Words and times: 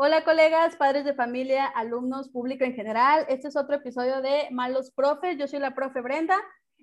Hola 0.00 0.22
colegas, 0.22 0.76
padres 0.76 1.04
de 1.04 1.12
familia, 1.12 1.66
alumnos, 1.66 2.28
público 2.28 2.62
en 2.62 2.74
general. 2.74 3.26
Este 3.28 3.48
es 3.48 3.56
otro 3.56 3.74
episodio 3.74 4.22
de 4.22 4.46
Malos 4.52 4.92
Profes. 4.92 5.36
Yo 5.36 5.48
soy 5.48 5.58
la 5.58 5.74
profe 5.74 6.00
Brenda. 6.00 6.36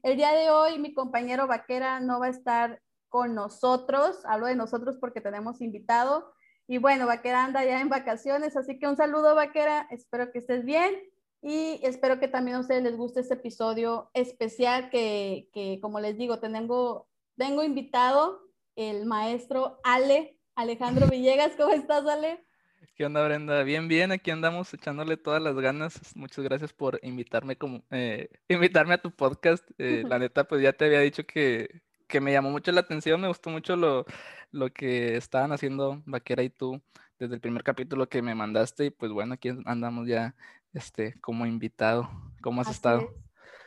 El 0.04 0.18
día 0.18 0.34
de 0.34 0.50
hoy 0.50 0.80
mi 0.80 0.94
compañero 0.94 1.48
Vaquera 1.48 2.02
no 2.02 2.20
va 2.20 2.26
a 2.26 2.32
estar 2.32 2.82
con 3.08 3.34
nosotros. 3.34 4.20
Hablo 4.26 4.48
de 4.48 4.58
nosotros 4.58 4.98
porque 5.00 5.22
tenemos 5.22 5.62
invitado. 5.62 6.34
Y 6.68 6.78
bueno, 6.78 7.08
Vaquera 7.08 7.46
anda 7.46 7.64
ya 7.64 7.80
en 7.80 7.88
vacaciones, 7.88 8.58
así 8.58 8.78
que 8.80 8.88
un 8.90 8.98
saludo 8.98 9.34
Vaquera. 9.34 9.88
Espero 9.92 10.34
que 10.34 10.40
estés 10.40 10.66
bien 10.66 10.94
y 11.42 11.80
espero 11.84 12.20
que 12.20 12.28
también 12.28 12.58
a 12.58 12.60
ustedes 12.60 12.84
les 12.84 12.98
guste 12.98 13.22
este 13.22 13.36
episodio 13.36 14.10
especial 14.14 14.90
que, 14.90 15.48
que 15.54 15.80
como 15.82 16.02
les 16.02 16.18
digo, 16.18 16.40
tengo, 16.40 17.08
tengo 17.38 17.64
invitado 17.64 18.42
el 18.76 19.06
maestro 19.06 19.80
Ale, 19.86 20.38
Alejandro 20.56 21.08
Villegas. 21.08 21.54
¿Cómo 21.56 21.72
estás, 21.72 22.06
Ale? 22.06 22.46
¿Qué 22.96 23.06
onda, 23.06 23.26
Brenda? 23.26 23.62
Bien, 23.64 23.90
bien, 23.90 24.14
aquí 24.14 24.32
andamos 24.32 24.74
echándole 24.74 25.18
todas 25.18 25.42
las 25.42 25.54
ganas. 25.56 26.16
Muchas 26.16 26.46
gracias 26.46 26.72
por 26.72 26.98
invitarme, 27.04 27.58
como, 27.58 27.84
eh, 27.92 28.30
invitarme 28.48 28.94
a 28.94 29.02
tu 29.02 29.12
podcast. 29.12 29.70
Eh, 29.78 30.06
la 30.08 30.18
neta, 30.20 30.46
pues 30.46 30.62
ya 30.62 30.72
te 30.72 30.86
había 30.86 31.02
dicho 31.02 31.26
que, 31.26 31.82
que, 32.08 32.22
me 32.22 32.32
llamó 32.32 32.52
mucho 32.52 32.72
la 32.72 32.80
atención, 32.80 33.20
me 33.20 33.28
gustó 33.28 33.50
mucho 33.50 33.76
lo, 33.76 34.06
lo 34.52 34.72
que 34.72 35.18
estaban 35.18 35.52
haciendo 35.52 36.04
Vaquera 36.06 36.42
y 36.44 36.50
tú 36.50 36.82
desde 37.20 37.36
el 37.36 37.42
primer 37.42 37.64
capítulo 37.64 38.08
que 38.08 38.22
me 38.22 38.34
mandaste 38.34 38.86
y 38.86 38.92
pues 38.92 39.12
bueno, 39.12 39.34
aquí 39.34 39.50
andamos 39.66 40.08
ya 40.08 40.34
este, 40.72 41.20
como 41.20 41.46
invitado. 41.46 42.10
¿Cómo 42.42 42.62
has 42.62 42.70
estado? 42.70 43.10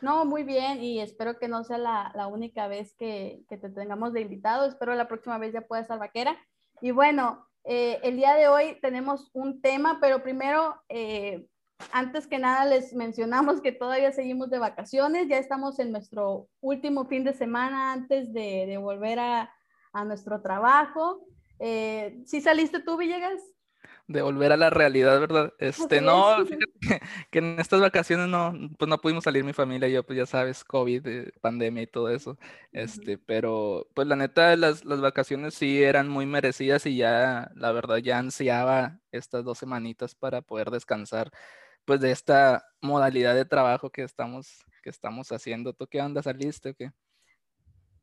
No, 0.01 0.25
muy 0.25 0.41
bien 0.41 0.81
y 0.81 1.01
espero 1.01 1.37
que 1.37 1.47
no 1.47 1.63
sea 1.63 1.77
la, 1.77 2.11
la 2.15 2.25
única 2.25 2.67
vez 2.67 2.95
que, 2.95 3.43
que, 3.47 3.57
te 3.57 3.69
tengamos 3.69 4.11
de 4.11 4.21
invitado. 4.21 4.67
Espero 4.67 4.95
la 4.95 5.07
próxima 5.07 5.37
vez 5.37 5.53
ya 5.53 5.61
pueda 5.61 5.83
estar 5.83 5.99
vaquera. 5.99 6.35
Y 6.81 6.89
bueno, 6.89 7.48
eh, 7.71 7.99
el 8.01 8.15
día 8.15 8.33
de 8.33 8.47
hoy 8.47 8.79
tenemos 8.81 9.29
un 9.31 9.61
tema, 9.61 9.99
pero 10.01 10.23
primero, 10.23 10.81
eh, 10.89 11.45
antes 11.91 12.25
que 12.25 12.39
nada, 12.39 12.65
les 12.65 12.95
mencionamos 12.95 13.61
que 13.61 13.71
todavía 13.71 14.11
seguimos 14.11 14.49
de 14.49 14.57
vacaciones. 14.57 15.27
Ya 15.27 15.37
estamos 15.37 15.77
en 15.77 15.91
nuestro 15.91 16.49
último 16.61 17.05
fin 17.05 17.23
de 17.23 17.33
semana 17.33 17.93
antes 17.93 18.33
de, 18.33 18.75
volver 18.81 19.19
a, 19.19 19.53
a, 19.93 20.03
nuestro 20.03 20.41
trabajo. 20.41 21.27
Eh, 21.59 22.23
¿Sí 22.25 22.41
saliste 22.41 22.79
tú, 22.79 22.97
Villegas? 22.97 23.39
De 24.09 24.23
volver 24.23 24.51
a 24.51 24.57
la 24.57 24.71
realidad, 24.71 25.19
¿verdad? 25.19 25.53
Este, 25.59 26.01
no, 26.01 26.43
fíjate 26.43 26.99
que, 27.29 27.39
en 27.39 27.59
estas 27.59 27.79
vacaciones 27.79 28.27
no, 28.27 28.53
pues 28.79 28.89
no 28.89 28.99
pudimos 28.99 29.23
salir 29.23 29.43
mi 29.43 29.53
familia 29.53 29.87
y 29.87 29.91
yo, 29.93 30.03
pues 30.03 30.17
ya 30.17 30.25
sabes, 30.25 30.63
COVID, 30.63 31.07
eh, 31.07 31.31
pandemia 31.41 31.83
y 31.83 31.87
todo 31.87 32.09
eso, 32.09 32.39
este, 32.71 33.19
pero 33.19 33.87
pues 33.93 34.07
la 34.07 34.15
neta, 34.15 34.55
las, 34.55 34.83
las 34.83 34.99
vacaciones 34.99 35.53
sí 35.53 35.83
eran 35.83 36.09
muy 36.09 36.25
merecidas 36.25 36.87
y 36.87 36.97
ya, 36.97 37.51
la 37.53 37.71
verdad, 37.71 37.97
ya 37.97 38.17
ansiaba 38.17 38.99
estas 39.11 39.45
dos 39.45 39.59
semanitas 39.59 40.15
para 40.15 40.41
poder 40.41 40.71
descansar, 40.71 41.29
pues 41.85 42.01
de 42.01 42.09
esta 42.09 42.65
modalidad 42.81 43.35
de 43.35 43.45
trabajo 43.45 43.91
que 43.91 44.01
estamos, 44.01 44.65
que 44.81 44.89
estamos 44.89 45.31
haciendo. 45.31 45.73
¿Tú 45.73 45.85
qué 45.85 46.01
onda? 46.01 46.23
¿Saliste 46.23 46.71
o 46.71 46.73
qué? 46.73 46.91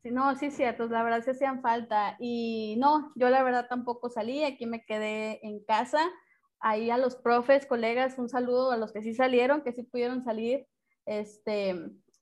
Sí, 0.07 0.13
no, 0.13 0.33
sí, 0.37 0.51
cierto, 0.51 0.87
la 0.87 1.03
verdad 1.03 1.21
se 1.21 1.31
hacían 1.31 1.61
falta. 1.61 2.15
Y 2.17 2.77
no, 2.79 3.11
yo 3.15 3.29
la 3.29 3.43
verdad 3.43 3.67
tampoco 3.67 4.09
salí, 4.09 4.41
aquí 4.45 4.65
me 4.65 4.85
quedé 4.85 5.45
en 5.45 5.61
casa. 5.65 5.99
Ahí 6.61 6.89
a 6.89 6.97
los 6.97 7.17
profes, 7.17 7.65
colegas, 7.65 8.17
un 8.17 8.29
saludo 8.29 8.71
a 8.71 8.77
los 8.77 8.93
que 8.93 9.01
sí 9.01 9.13
salieron, 9.13 9.63
que 9.63 9.73
sí 9.73 9.83
pudieron 9.83 10.23
salir. 10.23 10.65
Este, 11.05 11.75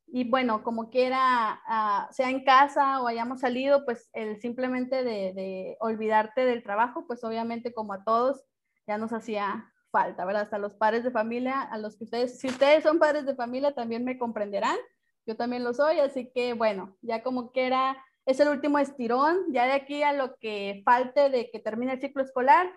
y 0.07 0.27
bueno, 0.27 0.63
como 0.63 0.89
quiera, 0.89 1.61
uh, 1.69 2.11
sea 2.11 2.31
en 2.31 2.43
casa 2.43 3.03
o 3.03 3.07
hayamos 3.07 3.41
salido, 3.41 3.85
pues 3.85 4.09
el 4.13 4.41
simplemente 4.41 5.03
de, 5.03 5.33
de, 5.33 5.77
olvidarte 5.79 6.43
del 6.43 6.63
trabajo, 6.63 7.05
pues 7.05 7.23
obviamente 7.23 7.71
como 7.71 7.93
a 7.93 8.03
todos 8.03 8.43
ya 8.87 8.97
nos 8.97 9.13
hacía 9.13 9.71
falta, 9.91 10.25
¿verdad? 10.25 10.43
Hasta 10.43 10.57
los 10.57 10.73
padres 10.73 11.03
de 11.03 11.11
familia, 11.11 11.61
a 11.61 11.77
los 11.77 11.97
que 11.97 12.05
ustedes, 12.05 12.39
si 12.39 12.47
ustedes 12.47 12.81
son 12.81 12.97
padres 12.97 13.27
de 13.27 13.35
familia, 13.35 13.75
también 13.75 14.03
me 14.03 14.17
comprenderán 14.17 14.77
yo 15.25 15.35
también 15.35 15.63
lo 15.63 15.73
soy, 15.73 15.99
así 15.99 16.31
que 16.33 16.53
bueno, 16.53 16.95
ya 17.01 17.23
como 17.23 17.51
que 17.51 17.65
era, 17.65 17.97
es 18.25 18.39
el 18.39 18.49
último 18.49 18.79
estirón, 18.79 19.37
ya 19.51 19.65
de 19.65 19.73
aquí 19.73 20.03
a 20.03 20.13
lo 20.13 20.35
que 20.37 20.81
falte 20.85 21.29
de 21.29 21.49
que 21.51 21.59
termine 21.59 21.93
el 21.93 22.01
ciclo 22.01 22.21
escolar, 22.21 22.71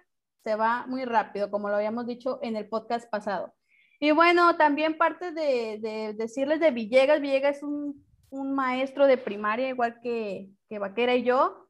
se 0.44 0.54
va 0.54 0.86
muy 0.86 1.04
rápido, 1.04 1.50
como 1.50 1.68
lo 1.68 1.76
habíamos 1.76 2.06
dicho 2.06 2.38
en 2.42 2.56
el 2.56 2.68
podcast 2.68 3.10
pasado. 3.10 3.54
Y 4.00 4.12
bueno, 4.12 4.56
también 4.56 4.96
parte 4.96 5.32
de, 5.32 5.78
de 5.80 6.14
decirles 6.14 6.60
de 6.60 6.70
Villegas, 6.70 7.20
Villegas 7.20 7.56
es 7.56 7.62
un, 7.62 8.04
un, 8.30 8.54
maestro 8.54 9.06
de 9.06 9.18
primaria, 9.18 9.68
igual 9.68 10.00
que, 10.00 10.50
que 10.68 10.78
Vaquera 10.78 11.16
y 11.16 11.24
yo, 11.24 11.68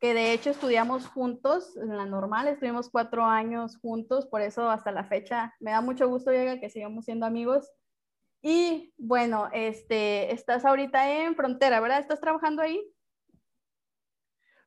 que 0.00 0.12
de 0.12 0.32
hecho 0.32 0.50
estudiamos 0.50 1.06
juntos 1.06 1.76
en 1.76 1.96
la 1.96 2.04
normal, 2.04 2.48
estuvimos 2.48 2.90
cuatro 2.90 3.24
años 3.24 3.78
juntos, 3.78 4.26
por 4.26 4.42
eso 4.42 4.68
hasta 4.70 4.90
la 4.90 5.04
fecha 5.04 5.54
me 5.60 5.70
da 5.70 5.80
mucho 5.80 6.08
gusto, 6.08 6.32
Villegas, 6.32 6.58
que 6.60 6.70
sigamos 6.70 7.04
siendo 7.04 7.26
amigos. 7.26 7.70
Y 8.40 8.94
bueno, 8.96 9.48
este, 9.52 10.32
estás 10.32 10.64
ahorita 10.64 11.22
en 11.22 11.34
frontera, 11.34 11.80
¿verdad? 11.80 12.00
¿Estás 12.00 12.20
trabajando 12.20 12.62
ahí? 12.62 12.80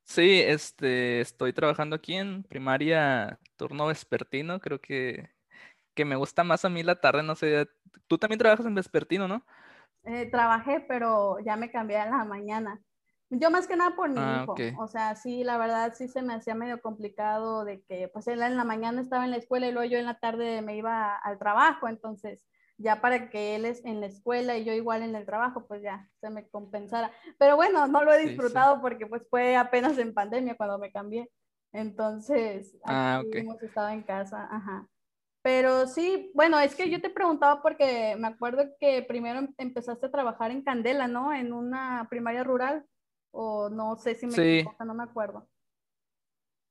Sí, 0.04 0.42
este, 0.42 1.22
estoy 1.22 1.54
trabajando 1.54 1.96
aquí 1.96 2.16
en 2.16 2.44
primaria 2.44 3.40
turno 3.56 3.88
vespertino, 3.88 4.60
creo 4.60 4.82
que, 4.82 5.30
que 5.94 6.04
me 6.04 6.16
gusta 6.16 6.44
más 6.44 6.66
a 6.66 6.70
mí 6.70 6.84
la 6.84 7.00
tarde, 7.00 7.24
no 7.24 7.36
sé, 7.36 7.70
tú 8.08 8.18
también 8.18 8.40
trabajas 8.40 8.66
en 8.66 8.76
vespertino, 8.76 9.28
¿no? 9.28 9.46
Eh, 10.04 10.30
trabajé, 10.30 10.84
pero 10.88 11.40
ya 11.40 11.56
me 11.56 11.72
cambié 11.72 11.98
a 11.98 12.10
la 12.10 12.26
mañana. 12.26 12.82
Yo 13.30 13.50
más 13.50 13.68
que 13.68 13.78
nada 13.78 13.96
por 13.96 14.10
mi 14.10 14.20
ah, 14.20 14.42
hijo, 14.44 14.52
okay. 14.52 14.74
o 14.78 14.88
sea, 14.88 15.16
sí, 15.16 15.46
la 15.46 15.58
verdad 15.58 15.94
sí 15.96 16.10
se 16.10 16.22
me 16.22 16.34
hacía 16.34 16.54
medio 16.54 16.82
complicado 16.82 17.64
de 17.64 17.82
que 17.84 18.10
pues 18.10 18.28
él 18.28 18.42
en 18.42 18.58
la 18.58 18.66
mañana 18.66 19.00
estaba 19.00 19.24
en 19.24 19.32
la 19.32 19.38
escuela 19.38 19.68
y 19.68 19.72
luego 19.72 19.90
yo 19.90 19.98
en 19.98 20.06
la 20.06 20.20
tarde 20.20 20.62
me 20.62 20.76
iba 20.76 21.16
al 21.16 21.40
trabajo, 21.40 21.88
entonces 21.88 22.46
ya 22.82 23.02
para 23.02 23.30
que 23.30 23.56
él 23.56 23.66
es 23.66 23.84
en 23.86 24.00
la 24.00 24.08
escuela 24.08 24.58
y 24.58 24.64
yo 24.66 24.74
igual 24.74 25.04
en 25.04 25.16
el 25.16 25.26
trabajo, 25.26 25.66
pues 25.68 25.82
ya 25.82 26.10
se 26.20 26.30
me 26.30 26.48
compensara. 26.50 27.12
Pero 27.38 27.56
bueno, 27.56 27.88
no 27.88 28.04
lo 28.04 28.14
he 28.14 28.26
disfrutado 28.26 28.76
sí, 28.76 28.78
sí. 28.78 28.82
porque 28.82 29.08
pues 29.08 29.24
fue 29.30 29.56
apenas 29.56 29.98
en 29.98 30.14
pandemia 30.14 30.56
cuando 30.56 30.78
me 30.78 30.92
cambié. 30.92 31.30
Entonces, 31.74 32.78
ah, 32.84 33.22
okay. 33.26 33.42
hemos 33.42 33.62
estado 33.62 33.90
en 33.90 34.04
casa, 34.04 34.48
ajá. 34.52 34.88
Pero 35.44 35.88
sí, 35.88 36.32
bueno, 36.36 36.60
es 36.60 36.76
que 36.76 36.90
yo 36.90 37.02
te 37.02 37.10
preguntaba 37.10 37.62
porque 37.62 38.16
me 38.18 38.28
acuerdo 38.28 38.64
que 38.80 39.02
primero 39.02 39.40
em, 39.40 39.54
empezaste 39.58 40.06
a 40.06 40.12
trabajar 40.12 40.52
en 40.52 40.64
Candela, 40.64 41.08
¿no? 41.08 41.34
En 41.34 41.52
una 41.54 42.08
primaria 42.10 42.44
rural, 42.44 42.86
o 43.32 43.70
no 43.70 43.96
sé 43.96 44.16
si 44.16 44.28
me 44.28 44.34
sí. 44.34 44.42
equivoco, 44.42 44.86
no 44.86 44.94
me 44.94 45.04
acuerdo. 45.04 45.48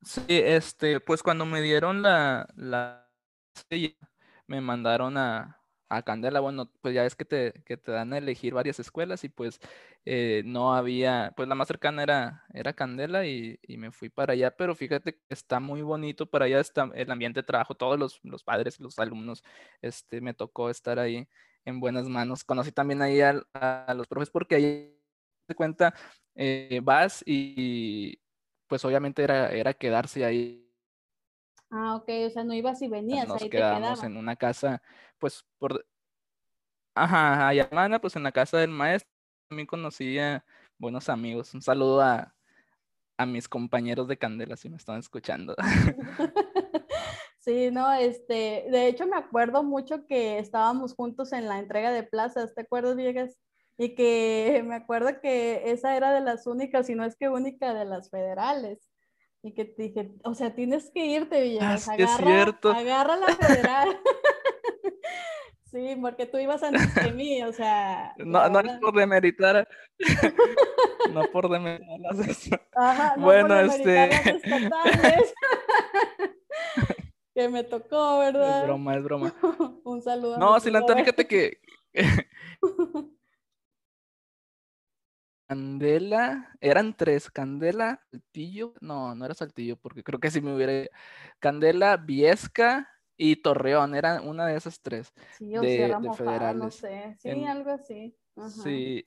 Sí, 0.02 0.22
este, 0.28 1.00
pues 1.00 1.22
cuando 1.22 1.44
me 1.46 1.60
dieron 1.60 2.02
la, 2.02 2.48
la 2.54 3.10
me 4.46 4.60
mandaron 4.60 5.16
a, 5.16 5.59
a 5.90 6.02
Candela, 6.02 6.40
bueno, 6.40 6.70
pues 6.80 6.94
ya 6.94 7.04
es 7.04 7.16
que 7.16 7.24
te, 7.24 7.52
que 7.66 7.76
te 7.76 7.90
dan 7.92 8.12
a 8.12 8.18
elegir 8.18 8.54
varias 8.54 8.78
escuelas 8.78 9.24
y 9.24 9.28
pues 9.28 9.60
eh, 10.04 10.42
no 10.46 10.74
había, 10.74 11.32
pues 11.36 11.48
la 11.48 11.56
más 11.56 11.66
cercana 11.68 12.02
era, 12.04 12.44
era 12.54 12.72
Candela 12.72 13.26
y, 13.26 13.58
y, 13.62 13.76
me 13.76 13.90
fui 13.90 14.08
para 14.08 14.34
allá, 14.34 14.56
pero 14.56 14.76
fíjate 14.76 15.14
que 15.14 15.20
está 15.28 15.58
muy 15.58 15.82
bonito 15.82 16.26
para 16.26 16.44
allá, 16.46 16.60
está 16.60 16.88
el 16.94 17.10
ambiente 17.10 17.40
de 17.40 17.46
trabajo, 17.46 17.74
todos 17.74 17.98
los, 17.98 18.20
los 18.22 18.44
padres, 18.44 18.78
los 18.78 18.98
alumnos, 19.00 19.42
este, 19.82 20.20
me 20.20 20.32
tocó 20.32 20.70
estar 20.70 21.00
ahí 21.00 21.28
en 21.64 21.80
buenas 21.80 22.08
manos. 22.08 22.44
Conocí 22.44 22.72
también 22.72 23.02
ahí 23.02 23.20
a, 23.20 23.34
los 23.94 24.06
profes 24.08 24.30
porque 24.30 24.54
ahí 24.54 24.96
te 25.46 25.54
cuenta, 25.56 25.94
eh, 26.36 26.80
vas 26.84 27.22
y 27.26 28.20
pues 28.68 28.84
obviamente 28.84 29.24
era, 29.24 29.48
era 29.50 29.74
quedarse 29.74 30.24
ahí 30.24 30.69
Ah, 31.70 31.96
ok, 31.96 32.08
o 32.26 32.30
sea, 32.30 32.44
no 32.44 32.52
ibas 32.52 32.82
y 32.82 32.88
venías, 32.88 33.28
Nos 33.28 33.40
ahí 33.40 33.48
quedamos 33.48 34.00
te 34.00 34.06
en 34.06 34.16
una 34.16 34.36
casa, 34.36 34.82
pues, 35.18 35.44
por... 35.58 35.86
Ajá, 36.94 37.48
a 37.48 37.54
Yamana, 37.54 38.00
pues 38.00 38.16
en 38.16 38.24
la 38.24 38.32
casa 38.32 38.58
del 38.58 38.70
maestro, 38.70 39.10
también 39.48 39.66
conocí 39.66 40.18
a 40.18 40.44
buenos 40.78 41.08
amigos. 41.08 41.54
Un 41.54 41.62
saludo 41.62 42.00
a, 42.00 42.34
a 43.16 43.26
mis 43.26 43.48
compañeros 43.48 44.08
de 44.08 44.18
Candela, 44.18 44.56
si 44.56 44.68
me 44.68 44.76
están 44.76 44.98
escuchando. 44.98 45.54
Sí, 47.40 47.70
no, 47.70 47.90
este, 47.94 48.66
de 48.70 48.86
hecho 48.86 49.06
me 49.06 49.16
acuerdo 49.16 49.62
mucho 49.62 50.06
que 50.06 50.38
estábamos 50.38 50.94
juntos 50.94 51.32
en 51.32 51.48
la 51.48 51.58
entrega 51.58 51.90
de 51.90 52.02
plazas, 52.02 52.54
¿te 52.54 52.60
acuerdas, 52.60 52.96
Viegas? 52.96 53.38
Y 53.78 53.94
que 53.94 54.62
me 54.66 54.74
acuerdo 54.74 55.20
que 55.22 55.70
esa 55.70 55.96
era 55.96 56.12
de 56.12 56.20
las 56.20 56.46
únicas, 56.46 56.86
si 56.86 56.94
no 56.94 57.02
es 57.02 57.16
que 57.16 57.30
única 57.30 57.72
de 57.72 57.86
las 57.86 58.10
federales 58.10 58.89
y 59.42 59.52
que 59.52 59.64
te 59.64 59.82
dije, 59.82 60.12
o 60.24 60.34
sea, 60.34 60.54
tienes 60.54 60.90
que 60.90 61.04
irte, 61.06 61.40
Villegas, 61.40 61.88
ah, 61.88 61.92
agarra, 61.94 62.12
es 62.12 62.16
cierto. 62.16 62.70
agarra 62.70 63.16
la 63.16 63.26
federal. 63.28 64.00
sí, 65.70 65.96
porque 66.00 66.26
tú 66.26 66.38
ibas 66.38 66.62
antes 66.62 66.92
que 66.92 67.12
mí, 67.12 67.42
o 67.42 67.52
sea. 67.52 68.14
No, 68.18 68.48
no 68.48 68.60
es 68.60 68.78
por 68.78 68.94
demeritar, 68.94 69.66
no 71.12 71.22
por 71.32 71.48
demeritar 71.48 71.98
las 72.00 72.50
Ajá, 72.74 73.16
no 73.16 73.24
bueno, 73.24 73.48
por 73.48 73.64
este. 73.64 74.08
Las 74.08 75.34
que 77.34 77.48
me 77.48 77.64
tocó, 77.64 78.18
¿verdad? 78.18 78.60
Es 78.60 78.66
broma, 78.66 78.96
es 78.96 79.02
broma. 79.02 79.34
Un 79.84 80.02
saludo. 80.02 80.36
No, 80.36 80.60
Silanta, 80.60 80.94
fíjate 80.94 81.26
que 81.26 81.60
Candela, 85.50 86.48
eran 86.60 86.96
tres, 86.96 87.28
Candela, 87.28 88.00
Saltillo, 88.12 88.72
no, 88.80 89.16
no 89.16 89.24
era 89.24 89.34
Saltillo, 89.34 89.76
porque 89.76 90.04
creo 90.04 90.20
que 90.20 90.30
si 90.30 90.40
me 90.40 90.54
hubiera... 90.54 90.88
Candela, 91.40 91.96
Viesca 91.96 92.88
y 93.16 93.34
Torreón, 93.34 93.96
era 93.96 94.20
una 94.20 94.46
de 94.46 94.54
esas 94.56 94.80
tres. 94.80 95.12
Sí, 95.36 95.56
o 95.56 95.60
de, 95.60 95.92
federales. 96.16 96.62
no 96.62 96.70
sé, 96.70 97.16
sí, 97.18 97.44
algo 97.44 97.70
así. 97.70 98.16
Sí, 98.62 99.04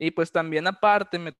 y 0.00 0.10
pues 0.10 0.32
también 0.32 0.66
aparte 0.66 1.16
me 1.16 1.36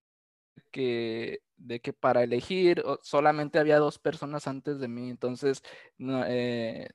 que 0.71 1.41
de 1.57 1.81
que 1.81 1.93
para 1.93 2.23
elegir 2.23 2.85
solamente 3.03 3.59
había 3.59 3.79
dos 3.81 3.99
personas 3.99 4.47
antes 4.47 4.79
de 4.79 4.87
mí, 4.87 5.11
entonces 5.11 5.65
eh, 5.99 6.89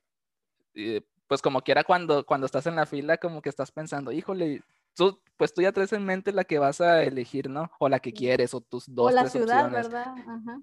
pues 1.26 1.42
como 1.42 1.60
quiera 1.60 1.84
cuando, 1.84 2.24
cuando 2.24 2.46
estás 2.46 2.66
en 2.66 2.76
la 2.76 2.86
fila 2.86 3.18
como 3.18 3.42
que 3.42 3.50
estás 3.50 3.70
pensando, 3.70 4.12
híjole, 4.12 4.62
tú, 4.94 5.20
pues 5.36 5.52
tú 5.52 5.62
ya 5.62 5.72
traes 5.72 5.92
en 5.92 6.04
mente 6.04 6.32
la 6.32 6.44
que 6.44 6.58
vas 6.58 6.80
a 6.80 7.02
elegir, 7.02 7.50
¿no? 7.50 7.70
O 7.78 7.88
la 7.88 8.00
que 8.00 8.12
quieres, 8.12 8.54
o 8.54 8.60
tus 8.60 8.84
dos. 8.92 9.12
O 9.12 9.14
la 9.14 9.28
ciudad, 9.28 9.70
¿verdad? 9.70 10.14
Ajá. 10.26 10.60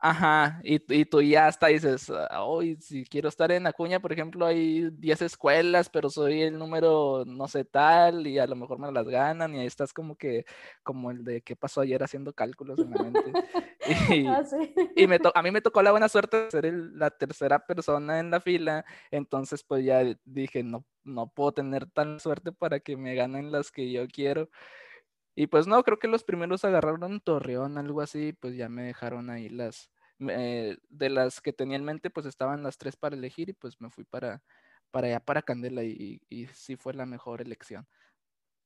Ajá, 0.00 0.60
y, 0.62 0.80
y, 0.94 1.04
tú 1.04 1.20
ya 1.20 1.48
hasta 1.48 1.66
dices, 1.66 2.12
hoy 2.38 2.76
si 2.80 3.04
quiero 3.04 3.28
estar 3.28 3.50
en 3.50 3.66
Acuña, 3.66 3.98
por 3.98 4.12
ejemplo, 4.12 4.46
hay 4.46 4.90
10 4.92 5.22
escuelas, 5.22 5.90
pero 5.90 6.08
soy 6.08 6.42
el 6.42 6.56
número 6.56 7.24
no 7.26 7.48
sé 7.48 7.64
tal, 7.64 8.24
y 8.28 8.38
a 8.38 8.46
lo 8.46 8.54
mejor 8.54 8.78
me 8.78 8.92
las 8.92 9.08
ganan, 9.08 9.54
y 9.54 9.58
ahí 9.58 9.66
estás 9.66 9.92
como 9.92 10.14
que, 10.16 10.44
como 10.84 11.10
el 11.10 11.24
de 11.24 11.42
qué 11.42 11.56
pasó 11.56 11.80
ayer 11.80 12.00
haciendo 12.04 12.32
cálculos 12.32 12.78
en 12.78 12.90
la 12.90 13.02
mente. 13.02 13.32
Y, 14.10 14.26
ah, 14.26 14.44
y 14.94 15.06
me 15.06 15.18
a 15.34 15.42
mí 15.42 15.50
me 15.50 15.62
tocó 15.62 15.80
la 15.82 15.92
buena 15.92 16.10
suerte 16.10 16.44
de 16.44 16.50
ser 16.50 16.74
la 16.74 17.10
tercera 17.10 17.64
persona 17.66 18.20
en 18.20 18.30
la 18.30 18.40
fila, 18.40 18.84
entonces 19.10 19.64
pues 19.64 19.84
ya 19.84 20.04
dije, 20.24 20.62
no, 20.62 20.84
no 21.04 21.28
puedo 21.28 21.52
tener 21.52 21.86
tan 21.90 22.20
suerte 22.20 22.52
para 22.52 22.80
que 22.80 22.96
me 22.96 23.14
ganen 23.14 23.50
las 23.50 23.72
que 23.72 23.90
yo 23.90 24.06
quiero. 24.06 24.50
Y 25.38 25.46
pues 25.46 25.68
no, 25.68 25.80
creo 25.84 26.00
que 26.00 26.08
los 26.08 26.24
primeros 26.24 26.64
agarraron 26.64 27.20
Torreón, 27.20 27.78
algo 27.78 28.00
así, 28.00 28.32
pues 28.32 28.56
ya 28.56 28.68
me 28.68 28.82
dejaron 28.82 29.30
ahí 29.30 29.48
las, 29.48 29.88
de 30.18 31.10
las 31.10 31.40
que 31.40 31.52
tenía 31.52 31.76
en 31.76 31.84
mente, 31.84 32.10
pues 32.10 32.26
estaban 32.26 32.64
las 32.64 32.76
tres 32.76 32.96
para 32.96 33.14
elegir 33.14 33.48
y 33.48 33.52
pues 33.52 33.80
me 33.80 33.88
fui 33.88 34.02
para, 34.02 34.42
para 34.90 35.06
allá, 35.06 35.20
para 35.20 35.42
Candela 35.42 35.84
y, 35.84 36.20
y 36.28 36.46
sí 36.48 36.74
fue 36.74 36.92
la 36.92 37.06
mejor 37.06 37.40
elección. 37.40 37.86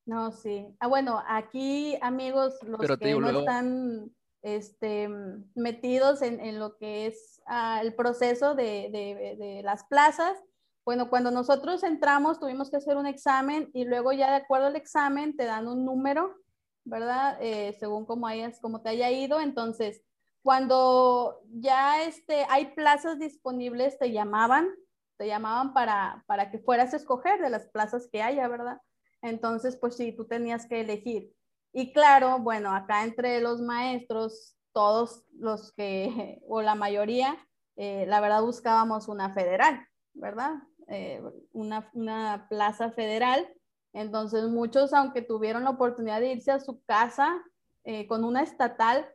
No, 0.06 0.32
sí. 0.32 0.66
Ah, 0.80 0.86
bueno, 0.86 1.22
aquí 1.28 1.98
amigos, 2.00 2.54
los 2.62 2.80
que 2.98 3.16
no 3.16 3.40
están 3.40 4.10
este, 4.40 5.10
metidos 5.54 6.22
en, 6.22 6.40
en, 6.40 6.58
lo 6.58 6.78
que 6.78 7.04
es 7.04 7.42
ah, 7.44 7.82
el 7.82 7.94
proceso 7.94 8.54
de, 8.54 8.88
de, 8.90 9.36
de, 9.38 9.62
las 9.62 9.84
plazas, 9.84 10.42
bueno, 10.86 11.10
cuando 11.10 11.30
nosotros 11.30 11.82
entramos 11.82 12.40
tuvimos 12.40 12.70
que 12.70 12.78
hacer 12.78 12.96
un 12.96 13.06
examen 13.06 13.68
y 13.74 13.84
luego 13.84 14.14
ya 14.14 14.30
de 14.30 14.36
acuerdo 14.36 14.68
al 14.68 14.76
examen 14.76 15.36
te 15.36 15.44
dan 15.44 15.68
un 15.68 15.84
número 15.84 16.41
¿verdad? 16.84 17.38
Eh, 17.40 17.76
según 17.78 18.06
cómo, 18.06 18.26
hayas, 18.26 18.60
cómo 18.60 18.82
te 18.82 18.90
haya 18.90 19.10
ido. 19.10 19.40
Entonces, 19.40 20.02
cuando 20.42 21.40
ya 21.52 22.02
este, 22.02 22.46
hay 22.48 22.74
plazas 22.74 23.18
disponibles, 23.18 23.98
te 23.98 24.12
llamaban, 24.12 24.68
te 25.16 25.26
llamaban 25.26 25.72
para, 25.72 26.24
para 26.26 26.50
que 26.50 26.58
fueras 26.58 26.92
a 26.92 26.96
escoger 26.96 27.40
de 27.40 27.50
las 27.50 27.66
plazas 27.68 28.08
que 28.10 28.22
haya, 28.22 28.48
¿verdad? 28.48 28.80
Entonces, 29.22 29.76
pues 29.76 29.96
sí, 29.96 30.12
tú 30.12 30.26
tenías 30.26 30.66
que 30.66 30.80
elegir. 30.80 31.32
Y 31.72 31.92
claro, 31.92 32.38
bueno, 32.40 32.74
acá 32.74 33.04
entre 33.04 33.40
los 33.40 33.60
maestros, 33.60 34.56
todos 34.72 35.24
los 35.38 35.72
que, 35.72 36.40
o 36.48 36.60
la 36.62 36.74
mayoría, 36.74 37.36
eh, 37.76 38.04
la 38.06 38.20
verdad 38.20 38.42
buscábamos 38.42 39.08
una 39.08 39.32
federal, 39.32 39.86
¿verdad? 40.12 40.54
Eh, 40.88 41.22
una, 41.52 41.88
una 41.94 42.46
plaza 42.50 42.90
federal 42.90 43.48
entonces 43.92 44.44
muchos, 44.44 44.92
aunque 44.94 45.22
tuvieron 45.22 45.64
la 45.64 45.70
oportunidad 45.70 46.20
de 46.20 46.32
irse 46.32 46.50
a 46.50 46.60
su 46.60 46.82
casa 46.84 47.42
eh, 47.84 48.06
con 48.06 48.24
una 48.24 48.42
estatal, 48.42 49.06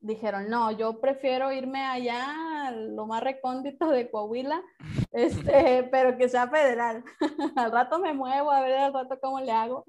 dijeron, 0.00 0.48
no, 0.48 0.70
yo 0.72 1.00
prefiero 1.00 1.50
irme 1.50 1.84
allá, 1.84 2.70
lo 2.72 3.06
más 3.06 3.22
recóndito 3.22 3.88
de 3.88 4.10
Coahuila, 4.10 4.62
este, 5.12 5.88
pero 5.90 6.16
que 6.18 6.28
sea 6.28 6.48
federal. 6.48 7.04
al 7.56 7.72
rato 7.72 7.98
me 7.98 8.12
muevo, 8.12 8.50
a 8.50 8.60
ver 8.60 8.78
al 8.78 8.92
rato 8.92 9.18
cómo 9.20 9.40
le 9.40 9.52
hago, 9.52 9.84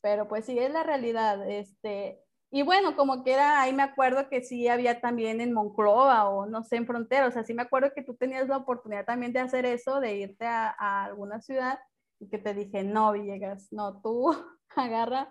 pero 0.00 0.28
pues 0.28 0.44
sí, 0.44 0.58
es 0.58 0.70
la 0.70 0.82
realidad. 0.82 1.48
Este, 1.50 2.20
y 2.50 2.62
bueno, 2.62 2.94
como 2.94 3.24
que 3.24 3.32
era, 3.32 3.60
ahí 3.62 3.72
me 3.72 3.82
acuerdo 3.82 4.28
que 4.28 4.42
sí 4.42 4.68
había 4.68 5.00
también 5.00 5.40
en 5.40 5.52
Monclova 5.52 6.28
o 6.28 6.46
no 6.46 6.62
sé, 6.62 6.76
en 6.76 6.86
Frontera, 6.86 7.28
o 7.28 7.54
me 7.54 7.62
acuerdo 7.62 7.92
que 7.94 8.02
tú 8.02 8.14
tenías 8.16 8.48
la 8.48 8.58
oportunidad 8.58 9.06
también 9.06 9.32
de 9.32 9.40
hacer 9.40 9.64
eso, 9.64 9.98
de 10.00 10.16
irte 10.16 10.46
a 10.46 11.04
alguna 11.04 11.40
ciudad 11.40 11.78
y 12.20 12.28
que 12.28 12.38
te 12.38 12.54
dije, 12.54 12.84
no, 12.84 13.12
Villegas, 13.12 13.72
no, 13.72 14.00
tú 14.00 14.34
agarra 14.76 15.30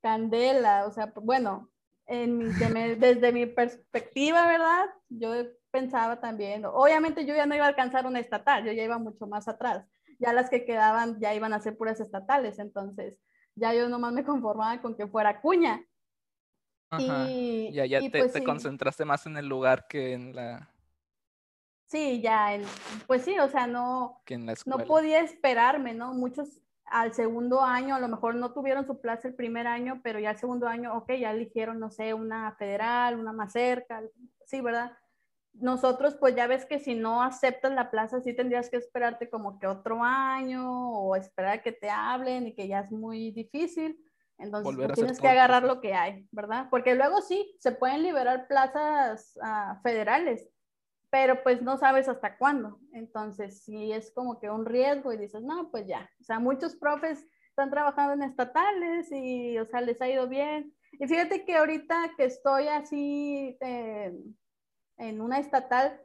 candela, 0.00 0.86
o 0.86 0.92
sea, 0.92 1.12
bueno, 1.22 1.70
en 2.06 2.50
desde 2.98 3.32
mi 3.32 3.46
perspectiva, 3.46 4.46
¿verdad? 4.46 4.86
Yo 5.08 5.32
pensaba 5.70 6.20
también, 6.20 6.64
obviamente 6.64 7.26
yo 7.26 7.34
ya 7.34 7.46
no 7.46 7.54
iba 7.54 7.64
a 7.64 7.68
alcanzar 7.68 8.06
una 8.06 8.20
estatal, 8.20 8.64
yo 8.64 8.72
ya 8.72 8.84
iba 8.84 8.98
mucho 8.98 9.26
más 9.26 9.48
atrás, 9.48 9.84
ya 10.18 10.32
las 10.32 10.48
que 10.48 10.64
quedaban 10.64 11.20
ya 11.20 11.34
iban 11.34 11.52
a 11.52 11.60
ser 11.60 11.76
puras 11.76 12.00
estatales, 12.00 12.58
entonces 12.58 13.18
ya 13.54 13.74
yo 13.74 13.88
nomás 13.88 14.12
me 14.12 14.24
conformaba 14.24 14.80
con 14.80 14.96
que 14.96 15.06
fuera 15.06 15.40
cuña. 15.40 15.84
Y, 16.98 17.70
ya, 17.72 17.84
ya 17.84 18.00
te, 18.00 18.10
pues 18.10 18.32
te 18.32 18.42
concentraste 18.42 19.04
más 19.04 19.26
en 19.26 19.36
el 19.36 19.46
lugar 19.46 19.86
que 19.88 20.14
en 20.14 20.34
la 20.34 20.70
Sí, 21.88 22.20
ya, 22.20 22.50
pues 23.06 23.22
sí, 23.22 23.38
o 23.38 23.48
sea, 23.48 23.66
no, 23.66 24.20
no 24.66 24.78
podía 24.86 25.20
esperarme, 25.20 25.94
¿no? 25.94 26.12
Muchos 26.12 26.60
al 26.84 27.14
segundo 27.14 27.62
año 27.62 27.94
a 27.94 27.98
lo 27.98 28.08
mejor 28.08 28.34
no 28.34 28.52
tuvieron 28.52 28.86
su 28.86 29.00
plaza 29.00 29.28
el 29.28 29.34
primer 29.34 29.66
año, 29.66 30.00
pero 30.04 30.18
ya 30.18 30.32
el 30.32 30.36
segundo 30.36 30.68
año, 30.68 30.94
ok, 30.94 31.12
ya 31.12 31.30
eligieron, 31.30 31.80
no 31.80 31.90
sé, 31.90 32.12
una 32.12 32.52
federal, 32.56 33.18
una 33.18 33.32
más 33.32 33.52
cerca, 33.52 34.02
sí, 34.44 34.60
¿verdad? 34.60 34.92
Nosotros, 35.54 36.14
pues 36.16 36.36
ya 36.36 36.46
ves 36.46 36.66
que 36.66 36.78
si 36.78 36.94
no 36.94 37.22
aceptas 37.22 37.72
la 37.72 37.90
plaza, 37.90 38.20
sí 38.20 38.34
tendrías 38.34 38.68
que 38.68 38.76
esperarte 38.76 39.30
como 39.30 39.58
que 39.58 39.66
otro 39.66 40.04
año 40.04 40.92
o 40.92 41.16
esperar 41.16 41.58
a 41.58 41.62
que 41.62 41.72
te 41.72 41.88
hablen 41.88 42.48
y 42.48 42.54
que 42.54 42.68
ya 42.68 42.80
es 42.80 42.92
muy 42.92 43.30
difícil. 43.30 43.98
Entonces 44.36 44.76
pues, 44.76 44.92
tienes 44.92 45.20
que 45.20 45.28
agarrar 45.28 45.64
lo 45.64 45.80
que 45.80 45.94
hay, 45.94 46.28
¿verdad? 46.32 46.68
Porque 46.70 46.94
luego 46.94 47.22
sí, 47.22 47.56
se 47.58 47.72
pueden 47.72 48.02
liberar 48.02 48.46
plazas 48.46 49.36
uh, 49.42 49.80
federales, 49.82 50.46
pero 51.10 51.42
pues 51.42 51.62
no 51.62 51.78
sabes 51.78 52.08
hasta 52.08 52.36
cuándo. 52.36 52.78
Entonces, 52.92 53.62
sí 53.62 53.92
es 53.92 54.12
como 54.12 54.38
que 54.38 54.50
un 54.50 54.66
riesgo 54.66 55.12
y 55.12 55.16
dices, 55.16 55.42
no, 55.42 55.70
pues 55.70 55.86
ya. 55.86 56.08
O 56.20 56.24
sea, 56.24 56.38
muchos 56.38 56.76
profes 56.76 57.26
están 57.48 57.70
trabajando 57.70 58.12
en 58.14 58.30
estatales 58.30 59.10
y, 59.10 59.58
o 59.58 59.66
sea, 59.66 59.80
les 59.80 60.00
ha 60.00 60.08
ido 60.08 60.28
bien. 60.28 60.74
Y 60.92 61.06
fíjate 61.06 61.44
que 61.44 61.56
ahorita 61.56 62.12
que 62.16 62.24
estoy 62.24 62.68
así 62.68 63.56
eh, 63.60 64.12
en 64.96 65.20
una 65.20 65.38
estatal, 65.38 66.00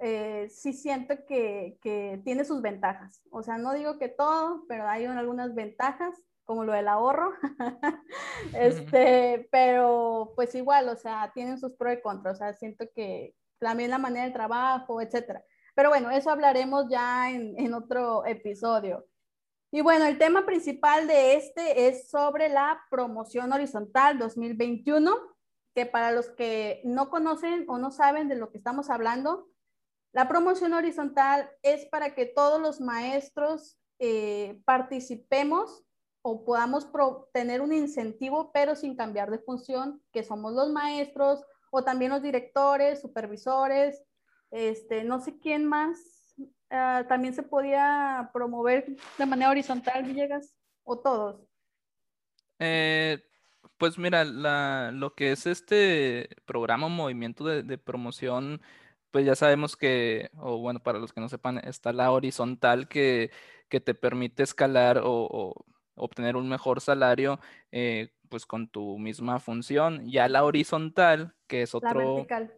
eh, 0.00 0.48
sí 0.50 0.72
siento 0.72 1.14
que, 1.26 1.78
que, 1.80 2.20
tiene 2.24 2.44
sus 2.44 2.60
ventajas. 2.60 3.22
O 3.30 3.42
sea, 3.42 3.58
no 3.58 3.72
digo 3.74 3.98
que 3.98 4.08
todo, 4.08 4.64
pero 4.68 4.88
hay 4.88 5.04
algunas 5.04 5.54
ventajas, 5.54 6.14
como 6.44 6.64
lo 6.64 6.72
del 6.72 6.88
ahorro. 6.88 7.32
este, 8.54 9.48
pero 9.50 10.32
pues 10.34 10.54
igual, 10.54 10.88
o 10.88 10.96
sea, 10.96 11.30
tienen 11.34 11.58
sus 11.58 11.74
pros 11.74 11.94
y 11.94 12.02
contras. 12.02 12.36
O 12.36 12.38
sea, 12.38 12.54
siento 12.54 12.86
que, 12.94 13.34
también 13.58 13.90
la 13.90 13.98
manera 13.98 14.26
de 14.26 14.32
trabajo, 14.32 15.00
etcétera. 15.00 15.44
Pero 15.74 15.90
bueno, 15.90 16.10
eso 16.10 16.30
hablaremos 16.30 16.86
ya 16.88 17.30
en, 17.30 17.58
en 17.58 17.74
otro 17.74 18.26
episodio. 18.26 19.06
Y 19.70 19.82
bueno, 19.82 20.06
el 20.06 20.18
tema 20.18 20.46
principal 20.46 21.06
de 21.06 21.36
este 21.36 21.88
es 21.88 22.08
sobre 22.08 22.48
la 22.48 22.80
promoción 22.90 23.52
horizontal 23.52 24.18
2021, 24.18 25.14
que 25.74 25.84
para 25.84 26.10
los 26.10 26.30
que 26.30 26.80
no 26.84 27.10
conocen 27.10 27.66
o 27.68 27.78
no 27.78 27.90
saben 27.90 28.28
de 28.28 28.36
lo 28.36 28.50
que 28.50 28.58
estamos 28.58 28.88
hablando, 28.88 29.48
la 30.12 30.26
promoción 30.26 30.72
horizontal 30.72 31.50
es 31.62 31.84
para 31.86 32.14
que 32.14 32.24
todos 32.24 32.60
los 32.60 32.80
maestros 32.80 33.78
eh, 33.98 34.60
participemos 34.64 35.84
o 36.22 36.44
podamos 36.44 36.88
tener 37.32 37.60
un 37.60 37.72
incentivo, 37.72 38.50
pero 38.52 38.74
sin 38.74 38.96
cambiar 38.96 39.30
de 39.30 39.38
función, 39.38 40.02
que 40.12 40.22
somos 40.22 40.54
los 40.54 40.70
maestros 40.70 41.44
o 41.70 41.84
también 41.84 42.10
los 42.10 42.22
directores, 42.22 43.00
supervisores, 43.00 44.02
este, 44.50 45.04
no 45.04 45.20
sé 45.20 45.38
quién 45.38 45.66
más, 45.66 45.98
ah, 46.70 47.04
también 47.08 47.34
se 47.34 47.42
podía 47.42 48.30
promover 48.32 48.86
de 49.18 49.26
manera 49.26 49.50
horizontal, 49.50 50.04
Villegas, 50.04 50.54
o 50.84 50.98
todos. 50.98 51.40
Eh, 52.58 53.22
pues 53.76 53.98
mira, 53.98 54.24
lo 54.24 55.14
que 55.14 55.32
es 55.32 55.46
este 55.46 56.28
programa 56.44 56.88
movimiento 56.88 57.44
de, 57.44 57.78
promoción, 57.78 58.60
pues 59.10 59.24
ya 59.24 59.36
sabemos 59.36 59.76
que, 59.76 60.30
o 60.36 60.58
bueno, 60.58 60.80
para 60.82 60.98
los 60.98 61.12
que 61.12 61.20
no 61.20 61.28
sepan, 61.28 61.58
está 61.58 61.92
la 61.92 62.10
horizontal 62.10 62.88
que, 62.88 63.30
que 63.68 63.80
te 63.80 63.94
permite 63.94 64.42
escalar 64.42 65.00
o, 65.04 65.54
obtener 66.00 66.36
un 66.36 66.48
mejor 66.48 66.80
salario 66.80 67.40
eh, 67.72 68.10
pues 68.28 68.46
con 68.46 68.68
tu 68.68 68.98
misma 68.98 69.40
función. 69.40 70.08
Ya 70.10 70.28
la 70.28 70.44
horizontal, 70.44 71.34
que 71.46 71.62
es 71.62 71.74
otro... 71.74 72.00
La 72.00 72.06
vertical. 72.14 72.52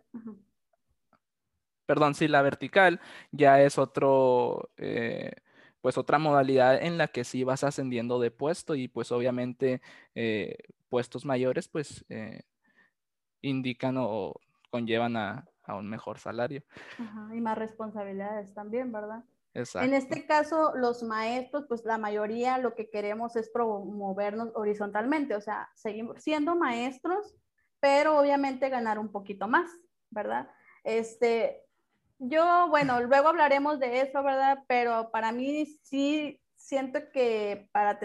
Perdón, 1.86 2.14
sí, 2.14 2.28
la 2.28 2.42
vertical 2.42 3.00
ya 3.32 3.60
es 3.60 3.76
otro, 3.76 4.70
eh, 4.76 5.32
pues 5.80 5.98
otra 5.98 6.20
modalidad 6.20 6.80
en 6.80 6.98
la 6.98 7.08
que 7.08 7.24
sí 7.24 7.42
vas 7.42 7.64
ascendiendo 7.64 8.20
de 8.20 8.30
puesto 8.30 8.76
y 8.76 8.86
pues 8.86 9.10
obviamente 9.10 9.82
eh, 10.14 10.56
puestos 10.88 11.24
mayores 11.24 11.66
pues 11.66 12.04
eh, 12.08 12.42
indican 13.40 13.96
o 13.98 14.34
conllevan 14.70 15.16
a, 15.16 15.46
un 15.66 15.88
mejor 15.88 16.18
salario. 16.18 16.62
y 17.32 17.40
más 17.40 17.56
responsabilidades 17.56 18.52
también, 18.54 18.90
¿verdad? 18.90 19.24
Exacto. 19.54 19.86
En 19.86 19.94
este 19.94 20.26
caso, 20.26 20.72
los 20.76 21.02
maestros, 21.02 21.64
pues 21.68 21.84
la 21.84 21.98
mayoría 21.98 22.58
lo 22.58 22.74
que 22.74 22.88
queremos 22.88 23.34
es 23.36 23.50
promovernos 23.50 24.50
horizontalmente, 24.54 25.34
o 25.34 25.40
sea, 25.40 25.68
seguimos 25.74 26.22
siendo 26.22 26.54
maestros, 26.54 27.34
pero 27.80 28.18
obviamente 28.18 28.68
ganar 28.68 28.98
un 28.98 29.10
poquito 29.10 29.48
más, 29.48 29.70
¿verdad? 30.10 30.48
Este, 30.84 31.64
yo, 32.18 32.68
bueno, 32.68 33.00
luego 33.00 33.28
hablaremos 33.28 33.80
de 33.80 34.02
eso, 34.02 34.22
¿verdad? 34.22 34.58
Pero 34.68 35.10
para 35.10 35.32
mí 35.32 35.66
sí 35.82 36.40
siento 36.56 37.00
que 37.12 37.68
para 37.72 37.98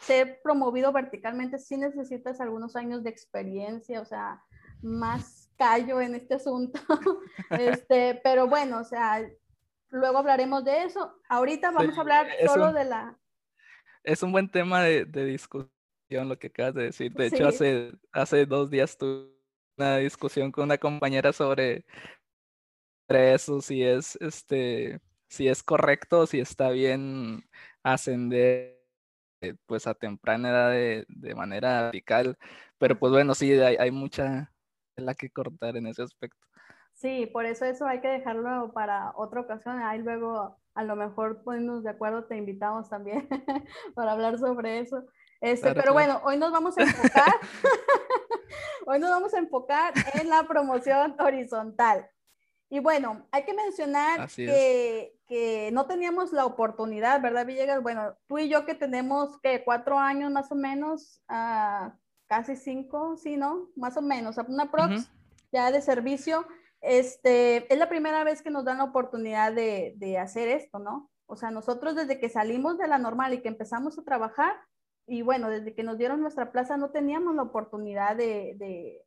ser 0.00 0.40
promovido 0.42 0.92
verticalmente 0.92 1.58
sí 1.58 1.76
necesitas 1.76 2.40
algunos 2.40 2.76
años 2.76 3.02
de 3.02 3.10
experiencia, 3.10 4.00
o 4.00 4.04
sea, 4.04 4.42
más 4.82 5.50
callo 5.56 6.00
en 6.00 6.16
este 6.16 6.34
asunto. 6.34 6.80
este, 7.50 8.20
pero 8.22 8.48
bueno, 8.48 8.80
o 8.80 8.84
sea, 8.84 9.24
luego 9.90 10.18
hablaremos 10.18 10.64
de 10.64 10.84
eso. 10.84 11.20
Ahorita 11.28 11.70
vamos 11.70 11.96
a 11.96 12.00
hablar 12.00 12.26
solo 12.46 12.72
de 12.72 12.84
la... 12.84 13.18
Es 14.02 14.22
un 14.22 14.32
buen 14.32 14.48
tema 14.48 14.82
de, 14.82 15.04
discusión 15.04 15.70
lo 16.10 16.38
que 16.38 16.48
acabas 16.48 16.74
de 16.74 16.84
decir. 16.84 17.12
De 17.12 17.26
hecho, 17.26 17.48
hace, 17.48 17.92
hace 18.12 18.46
dos 18.46 18.70
días 18.70 18.96
tuve 18.96 19.32
una 19.76 19.98
discusión 19.98 20.52
con 20.52 20.64
una 20.64 20.78
compañera 20.78 21.32
sobre 21.32 21.84
eso, 23.08 23.60
si 23.60 23.82
es, 23.82 24.16
este, 24.20 25.00
si 25.28 25.48
es 25.48 25.62
correcto, 25.62 26.26
si 26.26 26.40
está 26.40 26.70
bien 26.70 27.48
ascender 27.82 28.76
eh, 29.40 29.54
pues 29.66 29.86
a 29.86 29.94
temprana 29.94 30.50
edad 30.50 30.70
de, 31.08 31.34
manera 31.34 31.82
radical. 31.82 32.38
Pero 32.78 32.98
pues 32.98 33.12
bueno, 33.12 33.34
sí, 33.34 33.52
hay, 33.52 33.76
hay 33.76 33.90
mucha 33.90 34.52
la 34.96 35.14
que 35.14 35.30
cortar 35.30 35.76
en 35.76 35.86
ese 35.86 36.02
aspecto. 36.02 36.45
Sí, 37.06 37.26
por 37.26 37.46
eso 37.46 37.64
eso 37.64 37.86
hay 37.86 38.00
que 38.00 38.08
dejarlo 38.08 38.72
para 38.72 39.12
otra 39.14 39.40
ocasión. 39.40 39.80
Ahí 39.80 40.00
luego 40.00 40.58
a 40.74 40.82
lo 40.82 40.96
mejor 40.96 41.44
ponernos 41.44 41.84
de 41.84 41.90
acuerdo, 41.90 42.24
te 42.24 42.36
invitamos 42.36 42.88
también 42.88 43.28
para 43.94 44.10
hablar 44.10 44.40
sobre 44.40 44.80
eso. 44.80 45.04
Este, 45.40 45.72
pero 45.72 45.92
bueno, 45.92 46.20
hoy 46.24 46.36
nos 46.36 46.50
vamos 46.50 46.76
a 46.76 46.82
enfocar, 46.82 47.32
hoy 48.86 48.98
nos 48.98 49.10
vamos 49.10 49.32
a 49.34 49.38
enfocar 49.38 49.94
en 50.14 50.28
la 50.28 50.42
promoción 50.48 51.14
horizontal. 51.20 52.10
Y 52.70 52.80
bueno, 52.80 53.24
hay 53.30 53.44
que 53.44 53.54
mencionar 53.54 54.28
que, 54.28 55.16
que, 55.28 55.70
no 55.72 55.86
teníamos 55.86 56.32
la 56.32 56.44
oportunidad, 56.44 57.22
¿verdad, 57.22 57.46
Villegas? 57.46 57.84
Bueno, 57.84 58.16
tú 58.26 58.38
y 58.38 58.48
yo 58.48 58.66
que 58.66 58.74
tenemos 58.74 59.38
que 59.42 59.62
cuatro 59.62 59.96
años 59.96 60.32
más 60.32 60.50
o 60.50 60.56
menos, 60.56 61.22
uh, 61.28 61.88
casi 62.26 62.56
cinco, 62.56 63.16
sí, 63.16 63.36
¿no? 63.36 63.68
Más 63.76 63.96
o 63.96 64.02
menos, 64.02 64.38
una 64.48 64.72
prox 64.72 65.08
ya 65.52 65.70
de 65.70 65.80
servicio. 65.80 66.44
Este, 66.80 67.72
es 67.72 67.78
la 67.78 67.88
primera 67.88 68.22
vez 68.24 68.42
que 68.42 68.50
nos 68.50 68.64
dan 68.64 68.78
la 68.78 68.84
oportunidad 68.84 69.52
de, 69.52 69.94
de 69.96 70.18
hacer 70.18 70.48
esto, 70.48 70.78
¿no? 70.78 71.10
O 71.26 71.36
sea, 71.36 71.50
nosotros 71.50 71.96
desde 71.96 72.20
que 72.20 72.28
salimos 72.28 72.78
de 72.78 72.86
la 72.86 72.98
normal 72.98 73.34
y 73.34 73.42
que 73.42 73.48
empezamos 73.48 73.98
a 73.98 74.04
trabajar, 74.04 74.54
y 75.06 75.22
bueno, 75.22 75.48
desde 75.48 75.74
que 75.74 75.82
nos 75.82 75.98
dieron 75.98 76.20
nuestra 76.20 76.52
plaza 76.52 76.76
no 76.76 76.90
teníamos 76.90 77.34
la 77.34 77.42
oportunidad 77.42 78.16
de, 78.16 78.54
de 78.56 79.04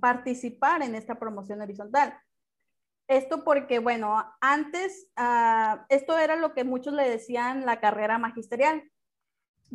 participar 0.00 0.82
en 0.82 0.94
esta 0.94 1.18
promoción 1.18 1.60
horizontal. 1.60 2.18
Esto 3.08 3.44
porque, 3.44 3.78
bueno, 3.78 4.24
antes 4.40 5.10
uh, 5.18 5.78
esto 5.88 6.16
era 6.18 6.36
lo 6.36 6.54
que 6.54 6.64
muchos 6.64 6.94
le 6.94 7.08
decían 7.08 7.66
la 7.66 7.80
carrera 7.80 8.16
magisterial, 8.18 8.90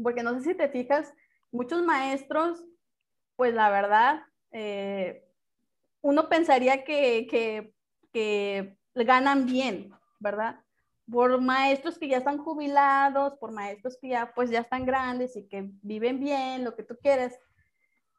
porque 0.01 0.23
no 0.23 0.33
sé 0.35 0.41
si 0.41 0.55
te 0.55 0.69
fijas, 0.69 1.13
muchos 1.51 1.83
maestros, 1.83 2.63
pues 3.35 3.53
la 3.53 3.69
verdad, 3.69 4.23
eh, 4.51 5.26
uno 6.01 6.29
pensaría 6.29 6.83
que, 6.83 7.27
que, 8.13 8.75
ganan 8.95 9.45
bien, 9.45 9.91
¿verdad? 10.19 10.59
Por 11.11 11.39
maestros 11.39 11.99
que 11.99 12.07
ya 12.07 12.17
están 12.17 12.39
jubilados, 12.39 13.35
por 13.35 13.51
maestros 13.51 13.97
que 14.01 14.09
ya 14.09 14.33
pues 14.33 14.49
ya 14.49 14.61
están 14.61 14.85
grandes 14.85 15.35
y 15.35 15.47
que 15.47 15.69
viven 15.83 16.19
bien, 16.19 16.63
lo 16.63 16.75
que 16.75 16.83
tú 16.83 16.97
quieras. 17.01 17.37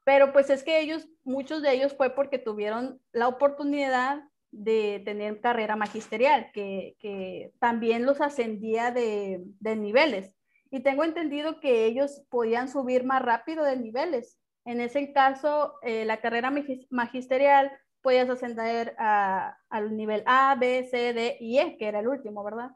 Pero 0.05 0.33
pues 0.33 0.51
es 0.51 0.63
que 0.63 0.81
ellos, 0.81 1.09
muchos 1.25 1.63
de 1.63 1.73
ellos 1.73 1.95
fue 1.95 2.11
porque 2.11 2.39
tuvieron 2.39 3.01
la 3.13 3.29
oportunidad 3.29 4.23
de 4.51 5.03
tener 5.05 5.41
carrera 5.41 5.77
magisterial, 5.77 6.51
que, 6.53 6.97
que 6.99 7.53
también 7.59 8.07
los 8.07 8.21
ascendía 8.21 8.91
de, 8.91 9.45
niveles. 9.61 10.33
Y 10.71 10.81
tengo 10.81 11.05
entendido 11.05 11.61
que 11.61 11.87
ellos 11.87 12.23
podían 12.31 12.69
subir 12.69 13.05
más 13.05 13.23
rápido 13.23 13.65
de 13.65 13.77
niveles. 13.77 14.39
En 14.69 14.83
ese 14.83 15.15
caso, 15.15 15.79
eh, 15.81 16.05
la 16.05 16.21
carrera 16.21 16.53
magisterial 16.91 17.73
podías 18.03 18.29
ascender 18.29 18.95
al 18.99 19.97
nivel 19.97 20.23
A, 20.27 20.57
B, 20.61 20.87
C, 20.91 21.15
D 21.15 21.39
y 21.41 21.59
E, 21.59 21.79
que 21.79 21.87
era 21.87 22.01
el 22.01 22.07
último, 22.07 22.45
¿verdad? 22.45 22.73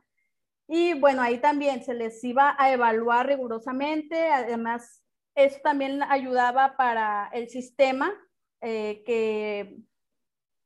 Y 0.67 0.95
bueno, 0.99 1.21
ahí 1.21 1.37
también 1.37 1.85
se 1.85 1.93
les 1.93 2.25
iba 2.25 2.57
a 2.59 2.73
evaluar 2.73 3.27
rigurosamente. 3.27 4.29
Además, 4.29 5.05
eso 5.35 5.59
también 5.63 6.03
ayudaba 6.05 6.79
para 6.79 7.29
el 7.35 7.51
sistema 7.51 8.11
eh, 8.63 9.03
que 9.05 9.77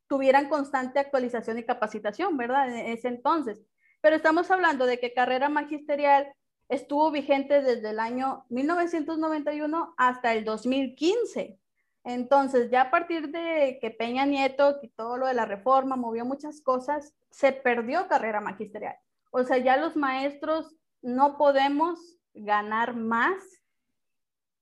tuvieran 0.06 0.48
constante 0.48 1.00
actualización 1.00 1.58
y 1.58 1.64
capacitación, 1.64 2.36
¿verdad? 2.36 2.68
En 2.68 2.86
ese 2.92 3.08
entonces. 3.08 3.60
Pero 4.00 4.14
estamos 4.14 4.48
hablando 4.52 4.86
de 4.86 5.00
que 5.00 5.12
carrera 5.12 5.48
magisterial 5.48 6.32
estuvo 6.68 7.10
vigente 7.10 7.62
desde 7.62 7.90
el 7.90 8.00
año 8.00 8.44
1991 8.48 9.94
hasta 9.96 10.32
el 10.32 10.44
2015. 10.44 11.58
Entonces, 12.04 12.70
ya 12.70 12.82
a 12.82 12.90
partir 12.90 13.30
de 13.30 13.78
que 13.80 13.90
Peña 13.90 14.26
Nieto 14.26 14.78
quitó 14.80 15.16
lo 15.16 15.26
de 15.26 15.34
la 15.34 15.44
reforma, 15.44 15.96
movió 15.96 16.24
muchas 16.24 16.60
cosas, 16.60 17.14
se 17.30 17.52
perdió 17.52 18.06
carrera 18.08 18.40
magisterial. 18.40 18.96
O 19.30 19.42
sea, 19.42 19.58
ya 19.58 19.76
los 19.76 19.96
maestros 19.96 20.76
no 21.02 21.36
podemos 21.36 21.98
ganar 22.32 22.94
más 22.94 23.42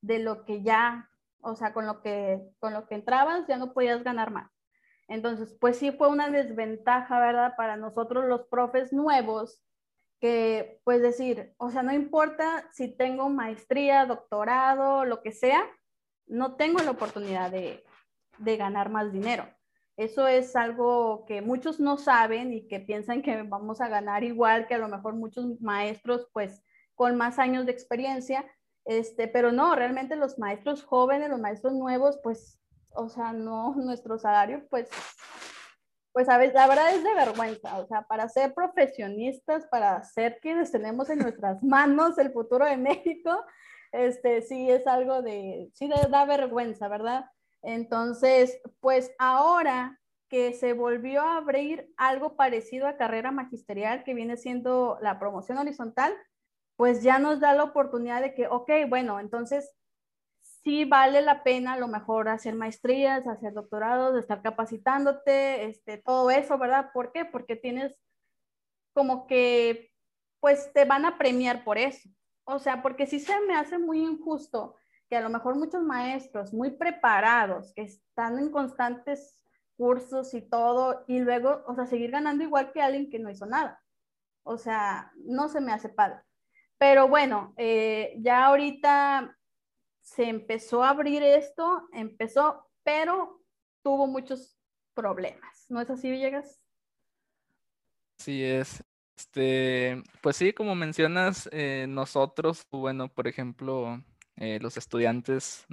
de 0.00 0.18
lo 0.18 0.44
que 0.44 0.62
ya, 0.62 1.10
o 1.40 1.54
sea, 1.54 1.72
con 1.74 1.86
lo 1.86 2.00
que, 2.00 2.40
con 2.60 2.72
lo 2.72 2.86
que 2.86 2.94
entrabas, 2.94 3.46
ya 3.46 3.58
no 3.58 3.72
podías 3.72 4.02
ganar 4.02 4.30
más. 4.30 4.50
Entonces, 5.08 5.54
pues 5.60 5.78
sí 5.78 5.92
fue 5.92 6.08
una 6.08 6.30
desventaja, 6.30 7.20
¿verdad? 7.20 7.54
Para 7.56 7.76
nosotros 7.76 8.24
los 8.24 8.46
profes 8.46 8.92
nuevos, 8.92 9.62
que 10.24 10.80
pues 10.84 11.02
decir, 11.02 11.52
o 11.58 11.70
sea, 11.70 11.82
no 11.82 11.92
importa 11.92 12.66
si 12.72 12.88
tengo 12.88 13.28
maestría, 13.28 14.06
doctorado, 14.06 15.04
lo 15.04 15.20
que 15.20 15.32
sea, 15.32 15.62
no 16.26 16.56
tengo 16.56 16.78
la 16.78 16.92
oportunidad 16.92 17.50
de, 17.50 17.84
de 18.38 18.56
ganar 18.56 18.88
más 18.88 19.12
dinero. 19.12 19.46
Eso 19.98 20.26
es 20.26 20.56
algo 20.56 21.26
que 21.26 21.42
muchos 21.42 21.78
no 21.78 21.98
saben 21.98 22.54
y 22.54 22.66
que 22.68 22.80
piensan 22.80 23.20
que 23.20 23.42
vamos 23.42 23.82
a 23.82 23.88
ganar 23.88 24.24
igual 24.24 24.66
que 24.66 24.76
a 24.76 24.78
lo 24.78 24.88
mejor 24.88 25.14
muchos 25.14 25.60
maestros, 25.60 26.26
pues 26.32 26.64
con 26.94 27.18
más 27.18 27.38
años 27.38 27.66
de 27.66 27.72
experiencia, 27.72 28.50
este, 28.86 29.28
pero 29.28 29.52
no, 29.52 29.76
realmente 29.76 30.16
los 30.16 30.38
maestros 30.38 30.84
jóvenes, 30.84 31.28
los 31.28 31.38
maestros 31.38 31.74
nuevos, 31.74 32.18
pues 32.22 32.58
o 32.94 33.10
sea, 33.10 33.34
no, 33.34 33.74
nuestro 33.76 34.16
salario, 34.16 34.66
pues, 34.70 34.88
pues 36.14 36.28
a 36.28 36.38
veces, 36.38 36.54
la 36.54 36.68
verdad 36.68 36.94
es 36.94 37.02
de 37.02 37.12
vergüenza, 37.12 37.76
o 37.76 37.88
sea, 37.88 38.02
para 38.02 38.28
ser 38.28 38.54
profesionistas, 38.54 39.66
para 39.66 40.00
ser 40.04 40.38
quienes 40.40 40.70
tenemos 40.70 41.10
en 41.10 41.18
nuestras 41.18 41.60
manos 41.64 42.16
el 42.18 42.32
futuro 42.32 42.64
de 42.64 42.76
México, 42.76 43.44
este, 43.90 44.40
sí 44.42 44.70
es 44.70 44.86
algo 44.86 45.22
de, 45.22 45.70
sí 45.74 45.88
da 45.88 46.24
vergüenza, 46.24 46.86
¿verdad? 46.86 47.24
Entonces, 47.62 48.60
pues 48.78 49.10
ahora 49.18 50.00
que 50.28 50.52
se 50.52 50.72
volvió 50.72 51.20
a 51.20 51.38
abrir 51.38 51.92
algo 51.96 52.36
parecido 52.36 52.86
a 52.86 52.96
carrera 52.96 53.32
magisterial, 53.32 54.04
que 54.04 54.14
viene 54.14 54.36
siendo 54.36 54.98
la 55.00 55.18
promoción 55.18 55.58
horizontal, 55.58 56.14
pues 56.76 57.02
ya 57.02 57.18
nos 57.18 57.40
da 57.40 57.54
la 57.54 57.64
oportunidad 57.64 58.22
de 58.22 58.34
que, 58.34 58.46
ok, 58.46 58.70
bueno, 58.88 59.18
entonces 59.18 59.74
sí 60.64 60.86
vale 60.86 61.20
la 61.20 61.44
pena 61.44 61.74
a 61.74 61.78
lo 61.78 61.88
mejor 61.88 62.28
hacer 62.28 62.54
maestrías, 62.54 63.26
hacer 63.26 63.52
doctorados, 63.52 64.18
estar 64.18 64.42
capacitándote, 64.42 65.66
este, 65.66 65.98
todo 65.98 66.30
eso, 66.30 66.58
¿verdad? 66.58 66.90
¿Por 66.92 67.12
qué? 67.12 67.26
Porque 67.26 67.54
tienes 67.54 67.96
como 68.94 69.26
que, 69.26 69.92
pues 70.40 70.72
te 70.72 70.86
van 70.86 71.04
a 71.04 71.18
premiar 71.18 71.64
por 71.64 71.76
eso. 71.78 72.08
O 72.44 72.58
sea, 72.58 72.82
porque 72.82 73.06
sí 73.06 73.20
se 73.20 73.38
me 73.42 73.54
hace 73.54 73.78
muy 73.78 74.02
injusto 74.02 74.76
que 75.08 75.16
a 75.16 75.20
lo 75.20 75.28
mejor 75.28 75.56
muchos 75.56 75.82
maestros 75.82 76.52
muy 76.54 76.70
preparados, 76.70 77.72
que 77.74 77.82
están 77.82 78.38
en 78.38 78.50
constantes 78.50 79.42
cursos 79.76 80.32
y 80.34 80.40
todo, 80.40 81.04
y 81.08 81.18
luego, 81.18 81.62
o 81.66 81.74
sea, 81.74 81.86
seguir 81.86 82.10
ganando 82.10 82.44
igual 82.44 82.72
que 82.72 82.80
alguien 82.80 83.10
que 83.10 83.18
no 83.18 83.30
hizo 83.30 83.44
nada. 83.44 83.82
O 84.44 84.56
sea, 84.56 85.12
no 85.16 85.48
se 85.48 85.60
me 85.60 85.72
hace 85.72 85.88
padre. 85.88 86.20
Pero 86.78 87.08
bueno, 87.08 87.54
eh, 87.56 88.14
ya 88.18 88.46
ahorita 88.46 89.36
se 90.04 90.28
empezó 90.28 90.84
a 90.84 90.90
abrir 90.90 91.22
esto, 91.22 91.88
empezó, 91.92 92.68
pero 92.84 93.42
tuvo 93.82 94.06
muchos 94.06 94.56
problemas. 94.92 95.66
¿No 95.70 95.80
es 95.80 95.90
así, 95.90 96.10
Villegas? 96.10 96.60
Sí, 98.18 98.44
es. 98.44 98.84
Este, 99.16 100.02
pues 100.20 100.36
sí, 100.36 100.52
como 100.52 100.74
mencionas, 100.74 101.48
eh, 101.52 101.86
nosotros, 101.88 102.66
bueno, 102.70 103.08
por 103.08 103.28
ejemplo, 103.28 104.02
eh, 104.36 104.58
los 104.60 104.76
estudiantes, 104.76 105.66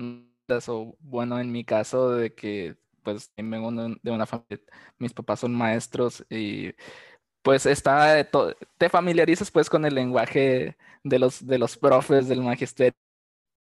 o 0.68 0.96
bueno, 1.00 1.40
en 1.40 1.52
mi 1.52 1.66
caso, 1.66 2.12
de 2.12 2.34
que 2.34 2.78
pues 3.04 3.32
vengo 3.36 3.72
de 3.72 4.12
una 4.12 4.26
familia, 4.28 4.60
mis 5.00 5.14
papás 5.14 5.40
son 5.40 5.56
maestros 5.56 6.24
y 6.30 6.72
pues 7.42 7.66
está, 7.66 8.30
te 8.78 8.90
familiarizas 8.90 9.50
pues 9.50 9.70
con 9.70 9.86
el 9.86 9.96
lenguaje 9.96 10.78
de 11.04 11.20
los, 11.20 11.46
de 11.46 11.58
los 11.58 11.78
profes 11.78 12.28
del 12.28 12.42
magisterio, 12.42 12.94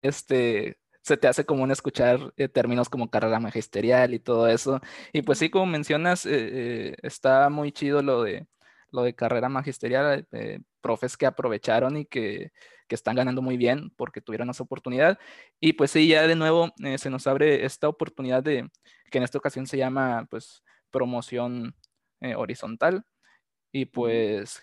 este, 0.01 0.77
se 1.01 1.17
te 1.17 1.27
hace 1.27 1.45
común 1.45 1.71
escuchar 1.71 2.33
eh, 2.37 2.49
términos 2.49 2.89
como 2.89 3.09
carrera 3.09 3.39
magisterial 3.39 4.13
y 4.13 4.19
todo 4.19 4.47
eso. 4.47 4.81
Y 5.13 5.21
pues 5.21 5.39
sí, 5.39 5.49
como 5.49 5.65
mencionas, 5.65 6.25
eh, 6.25 6.95
está 7.01 7.49
muy 7.49 7.71
chido 7.71 8.01
lo 8.01 8.23
de, 8.23 8.47
lo 8.91 9.03
de 9.03 9.15
carrera 9.15 9.49
magisterial, 9.49 10.27
eh, 10.31 10.59
profes 10.81 11.17
que 11.17 11.25
aprovecharon 11.25 11.97
y 11.97 12.05
que, 12.05 12.51
que, 12.87 12.95
están 12.95 13.15
ganando 13.15 13.41
muy 13.41 13.57
bien 13.57 13.91
porque 13.95 14.21
tuvieron 14.21 14.49
esa 14.49 14.63
oportunidad. 14.63 15.19
Y 15.59 15.73
pues 15.73 15.91
sí, 15.91 16.07
ya 16.07 16.27
de 16.27 16.35
nuevo 16.35 16.73
eh, 16.83 16.97
se 16.97 17.09
nos 17.09 17.27
abre 17.27 17.65
esta 17.65 17.89
oportunidad 17.89 18.43
de, 18.43 18.69
que 19.11 19.17
en 19.17 19.23
esta 19.23 19.37
ocasión 19.37 19.67
se 19.67 19.77
llama 19.77 20.27
pues 20.29 20.63
promoción 20.91 21.75
eh, 22.21 22.35
horizontal. 22.35 23.05
Y 23.71 23.85
pues 23.85 24.61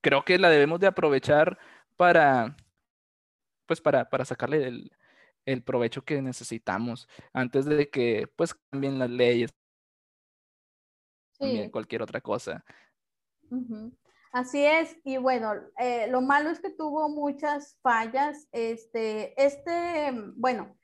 creo 0.00 0.24
que 0.24 0.38
la 0.38 0.50
debemos 0.50 0.80
de 0.80 0.88
aprovechar 0.88 1.58
para, 1.96 2.56
pues 3.68 3.80
para, 3.80 4.08
para 4.08 4.24
sacarle 4.24 4.66
el, 4.66 4.90
el 5.44 5.62
provecho 5.62 6.02
que 6.02 6.20
necesitamos 6.20 7.08
antes 7.32 7.66
de 7.66 7.88
que 7.88 8.26
pues 8.34 8.54
cambien 8.70 8.98
las 8.98 9.10
leyes, 9.10 9.50
sí. 11.38 11.70
cualquier 11.70 12.02
otra 12.02 12.20
cosa. 12.20 12.64
Así 14.32 14.64
es, 14.64 14.96
y 15.04 15.16
bueno, 15.16 15.54
eh, 15.78 16.06
lo 16.10 16.20
malo 16.20 16.50
es 16.50 16.60
que 16.60 16.70
tuvo 16.70 17.08
muchas 17.08 17.78
fallas. 17.82 18.46
Este, 18.52 19.40
este, 19.42 20.12
bueno, 20.36 20.76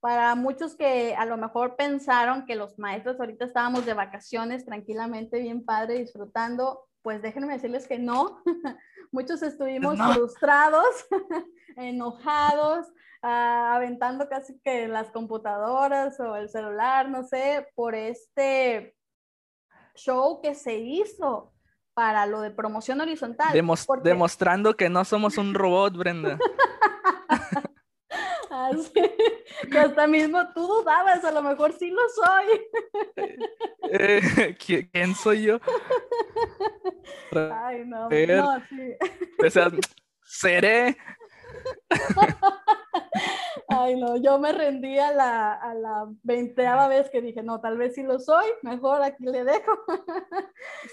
para 0.00 0.34
muchos 0.34 0.76
que 0.76 1.14
a 1.14 1.26
lo 1.26 1.36
mejor 1.36 1.76
pensaron 1.76 2.46
que 2.46 2.56
los 2.56 2.78
maestros 2.78 3.18
ahorita 3.18 3.44
estábamos 3.44 3.84
de 3.84 3.94
vacaciones 3.94 4.64
tranquilamente, 4.64 5.40
bien 5.40 5.64
padre, 5.64 5.98
disfrutando, 5.98 6.88
pues 7.02 7.20
déjenme 7.22 7.52
decirles 7.52 7.86
que 7.86 7.98
no. 7.98 8.42
muchos 9.12 9.42
estuvimos 9.42 9.98
frustrados, 10.14 11.06
enojados, 11.76 12.86
ah, 13.22 13.74
aventando 13.74 14.28
casi 14.28 14.58
que 14.60 14.88
las 14.88 15.10
computadoras 15.10 16.18
o 16.20 16.36
el 16.36 16.48
celular, 16.48 17.08
no 17.08 17.24
sé, 17.24 17.68
por 17.74 17.94
este 17.94 18.96
show 19.94 20.40
que 20.42 20.54
se 20.54 20.76
hizo 20.76 21.52
para 21.96 22.26
lo 22.26 22.42
de 22.42 22.50
promoción 22.50 23.00
horizontal. 23.00 23.54
Demostrando 24.02 24.76
que 24.76 24.90
no 24.90 25.02
somos 25.04 25.38
un 25.38 25.54
robot, 25.58 25.96
Brenda. 25.96 26.38
Así, 28.50 28.92
que 29.70 29.78
hasta 29.78 30.06
mismo 30.06 30.40
tú 30.54 30.66
dudabas, 30.66 31.24
a 31.24 31.32
lo 31.32 31.42
mejor 31.42 31.72
sí 31.72 31.90
lo 31.90 32.02
soy. 32.08 32.60
Eh, 33.90 34.56
¿Quién 34.58 35.14
soy 35.14 35.44
yo? 35.44 35.58
Ay, 37.32 37.84
no, 37.86 38.08
no, 38.08 38.60
sí. 38.68 38.96
O 39.44 39.50
sea, 39.50 39.70
seré. 40.22 40.96
Ay, 43.68 43.98
no, 43.98 44.16
yo 44.16 44.38
me 44.38 44.52
rendí 44.52 44.98
a 44.98 45.12
la, 45.12 45.54
a 45.54 45.74
la 45.74 46.06
veinteava 46.22 46.86
vez 46.88 47.10
que 47.10 47.20
dije, 47.20 47.42
no, 47.42 47.60
tal 47.60 47.76
vez 47.76 47.94
sí 47.94 48.02
lo 48.02 48.18
soy, 48.18 48.46
mejor 48.62 49.02
aquí 49.02 49.24
le 49.24 49.44
dejo. 49.44 49.72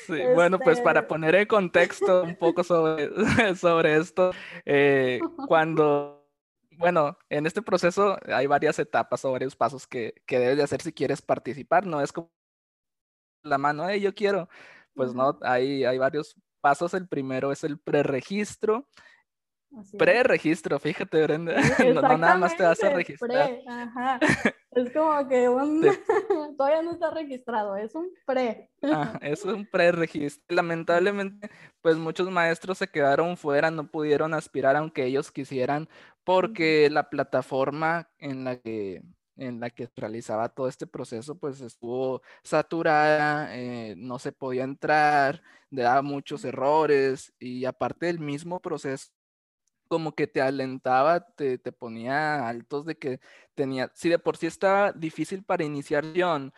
Sí, 0.08 0.18
bueno, 0.36 0.58
pues 0.60 0.82
para 0.82 1.02
este 1.02 1.10
poner 1.10 1.36
en 1.36 1.48
contexto 1.48 2.24
un 2.24 2.36
poco 2.36 2.64
sobre, 2.64 3.10
sobre 3.56 3.98
esto, 3.98 4.32
eh, 4.66 5.20
cuando, 5.48 6.28
bueno, 6.78 7.18
en 7.30 7.46
este 7.46 7.62
proceso 7.62 8.18
hay 8.26 8.48
varias 8.48 8.80
etapas 8.80 9.24
o 9.24 9.32
varios 9.32 9.56
pasos 9.56 9.86
que, 9.86 10.16
que 10.26 10.40
debes 10.40 10.58
de 10.58 10.64
hacer 10.64 10.82
si 10.82 10.94
quieres 10.94 11.22
participar, 11.22 11.86
no 11.86 12.02
es 12.02 12.12
como 12.12 12.32
la 13.44 13.58
mano, 13.58 13.88
hey, 13.88 14.00
yo 14.00 14.16
quiero, 14.16 14.50
pues 14.94 15.14
no, 15.14 15.38
hay, 15.42 15.84
hay 15.86 15.98
varios 15.98 16.36
pasos, 16.62 16.94
el 16.94 17.08
primero 17.08 17.52
es 17.52 17.64
el 17.64 17.80
preregistro, 17.80 18.88
Pre-registro, 19.98 20.78
fíjate, 20.80 21.24
Brenda. 21.24 21.56
No, 21.96 22.18
nada 22.18 22.38
más 22.38 22.56
te 22.56 22.64
vas 22.64 22.84
a 22.84 22.90
registrar. 22.90 23.60
ajá. 23.68 24.20
Es 24.72 24.92
como 24.92 25.28
que 25.28 25.50
un... 25.50 25.82
todavía 26.58 26.82
no 26.82 26.94
está 26.94 27.12
registrado, 27.12 27.76
es 27.76 27.94
un 27.96 28.10
pre. 28.26 28.70
es 29.22 29.46
un 29.46 29.66
pre-registro. 29.66 30.44
Lamentablemente, 30.56 31.50
pues 31.82 31.98
muchos 31.98 32.30
maestros 32.30 32.78
se 32.78 32.88
quedaron 32.88 33.38
fuera, 33.38 33.72
no 33.72 33.88
pudieron 33.90 34.34
aspirar 34.34 34.76
aunque 34.76 35.06
ellos 35.06 35.32
quisieran, 35.32 35.90
porque 36.24 36.90
la 36.90 37.10
plataforma 37.10 38.10
en 38.20 38.44
la 38.44 38.58
que 38.58 39.02
en 39.38 39.60
la 39.60 39.70
que 39.70 39.90
realizaba 39.96 40.50
todo 40.50 40.68
este 40.68 40.88
proceso, 40.88 41.36
pues 41.36 41.62
estuvo 41.62 42.22
saturada, 42.44 43.56
eh, 43.56 43.96
no 43.98 44.20
se 44.20 44.32
podía 44.32 44.64
entrar, 44.64 45.42
daba 45.70 46.02
muchos 46.02 46.46
errores 46.46 47.34
y 47.40 47.66
aparte 47.66 48.08
del 48.08 48.20
mismo 48.20 48.60
proceso 48.60 49.12
como 49.88 50.16
que 50.16 50.26
te 50.28 50.42
alentaba, 50.42 51.20
te, 51.36 51.60
ponía 51.72 52.48
altos 52.48 52.86
de 52.86 52.96
que 52.98 53.20
tenía, 53.54 53.92
si 53.94 54.10
de 54.10 54.18
por 54.18 54.38
sí 54.38 54.48
estaba 54.48 54.92
difícil 54.92 55.44
para 55.44 55.64
iniciar 55.66 56.04
sesión, 56.04 56.52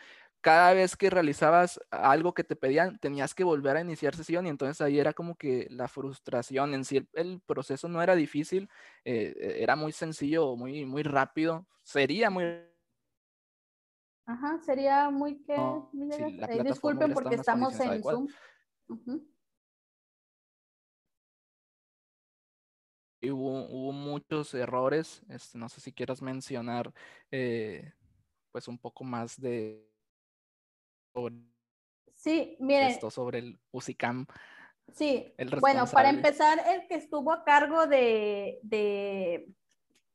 cada 0.46 0.76
vez 0.76 0.96
que 0.96 1.10
realizabas 1.10 1.80
algo 1.90 2.36
que 2.36 2.44
te 2.44 2.56
pedían, 2.56 3.00
tenías 3.00 3.34
que 3.34 3.44
volver 3.44 3.78
a 3.78 3.82
iniciar 3.82 4.16
sesión 4.16 4.46
y 4.46 4.50
entonces 4.50 4.80
ahí 4.80 5.00
era 5.00 5.12
como 5.12 5.34
que 5.38 5.66
la 5.72 5.88
frustración, 5.88 6.76
en 6.76 6.86
sí 6.86 7.04
el, 7.14 7.42
proceso 7.48 7.88
no 7.88 8.00
era 8.00 8.14
difícil, 8.14 8.70
eh, 9.06 9.34
e, 9.40 9.64
era 9.64 9.76
muy 9.76 9.92
sencillo, 9.92 10.56
muy, 10.56 10.86
muy 10.86 11.02
rápido, 11.02 11.66
sería 11.82 12.30
muy... 12.30 12.46
Ajá, 14.28 14.60
sería 14.60 15.10
muy 15.10 15.42
que... 15.42 15.58
disculpen 16.64 17.12
porque 17.12 17.34
estamos 17.34 17.80
en 17.80 18.04
Zoom. 18.04 18.28
Hubo, 23.24 23.92
muchos 23.94 24.54
errores. 24.54 25.24
Este, 25.28 25.58
no 25.58 25.70
sé 25.70 25.82
si 25.82 25.92
quieras 25.92 26.22
mencionar 26.22 26.94
eh, 27.32 27.94
pues 28.52 28.68
un 28.68 28.78
poco 28.78 29.04
más 29.04 29.42
de 29.42 29.95
sí, 32.14 32.58
miren, 32.60 32.90
esto 32.90 33.10
sobre 33.10 33.40
el 33.40 33.60
UCICAM. 33.72 34.26
Sí, 34.94 35.34
bueno, 35.60 35.86
para 35.88 36.10
empezar, 36.10 36.60
el 36.68 36.88
que 36.88 36.96
estuvo 36.96 37.32
a 37.32 37.44
cargo 37.44 37.88
de, 37.88 38.60
de, 38.62 39.50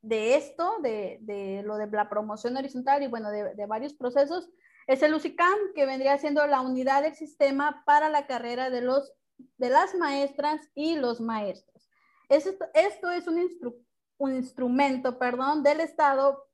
de 0.02 0.36
esto, 0.36 0.78
de, 0.80 1.18
de, 1.22 1.62
lo 1.64 1.76
de 1.76 1.88
la 1.88 2.08
promoción 2.08 2.56
horizontal 2.56 3.02
y 3.02 3.08
bueno, 3.08 3.30
de, 3.30 3.66
varios 3.66 3.94
procesos, 3.94 4.48
es 4.86 5.02
el 5.02 5.14
UCICAM, 5.14 5.74
que 5.74 5.86
vendría 5.86 6.18
siendo 6.18 6.46
la 6.46 6.60
unidad 6.60 7.02
del 7.02 7.14
sistema 7.14 7.82
para 7.84 8.08
la 8.08 8.26
carrera 8.26 8.70
de, 8.70 8.80
los, 8.80 9.12
de 9.58 9.70
las 9.70 9.94
maestras 9.94 10.60
y 10.74 10.96
los 10.96 11.20
maestros. 11.20 11.88
Esto, 12.28 12.66
esto 12.74 13.10
es 13.10 13.26
un, 13.26 13.50
un 14.18 14.34
instrumento 14.34 15.18
perdón, 15.18 15.62
del 15.62 15.80
Estado 15.80 16.49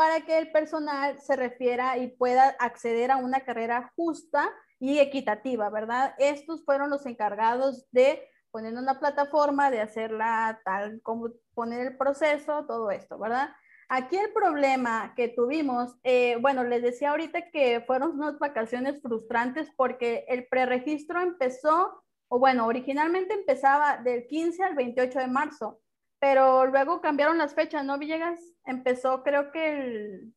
para 0.00 0.22
que 0.22 0.38
el 0.38 0.50
personal 0.50 1.20
se 1.20 1.36
refiera 1.36 1.98
y 1.98 2.08
pueda 2.08 2.56
acceder 2.58 3.10
a 3.10 3.18
una 3.18 3.40
carrera 3.40 3.92
justa 3.96 4.50
y 4.78 4.98
equitativa, 4.98 5.68
¿verdad? 5.68 6.14
Estos 6.16 6.64
fueron 6.64 6.88
los 6.88 7.04
encargados 7.04 7.84
de 7.92 8.26
poner 8.50 8.72
una 8.72 8.98
plataforma, 8.98 9.70
de 9.70 9.82
hacerla 9.82 10.58
tal 10.64 11.02
como 11.02 11.28
poner 11.52 11.86
el 11.86 11.98
proceso, 11.98 12.64
todo 12.64 12.90
esto, 12.90 13.18
¿verdad? 13.18 13.50
Aquí 13.90 14.16
el 14.16 14.32
problema 14.32 15.12
que 15.14 15.28
tuvimos, 15.28 15.94
eh, 16.02 16.38
bueno, 16.40 16.64
les 16.64 16.80
decía 16.80 17.10
ahorita 17.10 17.50
que 17.50 17.82
fueron 17.86 18.12
unas 18.12 18.38
vacaciones 18.38 19.02
frustrantes 19.02 19.70
porque 19.76 20.24
el 20.28 20.46
preregistro 20.48 21.20
empezó 21.20 22.02
o 22.28 22.38
bueno, 22.38 22.66
originalmente 22.66 23.34
empezaba 23.34 23.98
del 23.98 24.26
15 24.26 24.62
al 24.62 24.76
28 24.76 25.18
de 25.18 25.26
marzo, 25.26 25.78
pero 26.20 26.66
luego 26.66 27.00
cambiaron 27.00 27.38
las 27.38 27.54
fechas, 27.54 27.84
¿no, 27.84 27.98
Villegas? 27.98 28.38
Empezó 28.64 29.22
creo 29.22 29.50
que 29.50 29.80
el 29.80 30.34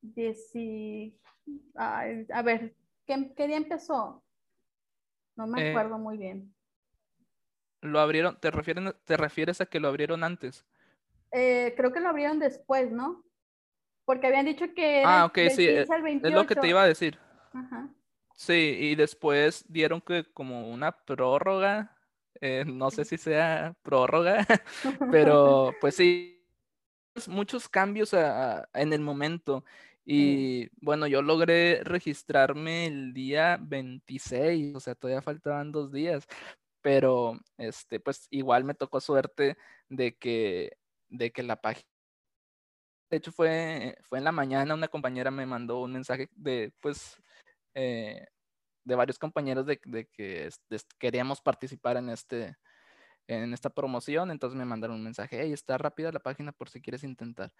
10... 0.00 0.52
a 1.76 2.42
ver, 2.42 2.74
¿qué, 3.04 3.46
día 3.46 3.56
empezó? 3.56 4.24
No 5.36 5.46
me 5.46 5.60
eh, 5.60 5.70
acuerdo 5.70 5.98
muy 5.98 6.16
bien. 6.16 6.54
¿Lo 7.80 7.98
abrieron? 7.98 8.38
¿Te, 8.38 8.52
refieren, 8.52 8.94
¿Te 9.04 9.16
refieres 9.16 9.60
a 9.60 9.66
que 9.66 9.80
lo 9.80 9.88
abrieron 9.88 10.22
antes? 10.22 10.64
Eh, 11.32 11.74
creo 11.76 11.92
que 11.92 12.00
lo 12.00 12.08
abrieron 12.08 12.38
después, 12.38 12.92
¿no? 12.92 13.24
Porque 14.04 14.28
habían 14.28 14.46
dicho 14.46 14.66
que... 14.74 15.02
ah, 15.04 15.24
ok, 15.26 15.38
sí, 15.50 15.66
es 15.66 15.88
lo 16.22 16.46
que 16.46 16.54
te 16.54 16.68
iba 16.68 16.82
a 16.82 16.86
decir. 16.86 17.18
Ajá. 17.52 17.88
Sí, 18.34 18.76
y 18.80 18.94
después 18.94 19.64
dieron 19.68 20.00
que 20.00 20.24
como 20.32 20.68
una 20.70 20.92
prórroga, 20.92 21.91
eh, 22.42 22.64
no 22.66 22.90
sé 22.90 23.04
si 23.04 23.16
sea 23.16 23.74
prórroga, 23.82 24.46
pero 25.16 25.72
pues 25.80 25.96
sí, 25.96 26.44
muchos 27.28 27.68
cambios 27.68 28.12
en 28.12 28.92
el 28.92 29.00
momento. 29.00 29.64
Y 30.04 30.68
bueno, 30.84 31.06
yo 31.06 31.22
logré 31.22 31.84
registrarme 31.84 32.86
el 32.86 33.14
día 33.14 33.58
26, 33.62 34.74
o 34.74 34.80
sea, 34.80 34.96
todavía 34.96 35.22
faltaban 35.22 35.70
dos 35.70 35.92
días, 35.92 36.26
pero 36.80 37.38
este, 37.56 38.00
pues 38.00 38.26
igual 38.30 38.64
me 38.64 38.74
tocó 38.74 39.00
suerte 39.00 39.56
de 39.88 40.16
que, 40.16 40.76
de 41.08 41.30
que 41.30 41.44
la 41.44 41.60
página 41.60 41.86
de 43.10 43.18
hecho 43.18 43.30
fue, 43.30 43.96
fue 44.02 44.18
en 44.18 44.24
la 44.24 44.32
mañana, 44.32 44.74
una 44.74 44.88
compañera 44.88 45.30
me 45.30 45.44
mandó 45.44 45.80
un 45.82 45.92
mensaje 45.92 46.30
de, 46.34 46.72
pues, 46.80 47.20
eh, 47.74 48.26
de 48.84 48.94
varios 48.94 49.18
compañeros 49.18 49.66
de, 49.66 49.78
que 49.78 50.48
queríamos 50.98 51.40
participar 51.40 51.96
en, 51.96 52.08
este, 52.08 52.56
en 53.26 53.52
esta 53.52 53.70
promoción, 53.70 54.30
entonces 54.30 54.58
me 54.58 54.64
mandaron 54.64 54.96
un 54.96 55.04
mensaje, 55.04 55.40
hey, 55.40 55.52
está 55.52 55.78
rápida 55.78 56.12
la 56.12 56.20
página 56.20 56.52
por 56.52 56.68
si 56.68 56.80
quieres 56.80 57.04
intentar. 57.04 57.52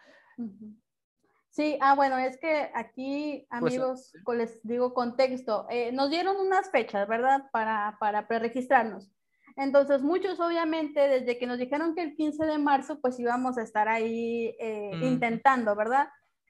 Sí, 1.51 1.79
ah, 1.83 1.95
bueno, 1.95 2.17
es 2.17 2.39
que 2.39 2.71
aquí, 2.75 3.47
pues, 3.61 3.75
amigos, 3.75 4.13
les 4.35 4.63
digo 4.63 4.95
contexto, 4.95 5.67
eh, 5.69 5.93
nos 5.93 6.11
dieron 6.11 6.37
unas 6.39 6.71
fechas, 6.71 7.07
¿verdad? 7.07 7.51
Para, 7.53 7.97
para 8.01 8.27
preregistrarnos. 8.27 9.11
Entonces, 9.57 10.01
muchos 10.01 10.41
obviamente, 10.41 11.09
desde 11.09 11.39
que 11.39 11.47
nos 11.47 11.59
dijeron 11.59 11.95
que 11.95 12.03
el 12.03 12.15
15 12.15 12.47
de 12.47 12.57
marzo, 12.57 13.01
pues 13.01 13.21
íbamos 13.21 13.59
a 13.59 13.63
estar 13.63 13.87
ahí 13.89 14.57
eh, 14.59 14.93
intentando, 15.03 15.77
¿verdad? 15.77 16.09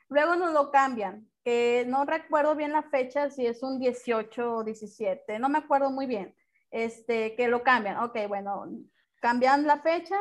Luego 0.09 0.37
nos 0.37 0.53
lo 0.53 0.71
cambian, 0.71 1.29
que 1.45 1.85
no 1.89 2.05
recuerdo 2.05 2.55
bien 2.55 2.73
la 2.73 2.83
fecha, 2.85 3.31
si 3.31 3.47
es 3.47 3.63
un 3.63 3.79
18 3.79 4.57
o 4.57 4.65
17, 4.65 5.39
no 5.39 5.49
me 5.49 5.59
acuerdo 5.59 5.91
muy 5.91 6.07
bien, 6.07 6.35
este, 6.71 7.35
que 7.35 7.49
lo 7.49 7.63
cambian. 7.63 7.99
Ok, 7.99 8.17
bueno, 8.29 8.67
cambian 9.21 9.67
la 9.67 9.81
fecha 9.81 10.17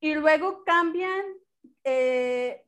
y 0.00 0.14
luego 0.14 0.64
cambian 0.64 1.22
eh, 1.84 2.64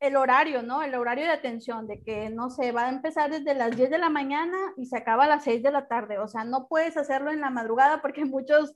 el 0.00 0.16
horario, 0.16 0.62
¿no? 0.62 0.82
El 0.82 0.94
horario 0.94 1.24
de 1.24 1.30
atención, 1.30 1.86
de 1.86 2.02
que 2.02 2.30
no 2.30 2.50
se 2.50 2.72
va 2.72 2.86
a 2.86 2.88
empezar 2.90 3.30
desde 3.30 3.54
las 3.54 3.76
10 3.76 3.90
de 3.90 3.98
la 3.98 4.10
mañana 4.10 4.56
y 4.76 4.86
se 4.86 4.96
acaba 4.96 5.24
a 5.24 5.28
las 5.28 5.44
6 5.44 5.62
de 5.62 5.72
la 5.72 5.88
tarde. 5.88 6.18
O 6.18 6.28
sea, 6.28 6.44
no 6.44 6.68
puedes 6.68 6.96
hacerlo 6.96 7.30
en 7.30 7.40
la 7.40 7.50
madrugada 7.50 8.02
porque 8.02 8.24
muchos, 8.24 8.74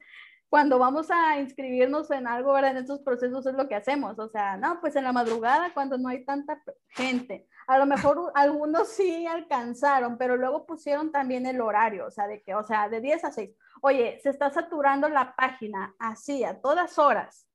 cuando 0.49 0.79
vamos 0.79 1.11
a 1.11 1.39
inscribirnos 1.39 2.11
en 2.11 2.27
algo, 2.27 2.53
¿verdad? 2.53 2.73
En 2.73 2.79
estos 2.79 3.01
procesos 3.01 3.47
es 3.47 3.55
lo 3.55 3.69
que 3.69 3.75
hacemos. 3.75 4.19
O 4.19 4.29
sea, 4.29 4.57
no, 4.57 4.81
pues 4.81 4.97
en 4.97 5.05
la 5.05 5.13
madrugada 5.13 5.73
cuando 5.75 5.99
no 5.99 6.09
hay 6.09 6.25
tanta 6.25 6.63
gente. 6.89 7.47
A 7.69 7.79
lo 7.79 7.87
mejor 7.87 8.33
algunos 8.35 8.89
sí 8.89 9.27
alcanzaron, 9.27 10.19
pero 10.19 10.37
luego 10.37 10.67
pusieron 10.67 11.13
también 11.13 11.47
el 11.47 11.61
horario, 11.61 12.07
o 12.07 12.11
sea, 12.11 12.27
de 12.27 12.43
que, 12.43 12.55
o 12.55 12.65
sea, 12.65 12.89
de 12.89 13.01
10 13.01 13.25
a 13.25 13.31
6. 13.31 13.51
Oye, 13.83 14.19
se 14.21 14.31
está 14.31 14.51
saturando 14.51 15.09
la 15.09 15.37
página 15.37 15.95
así, 16.01 16.43
a 16.43 16.61
todas 16.61 16.99
horas 16.99 17.49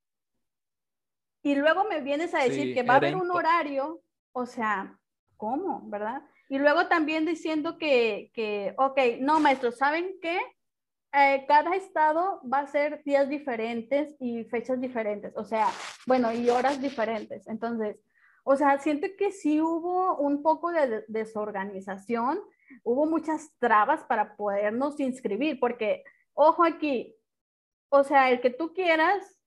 y 1.44 1.56
luego 1.56 1.84
me 1.84 2.00
vienes 2.00 2.34
a 2.34 2.40
decir 2.40 2.74
que 2.74 2.84
va 2.84 2.94
a 2.94 2.98
haber 2.98 3.18
un 3.18 3.30
horario, 3.30 4.02
o 4.32 4.46
sea, 4.46 4.98
¿cómo? 5.36 5.82
¿Verdad? 5.90 6.22
Y 6.48 6.58
luego 6.58 6.88
también 6.88 7.26
diciendo 7.26 7.78
que, 7.78 8.32
que 8.34 8.74
ok, 8.78 8.98
no, 9.20 9.42
maestro, 9.42 9.74
¿saben 9.74 10.16
qué? 10.22 10.40
Eh, 11.12 11.46
cada 11.48 11.76
estado 11.76 12.42
va 12.52 12.60
a 12.60 12.68
ser 12.68 13.04
días 13.04 13.28
diferentes 13.28 14.16
y 14.20 14.46
fechas 14.46 14.80
diferentes, 14.80 15.34
o 15.36 15.44
sea, 15.44 15.68
bueno, 16.08 16.32
y 16.32 16.50
horas 16.50 16.82
diferentes. 16.82 17.46
Entonces, 17.48 17.98
o 18.44 18.56
sea, 18.56 18.78
siento 18.80 19.08
que 19.18 19.32
sí 19.32 19.62
hubo 19.62 20.18
un 20.18 20.44
poco 20.44 20.72
de 20.72 21.06
desorganización, 21.08 22.40
hubo 22.84 23.06
muchas 23.06 23.52
trabas 23.60 24.04
para 24.04 24.36
podernos 24.36 25.00
inscribir, 25.00 25.60
porque, 25.60 26.04
ojo 26.34 26.64
aquí, 26.64 27.16
o 27.90 28.04
sea, 28.04 28.32
el 28.32 28.42
que 28.42 28.50
tú 28.50 28.74
quieras 28.74 29.40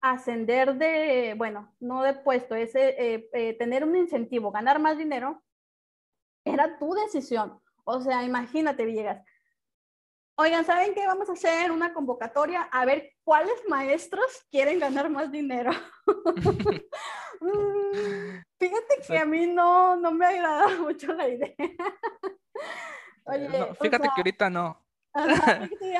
ascender 0.00 0.74
de, 0.76 1.34
bueno, 1.36 1.74
no 1.80 2.02
de 2.02 2.14
puesto, 2.14 2.54
es 2.54 2.74
eh, 2.74 3.28
eh, 3.32 3.54
tener 3.58 3.84
un 3.84 3.96
incentivo, 3.96 4.52
ganar 4.52 4.78
más 4.78 4.98
dinero, 4.98 5.42
era 6.44 6.78
tu 6.78 6.92
decisión. 6.94 7.60
O 7.84 8.00
sea, 8.00 8.22
imagínate, 8.22 8.84
Villegas. 8.84 9.24
Oigan, 10.36 10.64
¿saben 10.64 10.94
qué? 10.94 11.06
Vamos 11.06 11.28
a 11.28 11.34
hacer 11.34 11.70
una 11.70 11.94
convocatoria 11.94 12.62
a 12.62 12.84
ver 12.84 13.12
cuáles 13.22 13.54
maestros 13.68 14.24
quieren 14.50 14.80
ganar 14.80 15.08
más 15.10 15.30
dinero. 15.30 15.70
Mm, 17.40 18.40
fíjate 18.58 19.02
que 19.06 19.18
a 19.18 19.24
mí 19.26 19.46
no, 19.46 19.96
no 19.96 20.12
me 20.12 20.24
agrada 20.24 20.68
mucho 20.80 21.12
la 21.12 21.28
idea. 21.28 21.52
Oye, 23.24 23.48
fíjate 23.80 24.08
que 24.08 24.14
ahorita 24.16 24.48
no. 24.48 24.80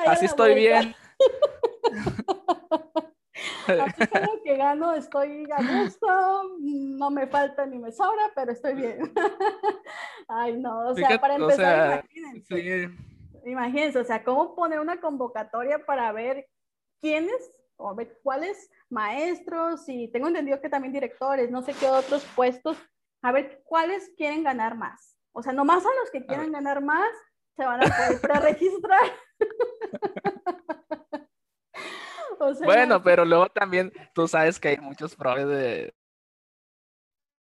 Así 0.07 0.25
estoy 0.25 0.55
bien. 0.55 0.95
Así 3.67 4.07
como 4.07 4.41
que 4.43 4.57
gano, 4.57 4.93
estoy 4.93 5.45
a 5.51 5.61
gusto, 5.61 6.07
no 6.61 7.11
me 7.11 7.27
falta 7.27 7.65
ni 7.67 7.77
me 7.77 7.91
sobra, 7.91 8.31
pero 8.33 8.53
estoy 8.53 8.73
bien. 8.73 9.13
Ay, 10.27 10.57
no, 10.57 10.89
o 10.89 10.95
sea, 10.95 11.19
para 11.19 11.35
empezar, 11.35 12.05
imagínense. 12.11 12.89
Imagínense, 13.45 13.99
o 13.99 14.03
sea, 14.03 14.23
cómo 14.23 14.55
poner 14.55 14.79
una 14.79 14.99
convocatoria 14.99 15.85
para 15.85 16.11
ver 16.11 16.47
quiénes 16.99 17.51
o 17.77 17.93
ver 17.93 18.19
cuáles 18.23 18.71
maestros 18.89 19.87
y 19.87 20.07
tengo 20.07 20.27
entendido 20.27 20.59
que 20.61 20.69
también 20.69 20.93
directores, 20.93 21.51
no 21.51 21.61
sé 21.61 21.73
qué 21.73 21.87
otros 21.87 22.25
puestos, 22.35 22.77
a 23.21 23.31
ver 23.31 23.61
cuáles 23.65 24.11
quieren 24.17 24.43
ganar 24.43 24.75
más. 24.75 25.15
O 25.31 25.43
sea, 25.43 25.53
nomás 25.53 25.85
a 25.85 25.93
los 25.99 26.09
que 26.11 26.25
quieran 26.25 26.51
ganar 26.51 26.81
más 26.81 27.11
se 27.55 27.65
van 27.65 27.83
a 27.83 27.85
poder 27.85 28.21
preregistrar. 28.21 29.11
bueno, 32.65 33.03
pero 33.03 33.25
luego 33.25 33.49
también 33.49 33.91
tú 34.13 34.27
sabes 34.27 34.59
que 34.59 34.69
hay 34.69 34.77
muchos 34.77 35.15
profes 35.15 35.47
de. 35.47 35.93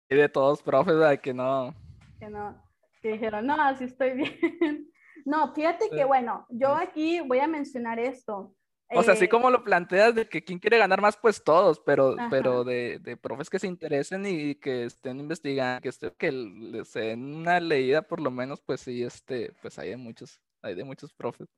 Y 0.09 0.17
de 0.17 0.29
todos 0.29 0.63
profes, 0.63 0.99
de 0.99 1.19
que 1.19 1.33
no. 1.33 1.75
Que 2.19 2.29
no. 2.29 2.61
Que 3.01 3.13
dijeron, 3.13 3.47
no, 3.47 3.55
así 3.61 3.85
estoy 3.85 4.13
bien. 4.13 4.92
No, 5.25 5.53
fíjate 5.55 5.91
que 5.91 6.05
bueno, 6.05 6.47
yo 6.51 6.75
aquí 6.75 7.21
voy 7.21 7.39
a 7.39 7.47
mencionar 7.47 7.99
esto. 7.99 8.55
O 8.95 9.03
sea, 9.03 9.15
así 9.15 9.25
eh, 9.25 9.29
como 9.29 9.51
lo 9.51 9.65
planteas 9.65 10.15
de 10.15 10.29
que 10.29 10.45
quién 10.45 10.59
quiere 10.59 10.79
ganar 10.79 11.01
más, 11.01 11.17
pues 11.17 11.43
todos, 11.43 11.81
pero, 11.81 12.15
pero 12.31 12.63
de, 12.63 12.99
de, 12.99 13.17
profes 13.17 13.49
que 13.49 13.59
se 13.59 13.67
interesen 13.67 14.27
y 14.27 14.55
que 14.57 14.85
estén 14.85 15.19
investigando, 15.19 15.81
que, 15.81 15.89
esté, 15.89 16.13
que 16.13 16.31
les 16.31 16.93
den 16.93 17.37
una 17.37 17.59
leída 17.59 18.03
por 18.03 18.21
lo 18.21 18.31
menos, 18.31 18.61
pues 18.61 18.83
sí, 18.83 19.03
este, 19.03 19.53
pues 19.63 19.79
hay 19.79 19.91
de 19.91 19.97
muchos, 19.97 20.41
hay 20.61 20.75
de 20.75 20.85
muchos 20.85 21.13
profes. 21.15 21.49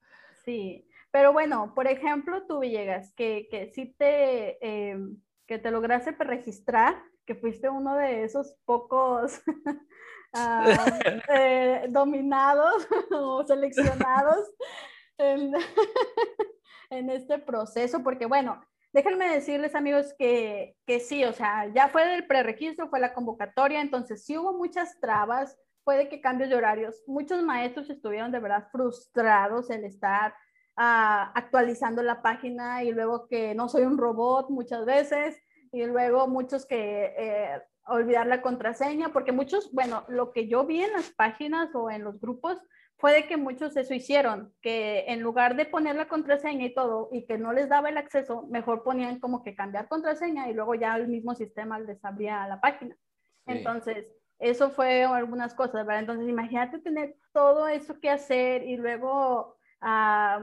Sí, 0.45 0.87
pero 1.11 1.33
bueno, 1.33 1.73
por 1.75 1.87
ejemplo, 1.87 2.45
tú 2.47 2.59
Villegas, 2.59 3.13
que, 3.13 3.47
que 3.49 3.67
sí 3.67 3.93
te, 3.97 4.57
eh, 4.61 4.97
que 5.45 5.59
te 5.59 5.71
lograste 5.71 6.11
registrar, 6.11 6.95
que 7.25 7.35
fuiste 7.35 7.69
uno 7.69 7.95
de 7.95 8.23
esos 8.23 8.55
pocos 8.65 9.41
ah, 10.35 10.99
eh, 11.33 11.85
dominados 11.89 12.87
o 13.11 13.43
seleccionados 13.45 14.51
en, 15.17 17.09
este 17.09 17.39
proceso, 17.39 18.03
porque 18.03 18.25
bueno, 18.25 18.61
déjenme 18.93 19.29
decirles 19.29 19.75
amigos 19.75 20.13
que, 20.17 20.75
que 20.85 20.99
sí, 20.99 21.23
o 21.25 21.33
sea, 21.33 21.71
ya 21.73 21.89
fue 21.89 22.05
del 22.07 22.27
preregistro, 22.27 22.89
fue 22.89 22.99
la 22.99 23.13
convocatoria, 23.13 23.81
entonces 23.81 24.25
sí 24.25 24.37
hubo 24.37 24.53
muchas 24.53 24.99
trabas, 24.99 25.57
puede 25.83 26.09
que 26.09 26.21
cambios 26.21 26.49
de 26.49 26.55
horarios, 26.55 27.01
muchos 27.07 27.41
maestros 27.43 27.89
estuvieron 27.89 28.31
de 28.31 28.39
verdad 28.39 28.67
frustrados 28.71 29.69
en 29.69 29.85
estar 29.85 30.33
actualizando 30.77 32.03
la 32.03 32.21
página 32.21 32.83
y 32.83 32.91
luego 32.91 33.27
que 33.27 33.55
no 33.55 33.69
soy 33.69 33.83
un 33.83 33.97
robot 33.97 34.49
muchas 34.49 34.85
veces 34.85 35.41
y 35.71 35.85
luego 35.85 36.27
muchos 36.27 36.65
que 36.65 37.13
eh, 37.17 37.61
olvidar 37.87 38.27
la 38.27 38.41
contraseña, 38.41 39.09
porque 39.09 39.31
muchos, 39.31 39.71
bueno, 39.73 40.05
lo 40.07 40.31
que 40.31 40.47
yo 40.47 40.65
vi 40.65 40.81
en 40.81 40.93
las 40.93 41.11
páginas 41.11 41.73
o 41.75 41.89
en 41.89 42.03
los 42.03 42.19
grupos 42.19 42.57
fue 42.97 43.11
de 43.13 43.27
que 43.27 43.35
muchos 43.37 43.75
eso 43.75 43.93
hicieron, 43.93 44.53
que 44.61 45.03
en 45.07 45.21
lugar 45.21 45.55
de 45.55 45.65
poner 45.65 45.95
la 45.95 46.07
contraseña 46.07 46.65
y 46.65 46.73
todo 46.73 47.09
y 47.11 47.25
que 47.25 47.37
no 47.37 47.51
les 47.51 47.67
daba 47.67 47.89
el 47.89 47.97
acceso, 47.97 48.47
mejor 48.49 48.83
ponían 48.83 49.19
como 49.19 49.43
que 49.43 49.53
cambiar 49.53 49.87
contraseña 49.87 50.49
y 50.49 50.53
luego 50.53 50.75
ya 50.75 50.95
el 50.95 51.09
mismo 51.09 51.35
sistema 51.35 51.77
les 51.77 52.03
abría 52.05 52.47
la 52.47 52.61
página. 52.61 52.95
Entonces, 53.45 54.07
eso 54.39 54.71
fue 54.71 55.03
algunas 55.03 55.53
cosas, 55.53 55.85
¿verdad? 55.85 55.99
Entonces, 55.99 56.27
imagínate 56.27 56.79
tener 56.79 57.17
todo 57.33 57.67
eso 57.67 57.99
que 57.99 58.09
hacer 58.09 58.63
y 58.63 58.77
luego 58.77 59.57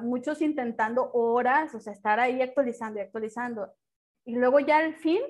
muchos 0.02 0.40
intentando 0.40 1.10
horas, 1.12 1.74
o 1.74 1.80
sea, 1.80 1.92
estar 1.92 2.20
ahí 2.20 2.42
actualizando 2.42 3.00
y 3.00 3.02
actualizando. 3.02 3.72
Y 4.24 4.36
luego 4.36 4.60
ya 4.60 4.78
al 4.78 4.94
fin, 4.94 5.20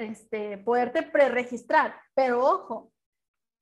este, 0.00 0.58
poderte 0.58 1.02
preregistrar. 1.02 1.94
Pero 2.14 2.44
ojo, 2.44 2.92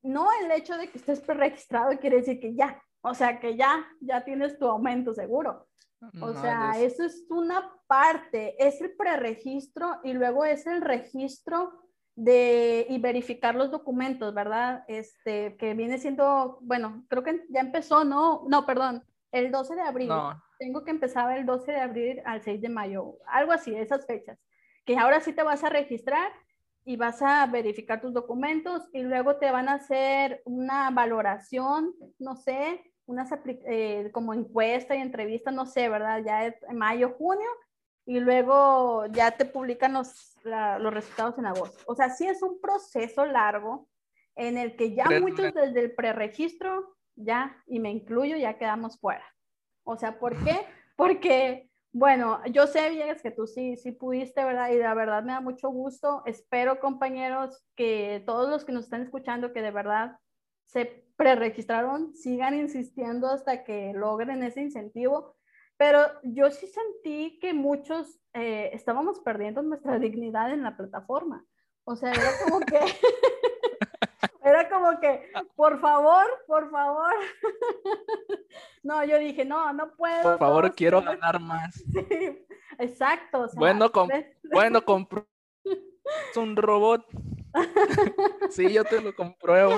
no 0.03 0.29
el 0.42 0.51
hecho 0.53 0.77
de 0.77 0.90
que 0.90 0.98
estés 0.98 1.20
preregistrado 1.20 1.98
quiere 1.98 2.18
decir 2.18 2.40
que 2.40 2.55
ya, 2.55 2.83
o 3.01 3.14
sea, 3.14 3.40
que 3.40 3.57
ya, 3.57 3.87
ya 4.01 4.24
tienes 4.24 4.59
tu 4.59 4.66
aumento 4.66 5.14
seguro. 5.14 5.66
O 6.20 6.33
sea, 6.33 6.79
eso 6.79 7.05
es 7.05 7.27
una 7.29 7.72
parte, 7.88 8.55
es 8.64 8.81
el 8.81 8.94
preregistro 8.96 9.98
y 10.05 10.12
luego 10.12 10.44
es 10.44 10.64
el 10.68 10.81
registro 10.81 11.72
de 12.14 12.87
y 12.88 12.98
verificar 12.98 13.57
los 13.57 13.72
documentos, 13.72 14.33
¿verdad? 14.33 14.85
Este, 14.87 15.57
que 15.57 15.74
viene 15.74 15.98
siendo, 15.98 16.59
bueno, 16.62 17.05
creo 17.09 17.24
que 17.24 17.44
ya 17.48 17.61
empezó, 17.61 18.05
¿no? 18.05 18.44
No, 18.48 18.64
perdón, 18.64 19.05
el 19.33 19.51
12 19.51 19.74
de 19.74 19.83
abril. 19.83 20.11
Tengo 20.59 20.85
que 20.85 20.90
empezar 20.92 21.37
el 21.37 21.46
12 21.46 21.72
de 21.72 21.81
abril 21.81 22.22
al 22.24 22.42
6 22.42 22.61
de 22.61 22.68
mayo, 22.68 23.18
algo 23.27 23.53
así, 23.53 23.74
esas 23.74 24.07
fechas. 24.07 24.38
Que 24.88 24.96
ahora 24.96 25.20
sí 25.20 25.35
te 25.35 25.42
vas 25.42 25.62
a 25.64 25.68
registrar 25.68 26.33
y 26.87 26.96
vas 26.96 27.20
a 27.20 27.44
verificar 27.44 28.01
tus 28.01 28.14
documentos 28.14 28.88
y 28.94 29.03
luego 29.03 29.37
te 29.37 29.51
van 29.51 29.68
a 29.68 29.74
hacer 29.74 30.40
una 30.46 30.90
valoración, 30.90 31.92
no 32.18 32.37
sé, 32.37 32.90
unas 33.05 33.29
eh, 33.44 34.09
como 34.14 34.33
encuesta 34.33 34.96
y 34.96 35.03
entrevista, 35.03 35.51
no 35.51 35.66
sé, 35.66 35.90
¿verdad? 35.90 36.22
Ya 36.24 36.46
es 36.46 36.55
mayo, 36.72 37.11
junio, 37.18 37.51
y 38.07 38.18
luego 38.18 39.05
ya 39.11 39.33
te 39.33 39.44
publican 39.44 39.92
los, 39.92 40.35
los 40.44 40.94
resultados 40.94 41.37
en 41.37 41.44
agosto. 41.44 41.85
O 41.87 41.94
sea, 41.94 42.09
sí 42.09 42.27
es 42.27 42.42
un 42.42 42.59
proceso 42.59 43.27
largo 43.27 43.90
en 44.37 44.57
el 44.57 44.74
que 44.74 44.94
ya 44.94 45.05
muchos 45.20 45.53
desde 45.53 45.81
el 45.81 45.94
preregistro, 45.94 46.96
ya, 47.14 47.62
y 47.66 47.79
me 47.79 47.90
incluyo, 47.90 48.38
ya 48.38 48.57
quedamos 48.57 48.98
fuera. 48.98 49.27
O 49.85 49.98
sea, 49.98 50.18
¿por 50.18 50.42
qué? 50.42 50.64
Porque, 50.96 51.67
bueno, 51.92 52.40
yo 52.53 52.66
sé, 52.66 52.90
Villegas, 52.90 53.22
que 53.22 53.31
tú 53.31 53.46
sí, 53.46 53.77
sí 53.77 53.92
pudiste, 53.92 54.44
¿verdad? 54.44 54.70
Y 54.70 54.79
la 54.79 54.94
verdad 54.94 55.22
me 55.22 55.33
da 55.33 55.40
mucho 55.40 55.70
gusto. 55.70 56.22
Espero, 56.27 56.81
compañeros, 56.81 57.64
que 57.74 58.22
todos 58.27 58.48
los 58.51 58.64
que 58.64 58.72
nos 58.72 58.85
están 58.85 59.03
escuchando, 59.03 59.53
que 59.53 59.62
de 59.62 59.70
verdad 59.70 60.18
se 60.66 61.07
preregistraron, 61.16 62.14
sigan 62.14 62.55
insistiendo 62.55 63.29
hasta 63.29 63.64
que 63.64 63.92
logren 63.94 64.42
ese 64.42 64.61
incentivo. 64.61 65.35
Pero 65.77 66.01
yo 66.22 66.51
sí 66.51 66.66
sentí 66.66 67.38
que 67.40 67.55
muchos 67.55 68.20
eh, 68.35 68.70
estábamos 68.72 69.20
perdiendo 69.20 69.62
nuestra 69.62 69.98
dignidad 69.98 70.53
en 70.53 70.62
la 70.62 70.77
plataforma. 70.77 71.44
O 71.85 71.96
sea, 71.96 72.12
era 72.12 72.31
como 72.44 72.61
que, 72.61 72.79
era 74.49 74.69
como 74.69 74.99
que, 75.01 75.31
por 75.55 75.81
favor, 75.81 76.27
por 76.47 76.71
favor. 76.71 77.15
no, 78.83 79.05
yo 79.05 79.19
dije, 79.19 79.45
no, 79.45 79.73
no 79.73 79.95
puedo. 79.97 80.23
Por 80.23 80.39
favor, 80.39 80.75
quiero 80.75 81.03
ganar 81.03 81.41
más. 81.41 81.83
Sí, 82.09 82.47
exacto. 82.79 83.47
bueno, 83.55 83.91
bueno, 84.53 84.85
compró 84.85 85.27
un 86.37 86.57
robot. 86.57 87.05
sí, 88.51 88.73
yo 88.73 88.85
te 88.85 89.01
lo 89.01 89.15
compruebo. 89.15 89.73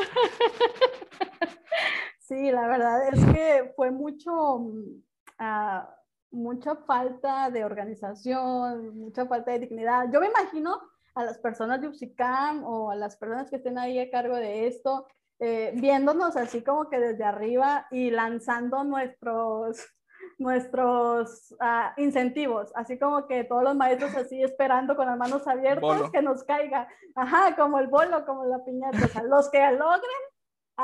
Sí, 2.19 2.53
la 2.53 2.69
verdad 2.69 3.09
es 3.09 3.25
que 3.35 3.73
fue 3.75 3.91
mucho, 3.91 4.55
uh, 4.55 5.83
mucha 6.31 6.77
falta 6.77 7.51
de 7.51 7.65
organización, 7.65 8.97
mucha 8.97 9.27
falta 9.27 9.51
de 9.51 9.61
dignidad. 9.61 10.09
Yo 10.13 10.21
me 10.21 10.29
imagino 10.29 10.81
a 11.21 11.25
las 11.25 11.39
personas 11.39 11.81
de 11.81 11.89
UPSICAM 11.89 12.65
o 12.65 12.91
a 12.91 12.97
las 12.97 13.17
personas 13.17 13.51
que 13.51 13.57
estén 13.57 13.79
ahí 13.79 13.99
a 13.99 14.11
cargo 14.11 14.37
de 14.37 14.67
esto, 14.67 15.07
eh, 15.39 15.73
viéndonos 15.75 16.37
así 16.37 16.63
como 16.63 16.89
que 16.89 17.01
desde 17.01 17.25
arriba 17.25 17.87
y 17.91 18.11
lanzando 18.11 18.85
nuestros, 18.85 19.79
nuestros 20.39 21.53
uh, 21.61 22.01
incentivos, 22.01 22.73
así 22.75 22.99
como 22.99 23.27
que 23.27 23.45
todos 23.45 23.63
los 23.63 23.77
maestros 23.77 24.15
así 24.17 24.43
esperando 24.43 24.97
con 24.97 25.07
las 25.07 25.17
manos 25.17 25.47
abiertas 25.47 26.11
que 26.11 26.23
nos 26.23 26.45
caiga, 26.45 26.89
ajá, 27.15 27.57
como 27.57 27.79
el 27.79 27.87
bolo, 27.87 28.25
como 28.27 28.45
la 28.45 28.63
piñata, 28.65 29.05
o 29.05 29.09
sea, 29.09 29.23
los 29.23 29.51
que 29.51 29.61
logren 29.73 30.23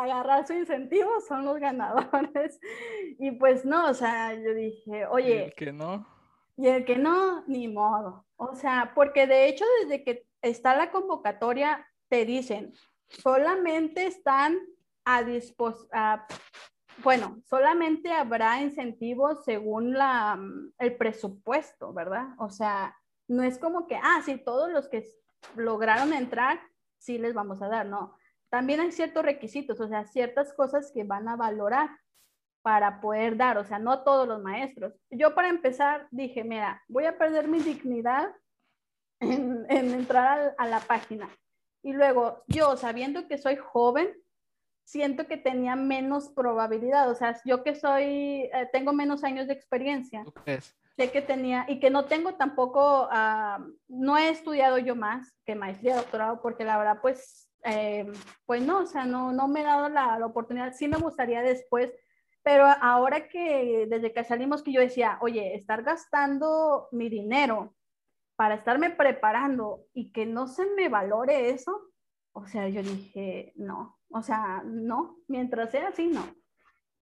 agarrar 0.03 0.47
su 0.47 0.53
incentivo 0.53 1.11
son 1.27 1.45
los 1.45 1.59
ganadores. 1.59 2.61
Y 3.19 3.31
pues 3.33 3.65
no, 3.65 3.89
o 3.89 3.95
sea, 3.95 4.35
yo 4.35 4.53
dije, 4.53 5.07
oye. 5.07 5.37
¿Y 5.37 5.39
el 5.45 5.55
que 5.55 5.73
no? 5.73 6.07
Y 6.57 6.67
el 6.69 6.85
que 6.85 6.97
no, 6.97 7.45
ni 7.47 7.69
modo. 7.69 8.27
O 8.37 8.55
sea, 8.55 8.93
porque 8.95 9.27
de 9.27 9.49
hecho 9.49 9.65
desde 9.83 10.05
que 10.05 10.26
está 10.49 10.77
la 10.77 10.91
convocatoria, 10.91 11.87
te 12.09 12.25
dicen, 12.25 12.73
solamente 13.09 14.07
están 14.07 14.59
a 15.05 15.23
disposición, 15.23 15.89
bueno, 17.03 17.41
solamente 17.45 18.11
habrá 18.11 18.63
incentivos 18.63 19.45
según 19.45 19.93
la, 19.93 20.41
el 20.79 20.97
presupuesto, 20.97 21.93
¿verdad? 21.93 22.29
O 22.39 22.49
sea, 22.49 22.97
no 23.29 23.43
es 23.43 23.59
como 23.59 23.87
que, 23.87 23.97
ah, 23.97 24.23
sí, 24.25 24.39
todos 24.39 24.73
los 24.73 24.89
que 24.89 25.07
lograron 25.57 26.13
entrar, 26.13 26.61
sí 26.99 27.19
les 27.19 27.35
vamos 27.35 27.61
a 27.61 27.69
dar, 27.69 27.87
no 27.87 28.17
también 28.49 28.81
hay 28.81 28.93
ciertos 28.93 29.25
requisitos, 29.25 29.81
o 29.81 29.89
sea, 29.89 30.05
ciertas 30.05 30.53
cosas 30.53 30.91
que 30.93 31.05
van 31.05 31.29
a 31.29 31.37
valorar 31.37 31.91
para 32.63 33.01
poder 33.01 33.37
dar, 33.37 33.59
o 33.59 33.65
sea, 33.65 33.79
no 33.79 34.03
todos 34.03 34.27
los 34.27 34.43
maestros. 34.43 34.95
Yo 35.11 35.35
para 35.35 35.49
empezar 35.49 36.09
dije, 36.11 36.43
mira, 36.43 36.83
voy 36.89 37.05
a 37.05 37.19
perder 37.19 37.49
mi 37.49 37.61
dignidad 37.61 38.35
en, 39.21 39.67
entrar 39.71 40.55
a, 40.59 40.67
la 40.67 40.81
página. 40.81 41.29
Y 41.83 41.93
luego, 41.93 42.43
yo 42.49 42.77
sabiendo 42.77 43.29
que 43.29 43.39
soy 43.39 43.57
joven, 43.57 44.09
siento 44.85 45.27
que 45.27 45.37
tenía 45.37 45.77
menos 45.77 46.29
probabilidad, 46.29 47.11
o 47.11 47.15
sea, 47.15 47.41
yo 47.45 47.63
que 47.63 47.75
soy, 47.75 48.49
eh, 48.53 48.69
tengo 48.73 48.93
menos 48.93 49.25
años 49.25 49.47
de 49.47 49.55
experiencia. 49.55 50.25
Sé 50.97 51.11
que 51.11 51.21
tenía, 51.21 51.67
y 51.69 51.79
que 51.79 51.91
no 51.91 52.07
tengo 52.07 52.35
tampoco, 52.35 53.09
ah, 53.11 53.65
no 53.89 54.17
he 54.17 54.31
estudiado 54.31 54.79
yo 54.79 54.97
más 54.97 55.35
que 55.45 55.55
maestría, 55.55 55.97
doctorado, 55.97 56.41
porque 56.41 56.65
la 56.65 56.79
verdad, 56.79 56.99
pues 57.03 57.47
eh, 57.65 58.07
pues 58.47 58.63
no, 58.63 58.81
o 58.81 58.87
sea, 58.87 59.05
no, 59.05 59.33
no 59.33 59.49
me 59.49 59.61
he 59.61 59.65
dado 59.65 59.89
la, 59.89 60.19
la, 60.19 60.27
oportunidad. 60.27 60.73
Sí 60.73 60.87
me 60.87 60.99
gustaría 60.99 61.43
después, 61.43 61.93
pero 62.43 62.65
ahora 62.65 63.29
que 63.29 63.87
desde 63.89 64.13
que 64.13 64.23
salimos 64.23 64.63
que 64.63 64.73
yo 64.73 64.81
decía, 64.81 65.19
oye, 65.21 65.55
estar 65.57 65.83
gastando 65.83 66.89
mi 66.93 67.09
dinero 67.09 67.76
para 68.37 68.55
estarme 68.55 68.91
preparando 68.91 69.85
y 69.93 70.13
que 70.13 70.27
no 70.27 70.47
se 70.47 70.67
me 70.77 70.89
valore 70.89 71.51
eso, 71.51 71.91
o 72.33 72.47
sea, 72.47 72.69
yo 72.69 72.83
dije, 72.83 73.53
no, 73.57 73.99
o 74.11 74.23
sea, 74.23 74.63
no, 74.65 75.17
mientras 75.27 75.71
sea 75.71 75.89
así, 75.89 76.07
no. 76.07 76.23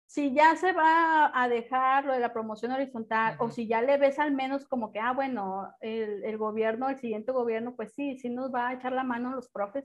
Si 0.07 0.33
ya 0.33 0.57
se 0.57 0.73
va 0.73 1.31
a 1.38 1.49
dejar 1.49 2.07
lo 2.07 2.14
de 2.14 2.21
la 2.21 2.33
promoción 2.33 2.73
horizontal 2.73 3.37
o 3.41 3.51
si 3.51 3.67
ya 3.69 3.83
le 3.83 3.99
ves 3.99 4.19
al 4.19 4.33
menos 4.33 4.67
como 4.67 4.91
que, 4.91 5.01
ah, 5.01 5.12
bueno, 5.12 5.71
el, 5.81 6.25
el 6.25 6.38
gobierno, 6.38 6.88
el 6.88 6.97
siguiente 6.97 7.31
gobierno, 7.31 7.77
pues 7.77 7.93
sí, 7.93 8.19
sí 8.19 8.31
nos 8.31 8.53
va 8.53 8.69
a 8.69 8.73
echar 8.73 8.93
la 8.93 9.05
mano 9.05 9.33
los 9.33 9.51
profes, 9.51 9.85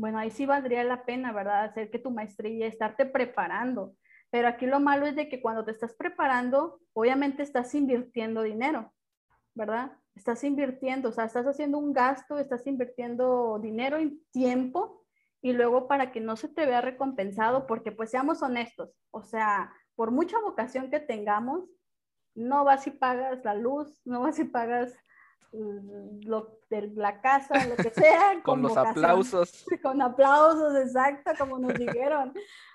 bueno, 0.00 0.18
ahí 0.18 0.30
sí 0.30 0.46
valdría 0.46 0.82
la 0.82 1.04
pena, 1.04 1.30
¿verdad? 1.30 1.64
Hacer 1.64 1.90
que 1.90 1.98
tu 1.98 2.10
maestría, 2.10 2.66
estarte 2.66 3.04
preparando. 3.04 3.94
Pero 4.30 4.48
aquí 4.48 4.64
lo 4.64 4.80
malo 4.80 5.04
es 5.04 5.14
de 5.14 5.28
que 5.28 5.42
cuando 5.42 5.64
te 5.64 5.72
estás 5.72 5.94
preparando, 5.94 6.80
obviamente 6.94 7.42
estás 7.42 7.74
invirtiendo 7.74 8.40
dinero, 8.42 8.94
¿verdad? 9.54 9.92
Estás 10.14 10.44
invirtiendo, 10.44 11.08
o 11.08 11.12
sea, 11.12 11.24
estás 11.24 11.46
haciendo 11.46 11.78
un 11.78 11.92
gasto, 11.92 12.38
estás 12.38 12.66
invirtiendo 12.66 13.58
dinero 13.58 14.00
y 14.00 14.22
tiempo 14.32 15.04
y 15.40 15.52
luego 15.52 15.88
para 15.88 16.12
que 16.12 16.20
no 16.20 16.36
se 16.36 16.48
te 16.48 16.66
vea 16.66 16.80
recompensado, 16.80 17.66
porque 17.66 17.92
pues 17.92 18.10
seamos 18.10 18.42
honestos, 18.42 18.90
o 19.10 19.22
sea, 19.22 19.72
por 19.94 20.10
mucha 20.10 20.38
vocación 20.40 20.90
que 20.90 21.00
tengamos, 21.00 21.64
no 22.34 22.64
vas 22.64 22.86
y 22.86 22.90
pagas 22.90 23.44
la 23.44 23.54
luz, 23.54 24.00
no 24.04 24.20
vas 24.20 24.38
y 24.38 24.44
pagas 24.44 24.94
Mm, 25.52 26.26
lo, 26.26 26.60
de 26.68 26.92
la 26.94 27.20
casa, 27.20 27.66
lo 27.66 27.76
que 27.76 27.90
sea. 27.90 28.40
con 28.44 28.62
los 28.62 28.76
aplausos. 28.76 29.64
Con 29.82 30.00
aplausos, 30.00 30.76
exacto, 30.76 31.32
como 31.38 31.58
nos 31.58 31.74
dijeron. 31.74 32.32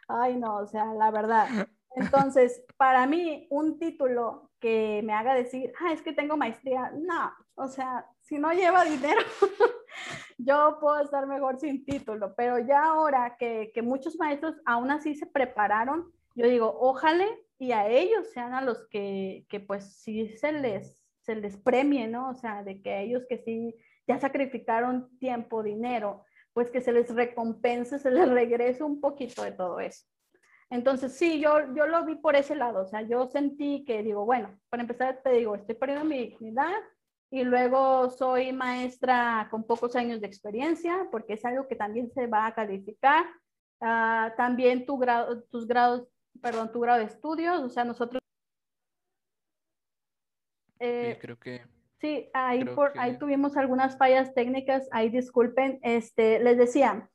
Ay, 0.08 0.36
no, 0.36 0.58
o 0.58 0.68
sea, 0.68 0.94
la 0.94 1.12
verdad. 1.12 1.48
Entonces, 1.96 2.64
para 2.78 3.06
mí, 3.08 3.48
un 3.50 3.80
título 3.80 4.52
que 4.60 5.02
me 5.04 5.14
haga 5.14 5.34
decir, 5.34 5.72
ah, 5.80 5.94
es 5.94 6.02
que 6.02 6.14
tengo 6.14 6.38
maestría, 6.38 6.92
no, 6.96 7.32
o 7.56 7.68
sea, 7.68 8.06
si 8.22 8.38
no 8.38 8.52
lleva 8.52 8.84
dinero, 8.84 9.22
yo 10.38 10.78
puedo 10.80 11.02
estar 11.02 11.28
mejor 11.28 11.60
sin 11.60 11.86
título, 11.86 12.34
pero 12.36 12.60
ya 12.60 12.84
ahora 12.84 13.38
que, 13.38 13.72
que 13.74 13.82
muchos 13.82 14.18
maestros 14.18 14.56
aún 14.66 14.92
así 14.92 15.16
se 15.16 15.26
prepararon, 15.26 16.12
yo 16.36 16.48
digo, 16.48 16.76
ojalá 16.80 17.26
y 17.58 17.72
a 17.72 17.88
ellos 17.88 18.30
sean 18.34 18.54
a 18.54 18.62
los 18.62 18.88
que, 18.90 19.46
que 19.50 19.60
pues 19.60 19.98
sí 19.98 20.36
se 20.36 20.52
les 20.52 21.06
se 21.26 21.36
les 21.36 21.58
premie, 21.58 22.08
¿no? 22.08 22.30
O 22.30 22.36
sea, 22.36 22.64
de 22.64 22.82
que 22.82 23.02
ellos 23.02 23.24
que 23.28 23.40
sí 23.40 23.76
ya 24.08 24.20
sacrificaron 24.20 25.18
tiempo, 25.18 25.64
dinero, 25.64 26.24
pues 26.54 26.70
que 26.70 26.82
se 26.82 26.92
les 26.92 27.14
recompense, 27.14 27.98
se 28.00 28.12
les 28.12 28.30
regrese 28.30 28.84
un 28.84 29.02
poquito 29.02 29.44
de 29.44 29.52
todo 29.52 29.80
eso. 29.80 30.06
Entonces, 30.70 31.14
sí, 31.14 31.40
yo, 31.40 31.74
yo 31.76 31.86
lo 31.86 32.06
vi 32.06 32.16
por 32.16 32.36
ese 32.36 32.56
lado, 32.56 32.82
o 32.82 32.86
sea, 32.86 33.02
yo 33.02 33.28
sentí 33.28 33.86
que 33.86 34.02
digo, 34.02 34.26
bueno, 34.26 34.60
para 34.70 34.82
empezar 34.82 35.22
te 35.24 35.30
digo, 35.32 35.56
estoy 35.56 35.76
perdiendo 35.76 36.06
mi 36.06 36.18
dignidad 36.18 36.74
y 37.30 37.44
luego 37.44 38.10
soy 38.10 38.52
maestra 38.52 39.48
con 39.52 39.64
pocos 39.64 39.96
años 39.96 40.22
de 40.22 40.28
experiencia, 40.28 41.08
porque 41.12 41.34
es 41.34 41.46
algo 41.46 41.68
que 41.68 41.76
también 41.76 42.12
se 42.12 42.28
va 42.28 42.48
a 42.48 42.56
calificar. 42.56 43.26
Ah, 43.80 44.34
también 44.38 44.86
tu 44.86 44.98
grado, 44.98 45.44
tus 45.44 45.68
grados, 45.68 46.08
perdón, 46.42 46.72
tu 46.72 46.80
grado 46.80 47.00
de 47.00 47.06
estudios, 47.06 47.62
o 47.62 47.70
sea, 47.70 47.84
nosotros 47.84 48.22
eh, 50.80 51.18
creo 51.20 51.40
que... 51.40 51.62
Sí, 52.00 52.30
ahí, 52.34 52.64
por, 52.66 52.92
ahí 53.00 53.18
tuvimos 53.18 53.58
algunas 53.58 53.98
fallas 53.98 54.34
técnicas, 54.34 54.88
ahí 54.92 55.10
disculpen. 55.10 55.80
Este, 55.82 56.40
les 56.40 56.58
decía, 56.58 57.10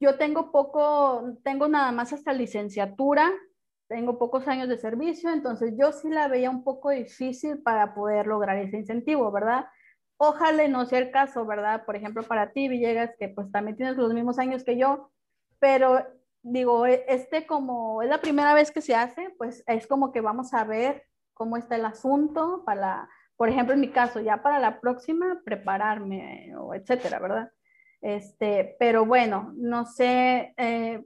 yo 0.00 0.16
tengo 0.16 0.52
poco, 0.52 1.36
tengo 1.42 1.68
nada 1.68 1.92
más 1.92 2.12
hasta 2.12 2.32
licenciatura, 2.32 3.32
tengo 3.88 4.18
pocos 4.18 4.48
años 4.48 4.68
de 4.68 4.78
servicio, 4.78 5.30
entonces 5.32 5.74
yo 5.78 5.92
sí 5.92 6.08
la 6.08 6.28
veía 6.28 6.50
un 6.50 6.64
poco 6.64 6.90
difícil 6.90 7.62
para 7.62 7.94
poder 7.94 8.26
lograr 8.26 8.56
ese 8.58 8.78
incentivo, 8.78 9.30
¿verdad? 9.30 9.66
Ojalá 10.16 10.66
no 10.68 10.86
sea 10.86 11.00
el 11.00 11.10
caso, 11.10 11.44
¿verdad? 11.44 11.84
Por 11.84 11.96
ejemplo, 11.96 12.22
para 12.22 12.52
ti, 12.52 12.68
Villegas, 12.68 13.14
que 13.18 13.28
pues 13.28 13.50
también 13.52 13.76
tienes 13.76 13.96
los 13.96 14.12
mismos 14.14 14.38
años 14.38 14.64
que 14.64 14.76
yo, 14.78 15.10
pero 15.58 16.06
digo, 16.42 16.86
e, 16.86 17.04
este 17.08 17.46
como 17.46 18.02
es 18.02 18.08
la 18.08 18.20
primera 18.20 18.54
vez 18.54 18.70
que 18.70 18.80
se 18.80 18.94
hace, 18.94 19.30
pues 19.38 19.64
es 19.66 19.86
como 19.86 20.12
que 20.12 20.20
vamos 20.20 20.54
a 20.54 20.64
ver 20.64 21.04
cómo 21.34 21.56
está 21.56 21.76
el 21.76 21.84
asunto 21.84 22.62
para, 22.64 23.08
por 23.36 23.48
ejemplo, 23.48 23.74
en 23.74 23.80
mi 23.80 23.90
caso, 23.90 24.20
ya 24.20 24.42
para 24.42 24.58
la 24.60 24.80
próxima, 24.80 25.40
prepararme 25.44 26.54
o 26.56 26.74
etcétera, 26.74 27.18
¿verdad? 27.18 27.50
Este, 28.04 28.76
pero 28.78 29.06
bueno, 29.06 29.54
no 29.56 29.86
sé, 29.86 30.52
eh, 30.58 31.02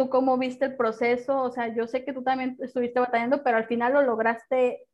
¿Tú 0.00 0.08
cómo 0.08 0.38
viste 0.38 0.64
el 0.64 0.76
proceso? 0.76 1.42
O 1.42 1.50
sea, 1.50 1.74
yo 1.74 1.86
sé 1.86 2.06
que 2.06 2.14
tú 2.14 2.22
también 2.22 2.56
estuviste 2.60 3.00
batallando, 3.00 3.42
pero 3.42 3.58
al 3.58 3.66
final 3.66 3.92
lo 3.92 4.00
lograste, 4.00 4.86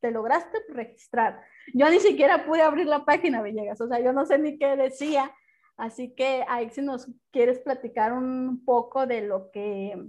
te 0.00 0.10
lograste 0.10 0.56
registrar. 0.70 1.38
Yo 1.74 1.90
ni 1.90 2.00
siquiera 2.00 2.46
pude 2.46 2.62
abrir 2.62 2.86
la 2.86 3.04
página, 3.04 3.42
Villegas, 3.42 3.78
o 3.82 3.88
sea, 3.88 4.00
yo 4.00 4.14
no 4.14 4.24
sé 4.24 4.38
ni 4.38 4.56
qué 4.56 4.74
decía. 4.74 5.30
Así 5.76 6.14
que 6.14 6.46
ahí 6.48 6.70
si 6.70 6.80
nos 6.80 7.10
quieres 7.30 7.58
platicar 7.58 8.14
un 8.14 8.64
poco 8.64 9.06
de 9.06 9.20
lo 9.20 9.50
que 9.50 10.02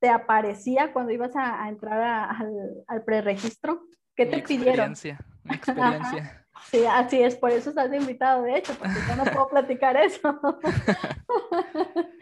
te 0.00 0.08
aparecía 0.08 0.92
cuando 0.92 1.10
ibas 1.10 1.34
a, 1.34 1.68
entrar 1.68 2.00
al, 2.00 2.84
al 2.86 3.02
preregistro, 3.02 3.88
¿qué 4.14 4.26
te 4.26 4.40
pidieron? 4.42 4.94
Mi 5.42 5.54
experiencia. 5.56 6.40
Sí, 6.70 6.84
así 6.86 7.22
es, 7.22 7.36
por 7.36 7.50
eso 7.50 7.70
estás 7.70 7.92
invitado, 7.92 8.42
de 8.42 8.58
hecho, 8.58 8.74
porque 8.74 8.94
yo 9.08 9.16
no 9.16 9.24
puedo 9.24 9.48
platicar 9.48 9.96
eso. 9.96 10.38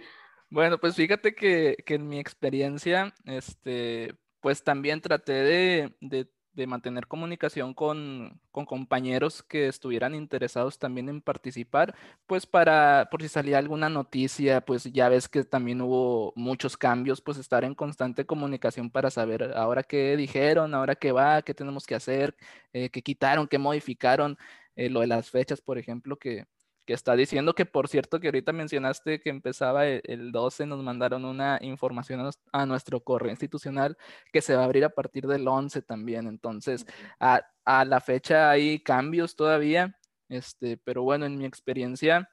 bueno, 0.50 0.78
pues 0.78 0.94
fíjate 0.94 1.34
que, 1.34 1.76
que, 1.84 1.94
en 1.94 2.08
mi 2.08 2.18
experiencia, 2.18 3.14
este, 3.24 4.14
pues 4.40 4.62
también 4.64 5.00
traté 5.00 5.32
de, 5.32 5.96
de 6.00 6.28
de 6.54 6.66
mantener 6.66 7.06
comunicación 7.06 7.74
con, 7.74 8.40
compañeros 8.50 9.42
que 9.42 9.68
estuvieran 9.68 10.14
interesados 10.14 10.78
también 10.78 11.08
en 11.08 11.20
participar, 11.20 11.94
pues 12.26 12.46
para, 12.46 13.08
por 13.10 13.22
si 13.22 13.28
salía 13.28 13.58
alguna 13.58 13.88
noticia, 13.88 14.60
pues 14.60 14.84
ya 14.84 15.08
ves 15.08 15.28
que 15.28 15.44
también 15.44 15.80
hubo 15.80 16.32
muchos 16.36 16.76
cambios, 16.76 17.20
pues 17.20 17.38
estar 17.38 17.64
en 17.64 17.74
constante 17.74 18.26
comunicación 18.26 18.90
para 18.90 19.10
saber 19.10 19.52
ahora 19.54 19.82
qué 19.82 20.16
dijeron, 20.16 20.74
ahora 20.74 20.94
qué 20.94 21.12
va, 21.12 21.42
qué 21.42 21.54
tenemos 21.54 21.86
que 21.86 21.94
hacer, 21.94 22.36
eh, 22.72 22.90
qué 22.90 23.02
quitaron, 23.02 23.48
qué 23.48 23.58
modificaron, 23.58 24.36
eh, 24.76 24.90
lo 24.90 25.00
de 25.00 25.06
las 25.06 25.30
fechas, 25.30 25.60
por 25.60 25.78
ejemplo, 25.78 26.16
que, 26.18 26.46
que 26.84 26.94
está 26.94 27.14
diciendo 27.14 27.54
que, 27.54 27.66
por 27.66 27.88
cierto, 27.88 28.20
que 28.20 28.28
ahorita 28.28 28.52
mencionaste 28.52 29.20
que 29.20 29.30
empezaba 29.30 29.86
el, 29.86 30.32
12, 30.32 30.66
nos 30.66 30.82
mandaron 30.82 31.24
una 31.24 31.58
información 31.62 32.30
a, 32.52 32.66
nuestro 32.66 33.00
correo 33.00 33.30
institucional 33.30 33.96
que 34.32 34.42
se 34.42 34.54
va 34.54 34.62
a 34.62 34.64
abrir 34.64 34.84
a 34.84 34.90
partir 34.90 35.26
del 35.26 35.46
11 35.46 35.82
también. 35.82 36.26
Entonces, 36.26 36.86
a, 37.20 37.42
la 37.84 38.00
fecha 38.00 38.50
hay 38.50 38.80
cambios 38.80 39.36
todavía, 39.36 39.98
este, 40.28 40.76
pero 40.78 41.02
bueno, 41.02 41.26
en 41.26 41.38
mi 41.38 41.44
experiencia, 41.44 42.28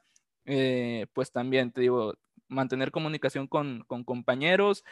eh, 0.45 1.07
pues 1.13 1.31
también 1.31 1.71
te 1.71 1.81
digo, 1.81 2.15
mantener 2.47 2.91
comunicación 2.91 3.47
con, 3.47 3.83
con 3.87 4.03
compañeros 4.03 4.83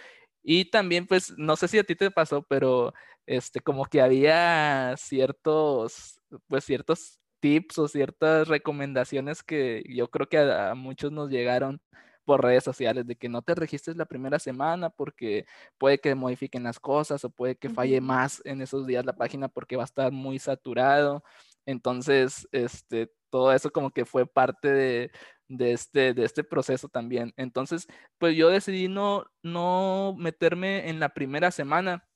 y 0.43 0.65
también, 0.65 1.07
pues, 1.07 1.33
no 1.37 1.55
sé 1.57 1.67
si 1.67 1.77
a 1.77 1.83
ti 1.83 1.95
te 1.95 2.11
pasó, 2.11 2.43
pero 2.43 2.93
este, 3.25 3.59
como 3.59 3.85
que 3.85 4.01
había 4.01 4.95
ciertos, 4.97 6.21
pues, 6.47 6.63
ciertos 6.63 7.19
tips 7.39 7.77
o 7.79 7.87
ciertas 7.87 8.47
recomendaciones 8.47 9.43
que 9.43 9.83
yo 9.89 10.09
creo 10.09 10.27
que 10.29 10.37
a, 10.39 10.75
muchos 10.75 11.11
nos 11.11 11.29
llegaron 11.29 11.81
por 12.25 12.43
redes 12.43 12.63
sociales 12.63 13.07
de 13.07 13.15
que 13.15 13.29
no 13.29 13.41
te 13.41 13.55
registres 13.55 13.97
la 13.97 14.05
primera 14.05 14.39
semana 14.39 14.89
porque 14.89 15.45
puede 15.77 15.99
que 15.99 16.13
modifiquen 16.15 16.63
las 16.63 16.79
cosas 16.79 17.23
o 17.23 17.29
puede 17.29 17.55
que 17.55 17.69
falle 17.69 18.01
más 18.01 18.41
en 18.45 18.61
esos 18.61 18.85
días 18.87 19.05
la 19.05 19.15
página 19.15 19.47
porque 19.47 19.77
va 19.77 19.83
a 19.83 19.85
estar 19.85 20.11
muy 20.11 20.39
saturado. 20.39 21.23
Entonces, 21.65 22.47
este, 22.51 23.11
todo 23.29 23.53
eso 23.53 23.71
como 23.71 23.91
que 23.91 24.05
fue 24.05 24.25
parte 24.25 24.71
de, 24.71 25.11
de, 25.47 25.73
este, 25.73 26.13
de 26.13 26.25
este 26.25 26.43
proceso 26.43 26.89
también. 26.89 27.33
Entonces, 27.37 27.87
pues 28.17 28.35
yo 28.35 28.49
decidí 28.49 28.87
no, 28.87 29.25
no 29.43 30.15
meterme 30.17 30.89
en 30.89 30.99
la 30.99 31.09
primera 31.09 31.51
semana 31.51 32.07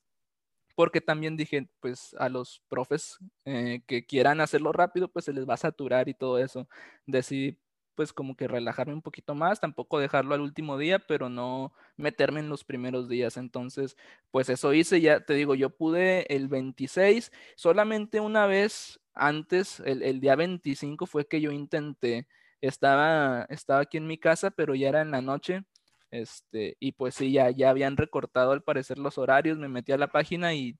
porque 0.76 1.02
también 1.02 1.38
dije, 1.38 1.70
pues 1.80 2.16
a 2.20 2.30
los 2.30 2.62
profes 2.70 3.18
eh, 3.46 3.82
que 3.88 4.06
quieran 4.06 4.42
hacerlo 4.42 4.72
rápido, 4.72 5.10
pues 5.10 5.26
se 5.26 5.34
les 5.34 5.48
va 5.48 5.56
a 5.56 5.58
saturar 5.58 6.10
y 6.10 6.14
todo 6.14 6.38
eso. 6.40 6.68
Decidí 7.06 7.60
pues 7.96 8.14
como 8.14 8.36
que 8.36 8.48
relajarme 8.48 8.94
un 8.94 9.02
poquito 9.02 9.36
más, 9.36 9.60
tampoco 9.60 10.00
dejarlo 10.00 10.34
al 10.34 10.42
último 10.42 10.78
día, 10.78 11.00
pero 11.00 11.30
no 11.30 11.74
meterme 11.98 12.40
en 12.40 12.50
los 12.50 12.64
primeros 12.64 13.10
días. 13.10 13.38
Entonces, 13.38 13.96
pues 14.32 14.50
eso 14.50 14.74
hice, 14.74 15.02
ya 15.02 15.20
te 15.26 15.34
digo, 15.34 15.56
yo 15.56 15.70
pude 15.70 16.26
el 16.34 16.48
26, 16.48 17.32
solamente 17.56 18.20
una 18.20 18.46
vez 18.48 19.00
antes, 19.14 19.82
el, 19.82 20.04
el 20.04 20.20
día 20.22 20.36
25 20.36 21.06
fue 21.06 21.28
que 21.28 21.42
yo 21.42 21.52
intenté, 21.52 22.28
estaba, 22.62 23.46
estaba 23.50 23.82
aquí 23.82 23.98
en 23.98 24.08
mi 24.08 24.18
casa, 24.18 24.52
pero 24.52 24.74
ya 24.76 24.90
era 24.90 25.02
en 25.02 25.12
la 25.12 25.22
noche 25.22 25.64
este, 26.12 26.76
y 26.80 26.92
pues 26.92 27.16
sí, 27.16 27.32
ya, 27.32 27.50
ya 27.52 27.70
habían 27.70 27.98
recortado 27.98 28.52
al 28.52 28.64
parecer 28.64 29.00
los 29.00 29.18
horarios, 29.18 29.58
me 29.58 29.70
metí 29.70 29.94
a 29.94 29.98
la 29.98 30.12
página 30.12 30.54
y 30.54 30.78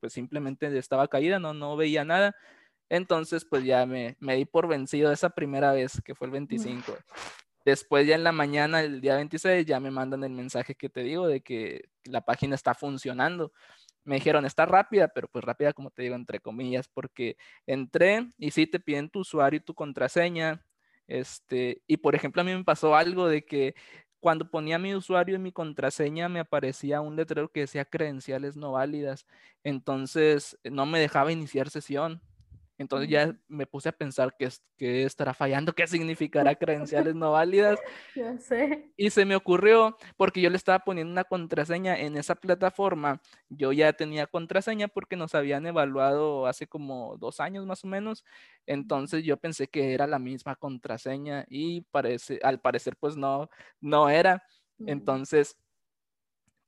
pues 0.00 0.14
simplemente 0.14 0.76
estaba 0.78 1.06
caída, 1.08 1.38
no, 1.38 1.52
no 1.52 1.76
veía 1.76 2.04
nada. 2.04 2.34
Entonces 2.88 3.44
pues 3.44 3.64
ya 3.64 3.86
me, 3.86 4.16
me 4.18 4.36
di 4.36 4.46
por 4.46 4.66
vencido 4.66 5.12
esa 5.12 5.30
primera 5.30 5.72
vez, 5.72 6.00
que 6.02 6.14
fue 6.14 6.26
el 6.26 6.32
25. 6.32 6.96
Después 7.64 8.06
ya 8.06 8.14
en 8.14 8.24
la 8.24 8.32
mañana, 8.32 8.80
el 8.80 9.02
día 9.02 9.16
26, 9.16 9.66
ya 9.66 9.80
me 9.80 9.90
mandan 9.90 10.24
el 10.24 10.32
mensaje 10.32 10.74
que 10.74 10.88
te 10.88 11.02
digo 11.02 11.28
de 11.28 11.42
que 11.42 11.90
la 12.04 12.22
página 12.22 12.54
está 12.54 12.74
funcionando. 12.74 13.52
Me 14.04 14.14
dijeron, 14.14 14.46
está 14.46 14.64
rápida, 14.64 15.08
pero 15.08 15.28
pues 15.28 15.44
rápida 15.44 15.74
como 15.74 15.90
te 15.90 16.02
digo, 16.02 16.14
entre 16.14 16.40
comillas, 16.40 16.88
porque 16.88 17.36
entré 17.66 18.32
y 18.38 18.50
sí 18.50 18.66
te 18.66 18.80
piden 18.80 19.10
tu 19.10 19.20
usuario 19.20 19.58
y 19.58 19.62
tu 19.62 19.74
contraseña. 19.74 20.64
Este, 21.06 21.82
y 21.86 21.98
por 21.98 22.14
ejemplo, 22.14 22.40
a 22.40 22.44
mí 22.44 22.54
me 22.54 22.64
pasó 22.64 22.96
algo 22.96 23.28
de 23.28 23.44
que 23.44 23.74
cuando 24.20 24.50
ponía 24.50 24.78
mi 24.78 24.94
usuario 24.94 25.36
y 25.36 25.38
mi 25.38 25.52
contraseña 25.52 26.28
me 26.28 26.40
aparecía 26.40 27.00
un 27.00 27.16
letrero 27.16 27.50
que 27.52 27.60
decía 27.60 27.84
credenciales 27.84 28.56
no 28.56 28.72
válidas. 28.72 29.26
Entonces 29.64 30.58
no 30.64 30.86
me 30.86 31.00
dejaba 31.00 31.32
iniciar 31.32 31.70
sesión. 31.70 32.22
Entonces 32.80 33.10
ya 33.10 33.36
me 33.46 33.66
puse 33.66 33.90
a 33.90 33.92
pensar 33.92 34.34
que, 34.38 34.48
que 34.78 35.04
estará 35.04 35.34
fallando, 35.34 35.74
qué 35.74 35.86
significará 35.86 36.54
credenciales 36.58 37.14
no 37.14 37.32
válidas. 37.32 37.78
Ya 38.16 38.38
sé. 38.38 38.90
Y 38.96 39.10
se 39.10 39.26
me 39.26 39.36
ocurrió, 39.36 39.98
porque 40.16 40.40
yo 40.40 40.48
le 40.48 40.56
estaba 40.56 40.78
poniendo 40.78 41.12
una 41.12 41.24
contraseña 41.24 42.00
en 42.00 42.16
esa 42.16 42.36
plataforma, 42.36 43.20
yo 43.50 43.72
ya 43.72 43.92
tenía 43.92 44.26
contraseña 44.26 44.88
porque 44.88 45.14
nos 45.14 45.34
habían 45.34 45.66
evaluado 45.66 46.46
hace 46.46 46.66
como 46.66 47.18
dos 47.18 47.38
años 47.38 47.66
más 47.66 47.84
o 47.84 47.86
menos. 47.86 48.24
Entonces 48.64 49.24
yo 49.24 49.36
pensé 49.36 49.66
que 49.66 49.92
era 49.92 50.06
la 50.06 50.18
misma 50.18 50.56
contraseña 50.56 51.44
y 51.50 51.82
parece, 51.82 52.40
al 52.42 52.62
parecer 52.62 52.96
pues 52.96 53.14
no, 53.14 53.50
no 53.82 54.08
era. 54.08 54.42
Entonces 54.86 55.58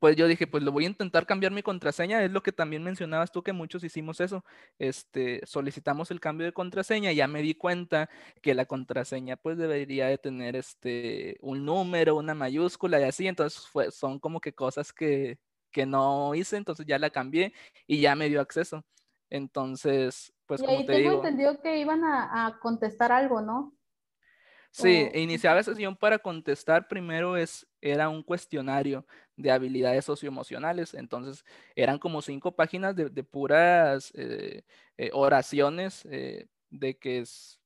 pues 0.02 0.16
yo 0.16 0.26
dije, 0.26 0.48
pues 0.48 0.64
lo 0.64 0.72
voy 0.72 0.82
a 0.84 0.88
intentar 0.88 1.26
cambiar 1.26 1.52
mi 1.52 1.62
contraseña, 1.62 2.24
es 2.24 2.32
lo 2.32 2.42
que 2.42 2.50
también 2.50 2.82
mencionabas 2.82 3.30
tú 3.30 3.44
que 3.44 3.52
muchos 3.52 3.84
hicimos 3.84 4.20
eso, 4.20 4.44
este, 4.80 5.40
solicitamos 5.46 6.10
el 6.10 6.18
cambio 6.18 6.44
de 6.44 6.52
contraseña, 6.52 7.12
y 7.12 7.14
ya 7.14 7.28
me 7.28 7.40
di 7.40 7.54
cuenta 7.54 8.10
que 8.40 8.52
la 8.52 8.64
contraseña 8.64 9.36
pues 9.36 9.58
debería 9.58 10.08
de 10.08 10.18
tener 10.18 10.56
este, 10.56 11.36
un 11.40 11.64
número, 11.64 12.16
una 12.16 12.34
mayúscula 12.34 12.98
y 12.98 13.04
así, 13.04 13.28
entonces 13.28 13.64
fue, 13.68 13.92
son 13.92 14.18
como 14.18 14.40
que 14.40 14.52
cosas 14.52 14.92
que, 14.92 15.38
que 15.70 15.86
no 15.86 16.34
hice, 16.34 16.56
entonces 16.56 16.84
ya 16.84 16.98
la 16.98 17.10
cambié 17.10 17.52
y 17.86 18.00
ya 18.00 18.16
me 18.16 18.28
dio 18.28 18.40
acceso. 18.40 18.84
Entonces, 19.30 20.34
pues 20.46 20.62
y 20.62 20.64
como 20.64 20.78
ahí 20.78 20.84
te 20.84 20.94
tengo 20.94 21.10
digo. 21.10 21.22
entendido 21.22 21.62
que 21.62 21.78
iban 21.78 22.02
a, 22.02 22.46
a 22.46 22.58
contestar 22.58 23.12
algo, 23.12 23.40
¿no? 23.40 23.72
Sí, 24.72 25.06
iniciaba 25.12 25.56
la 25.56 25.62
sesión 25.62 25.94
para 25.94 26.18
contestar 26.18 26.88
primero 26.88 27.36
es, 27.36 27.66
era 27.82 28.08
un 28.08 28.22
cuestionario 28.22 29.06
de 29.36 29.50
habilidades 29.50 30.06
socioemocionales, 30.06 30.94
entonces 30.94 31.44
eran 31.76 31.98
como 31.98 32.22
cinco 32.22 32.56
páginas 32.56 32.96
de, 32.96 33.22
puras 33.22 34.10
eh, 34.14 34.64
eh, 34.96 35.10
oraciones 35.12 36.06
eh, 36.10 36.46
de 36.70 36.96
que 36.96 37.18
es, 37.18 37.60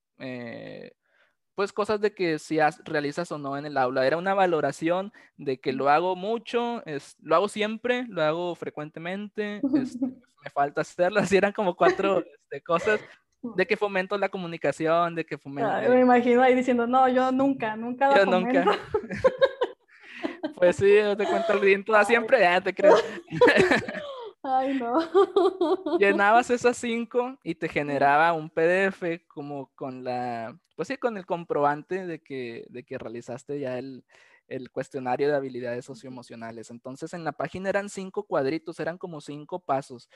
pues 1.55 1.73
cosas 1.73 2.01
de 2.01 2.13
que 2.13 2.41
si 2.41 2.59
realizas 2.85 3.31
o 3.31 3.39
no 3.39 3.57
en 3.57 3.67
el 3.67 3.77
aula, 3.77 4.05
era 4.05 4.17
una 4.17 4.35
valoración 4.35 5.13
de 5.37 5.61
que 5.61 5.73
lo 5.73 5.89
hago 5.89 6.17
mucho, 6.17 6.85
es, 6.87 7.15
lo 7.21 7.37
hago 7.37 7.49
siempre, 7.49 8.05
lo 8.09 8.21
hago 8.25 8.57
frecuentemente, 8.57 9.61
este, 9.81 10.07
me 10.43 10.51
falta 10.53 10.81
hacerlo, 10.81 11.21
así 11.21 11.37
eran 11.37 11.53
como 11.53 11.77
cuatro 11.77 12.19
este, 12.41 12.63
cosas 12.63 13.01
de 13.55 13.67
que 13.67 13.77
fomento 13.77 14.17
la 14.19 14.29
comunicación, 14.29 15.15
de 15.15 15.25
que 15.25 15.39
fomento... 15.39 15.71
me 15.91 16.01
imagino 16.01 16.43
ahí 16.43 16.55
diciendo, 16.55 16.87
no, 16.87 17.09
yo 17.09 17.31
nunca, 17.33 17.77
nunca 17.77 18.17
Yo 18.17 18.27
nunca. 18.27 18.65
pues 20.57 20.77
sí, 20.77 20.97
yo 20.97 21.17
te 21.17 21.25
cuento 21.25 21.53
el 21.53 21.61
viento 21.61 22.05
siempre, 22.05 22.41
ya 22.41 22.61
te 22.61 22.75
creo. 22.75 22.97
Ay, 24.43 24.79
no. 24.79 24.99
Llenabas 25.99 26.51
esas 26.51 26.77
cinco 26.77 27.39
y 27.43 27.57
te 27.57 27.69
generaba 27.69 28.33
un 28.33 28.49
PDF 28.49 29.25
como 29.27 29.73
con 29.75 30.05
la, 30.05 30.57
pues 30.77 30.89
sí, 30.89 30.97
con 30.97 31.17
el 31.17 31.27
comprobante 31.27 32.07
de 32.07 32.21
que, 32.21 32.65
de 32.69 32.85
que 32.85 32.97
realizaste 32.97 33.59
ya 33.59 33.77
el, 33.79 34.05
el 34.47 34.71
cuestionario 34.71 35.29
de 35.29 35.35
habilidades 35.35 35.85
socioemocionales. 35.85 36.71
Entonces 36.71 37.13
en 37.13 37.25
la 37.25 37.33
página 37.33 37.69
eran 37.69 37.89
cinco 37.89 38.25
cuadritos, 38.25 38.79
eran 38.79 38.99
como 38.99 39.21
cinco 39.21 39.59
pasos. 39.59 40.09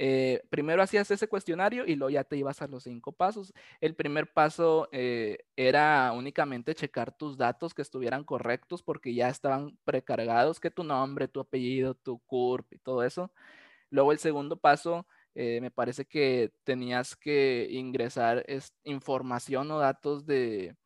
Eh, 0.00 0.42
primero 0.48 0.80
hacías 0.80 1.10
ese 1.10 1.26
cuestionario 1.26 1.84
y 1.84 1.96
luego 1.96 2.10
ya 2.10 2.22
te 2.22 2.36
ibas 2.36 2.62
a 2.62 2.68
los 2.68 2.84
cinco 2.84 3.12
pasos. 3.12 3.52
El 3.80 3.96
primer 3.96 4.32
paso 4.32 4.88
eh, 4.92 5.38
era 5.56 6.12
únicamente 6.12 6.74
checar 6.74 7.16
tus 7.16 7.36
datos 7.36 7.74
que 7.74 7.82
estuvieran 7.82 8.24
correctos 8.24 8.82
porque 8.82 9.12
ya 9.12 9.28
estaban 9.28 9.76
precargados, 9.84 10.60
que 10.60 10.70
tu 10.70 10.84
nombre, 10.84 11.26
tu 11.26 11.40
apellido, 11.40 11.94
tu 11.94 12.20
CURP 12.20 12.74
y 12.74 12.78
todo 12.78 13.02
eso. 13.02 13.32
Luego 13.90 14.12
el 14.12 14.18
segundo 14.18 14.56
paso, 14.56 15.06
eh, 15.34 15.60
me 15.60 15.70
parece 15.70 16.04
que 16.06 16.52
tenías 16.64 17.16
que 17.16 17.68
ingresar 17.70 18.44
información 18.84 19.70
o 19.72 19.78
datos 19.80 20.26
de, 20.26 20.76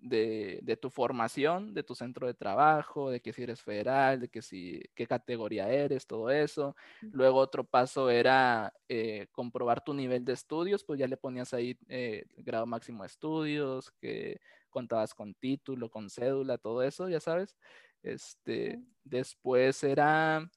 de, 0.00 0.78
tu 0.80 0.90
formación, 0.90 1.74
de 1.74 1.82
tu 1.82 1.94
centro 1.94 2.26
de 2.26 2.34
trabajo, 2.34 3.10
de 3.10 3.20
que 3.20 3.32
si 3.32 3.42
eres 3.42 3.62
federal, 3.62 4.20
de 4.20 4.28
que 4.28 4.42
si, 4.42 4.82
qué 4.94 5.06
categoría 5.06 5.68
eres, 5.68 6.06
todo 6.06 6.30
eso. 6.30 6.76
Luego 7.00 7.38
otro 7.38 7.64
paso 7.64 8.10
era 8.10 8.72
eh, 8.88 9.26
comprobar 9.32 9.82
tu 9.82 9.94
nivel 9.94 10.24
de 10.24 10.32
estudios, 10.32 10.84
pues 10.84 10.98
ya 10.98 11.06
le 11.06 11.16
ponías 11.16 11.54
ahí 11.54 11.78
eh, 11.88 12.26
grado 12.36 12.66
máximo 12.66 13.02
de 13.02 13.08
estudios, 13.08 13.90
que 14.00 14.40
contabas 14.70 15.14
con 15.14 15.34
título, 15.34 15.90
con 15.90 16.10
cédula, 16.10 16.58
todo 16.58 16.82
eso, 16.82 17.08
ya 17.08 17.20
sabes. 17.20 17.56
Este, 18.02 18.80
después 19.04 19.82
era, 19.82 20.48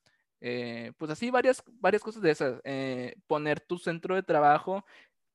eh, 0.41 0.91
pues 0.97 1.11
así 1.11 1.31
varias, 1.31 1.63
varias 1.79 2.03
cosas 2.03 2.21
de 2.21 2.31
esas. 2.31 2.61
poner 3.27 3.59
tu 3.61 3.77
centro 3.77 4.15
de 4.15 4.23
trabajo 4.23 4.85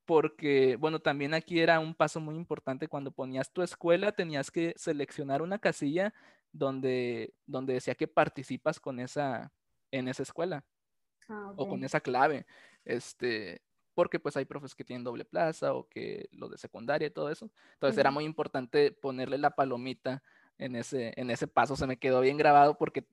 porque, 0.04 0.76
bueno, 0.76 1.00
también 1.00 1.34
aquí 1.34 1.60
era 1.60 1.80
un 1.80 1.94
paso 1.94 2.20
muy 2.20 2.34
importante 2.36 2.88
cuando 2.88 3.10
ponías 3.10 3.50
tu 3.50 3.62
escuela, 3.62 4.12
tenías 4.12 4.50
que 4.50 4.74
seleccionar 4.76 5.42
una 5.42 5.58
casilla 5.58 6.12
donde, 6.52 7.34
donde 7.46 7.74
decía 7.74 7.94
que 7.94 8.06
participas 8.06 8.78
con 8.78 9.00
esa, 9.00 9.52
en 9.90 10.08
esa 10.08 10.22
escuela 10.22 10.64
ah, 11.28 11.52
o 11.56 11.68
con 11.68 11.82
esa 11.84 12.00
clave, 12.00 12.46
este, 12.84 13.62
porque 13.94 14.20
pues 14.20 14.36
hay 14.36 14.44
profes 14.44 14.74
que 14.74 14.84
tienen 14.84 15.04
doble 15.04 15.24
plaza 15.24 15.74
o 15.74 15.88
que 15.88 16.28
lo 16.32 16.48
de 16.48 16.58
secundaria 16.58 17.08
y 17.08 17.10
todo 17.10 17.30
eso. 17.30 17.50
Entonces 17.74 17.98
era 17.98 18.10
muy 18.10 18.24
importante 18.24 18.92
ponerle 18.92 19.38
la 19.38 19.50
palomita 19.50 20.22
en 20.58 20.76
ese, 20.76 21.12
en 21.16 21.30
ese 21.30 21.46
paso, 21.46 21.76
se 21.76 21.86
me 21.86 21.96
quedó 21.96 22.20
bien 22.20 22.36
grabado 22.36 22.76
porque 22.78 23.06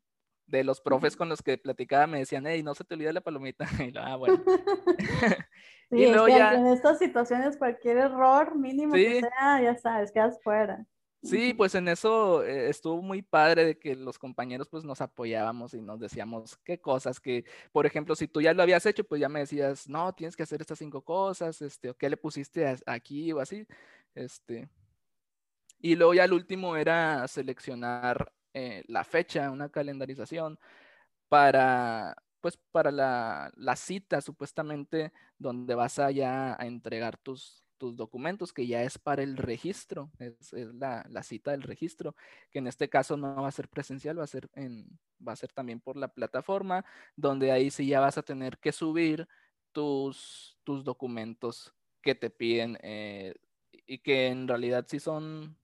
de 0.51 0.63
los 0.63 0.81
profes 0.81 1.15
con 1.15 1.29
los 1.29 1.41
que 1.41 1.57
platicaba 1.57 2.05
me 2.07 2.19
decían, 2.19 2.45
hey, 2.45 2.61
no 2.61 2.75
se 2.75 2.83
te 2.83 2.93
olvide 2.93 3.13
la 3.13 3.21
palomita. 3.21 3.65
Y 3.87 3.91
lo, 3.91 4.01
ah, 4.01 4.15
bueno. 4.17 4.43
Sí, 5.89 5.97
y 5.97 6.09
luego 6.09 6.29
ya... 6.29 6.53
en 6.53 6.67
estas 6.67 6.99
situaciones 6.99 7.57
cualquier 7.57 7.97
error 7.97 8.57
mínimo 8.57 8.93
que 8.93 9.19
sea, 9.19 9.61
ya 9.61 9.75
sabes, 9.75 10.13
quedas 10.13 10.41
fuera. 10.41 10.85
Sí, 11.21 11.53
pues 11.53 11.75
en 11.75 11.89
eso 11.89 12.43
eh, 12.43 12.69
estuvo 12.69 13.01
muy 13.01 13.21
padre 13.21 13.65
de 13.65 13.77
que 13.77 13.95
los 13.95 14.17
compañeros 14.17 14.69
pues 14.69 14.85
nos 14.85 15.01
apoyábamos 15.01 15.73
y 15.73 15.81
nos 15.81 15.99
decíamos 15.99 16.57
qué 16.63 16.79
cosas 16.79 17.19
que, 17.19 17.43
por 17.73 17.85
ejemplo, 17.85 18.15
si 18.15 18.27
tú 18.27 18.41
ya 18.41 18.53
lo 18.53 18.63
habías 18.63 18.85
hecho, 18.85 19.03
pues 19.03 19.19
ya 19.19 19.27
me 19.27 19.41
decías, 19.41 19.89
no, 19.89 20.13
tienes 20.13 20.37
que 20.37 20.43
hacer 20.43 20.61
estas 20.61 20.79
cinco 20.79 21.03
cosas, 21.03 21.61
este, 21.61 21.89
o 21.89 21.93
qué 21.97 22.09
le 22.09 22.15
pusiste 22.15 22.65
aquí 22.85 23.33
o 23.33 23.41
así, 23.41 23.67
este. 24.15 24.69
Y 25.79 25.95
luego 25.95 26.13
ya 26.13 26.23
el 26.23 26.33
último 26.33 26.77
era 26.77 27.27
seleccionar 27.27 28.31
eh, 28.53 28.83
la 28.87 29.03
fecha, 29.03 29.51
una 29.51 29.69
calendarización 29.69 30.59
para 31.29 32.15
pues 32.41 32.57
para 32.71 32.91
la, 32.91 33.75
cita 33.75 34.19
supuestamente 34.19 35.13
donde 35.37 35.75
vas 35.75 35.99
a 35.99 36.11
ya 36.11 36.59
a 36.59 36.65
entregar 36.65 37.17
tus, 37.17 37.63
tus 37.77 37.95
documentos, 37.95 38.51
que 38.51 38.67
ya 38.67 38.83
es 38.83 38.97
para 38.97 39.23
el 39.23 39.37
registro, 39.37 40.11
es, 40.19 40.51
la, 40.53 41.23
cita 41.23 41.51
del 41.51 41.61
registro, 41.61 42.15
que 42.49 42.59
en 42.59 42.67
este 42.67 42.89
caso 42.89 43.15
no 43.15 43.35
va 43.35 43.47
a 43.47 43.51
ser 43.51 43.69
presencial, 43.69 44.19
va 44.19 44.23
a 44.23 44.27
ser, 44.27 44.49
va 44.55 45.33
a 45.33 45.35
ser 45.35 45.53
también 45.53 45.79
por 45.79 45.97
la 45.97 46.09
plataforma, 46.09 46.83
donde 47.15 47.51
ahí 47.51 47.69
sí 47.69 47.87
ya 47.87 47.99
vas 47.99 48.17
a 48.17 48.23
tener 48.23 48.57
que 48.57 48.71
subir 48.71 49.27
tus, 49.71 50.57
tus 50.63 50.83
documentos 50.83 51.73
que 52.01 52.15
te 52.15 52.31
piden 52.31 52.77
eh, 52.81 53.35
y 53.71 53.99
que 53.99 54.27
en 54.27 54.47
realidad 54.47 54.85
sí 54.87 54.99
son, 54.99 55.57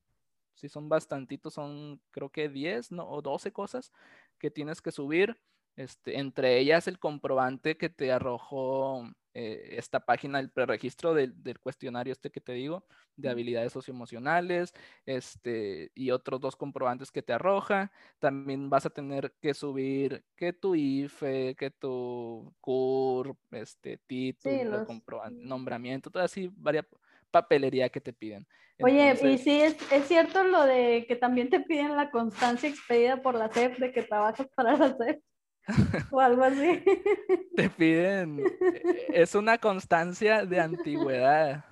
sí 0.57 0.69
son 0.69 0.89
bastantitos, 0.89 1.53
son 1.53 2.01
creo 2.11 2.29
que 2.29 2.49
10 2.49 2.91
¿no? 2.91 3.09
o 3.09 3.21
12 3.21 3.53
cosas 3.53 3.91
que 4.39 4.51
tienes 4.51 4.81
que 4.81 4.91
subir 4.91 5.37
este, 5.77 6.17
entre 6.17 6.57
ellas 6.57 6.87
el 6.87 6.97
comprobante 6.97 7.77
que 7.77 7.89
te 7.89 8.11
arrojó 8.11 9.07
eh, 9.35 9.75
esta 9.77 9.99
página, 9.99 10.39
el 10.39 10.49
preregistro 10.49 11.13
del, 11.13 11.35
cuestionario 11.59 12.11
este 12.11 12.31
que 12.31 12.41
te 12.41 12.53
digo, 12.53 12.83
de 13.15 13.29
habilidades 13.29 13.73
socioemocionales, 13.73 14.73
este, 15.05 15.91
y 15.93 16.09
otros 16.09 16.41
dos 16.41 16.55
comprobantes 16.55 17.11
que 17.11 17.21
te 17.21 17.33
arroja. 17.33 17.91
También 18.17 18.71
vas 18.71 18.87
a 18.87 18.89
tener 18.89 19.35
que 19.39 19.53
subir 19.53 20.25
que 20.35 20.51
tu 20.51 20.73
IFE, 20.73 21.55
que 21.55 21.69
tu 21.69 22.51
CUR, 22.59 23.37
este, 23.51 23.99
título, 24.07 24.83
comprobante, 24.87 25.45
nombramiento, 25.45 26.09
todo 26.09 26.23
así, 26.23 26.49
varias 26.55 26.87
papelería 27.31 27.89
que 27.89 28.01
te 28.01 28.13
piden. 28.13 28.45
Oye, 28.79 29.17
y 29.23 29.37
sí, 29.39 29.59
es, 29.59 29.75
es, 29.91 30.07
cierto 30.07 30.43
lo 30.43 30.63
de 30.63 31.05
que 31.07 31.15
también 31.15 31.49
te 31.49 31.59
piden 31.59 31.95
la 31.95 32.11
constancia 32.11 32.69
expedida 32.69 33.21
por 33.23 33.33
la 33.33 33.49
CEP 33.49 33.77
de 33.77 33.91
que 33.91 34.03
trabajas 34.03 34.47
para 34.55 34.77
la 34.77 34.95
CEP. 34.95 35.21
o 36.11 36.19
algo 36.19 36.43
así. 36.43 36.83
Te 37.55 37.69
piden, 37.69 38.39
e, 38.39 39.21
es 39.21 39.35
una 39.35 39.57
constancia 39.57 40.45
de 40.45 40.59
antigüedad. 40.59 41.65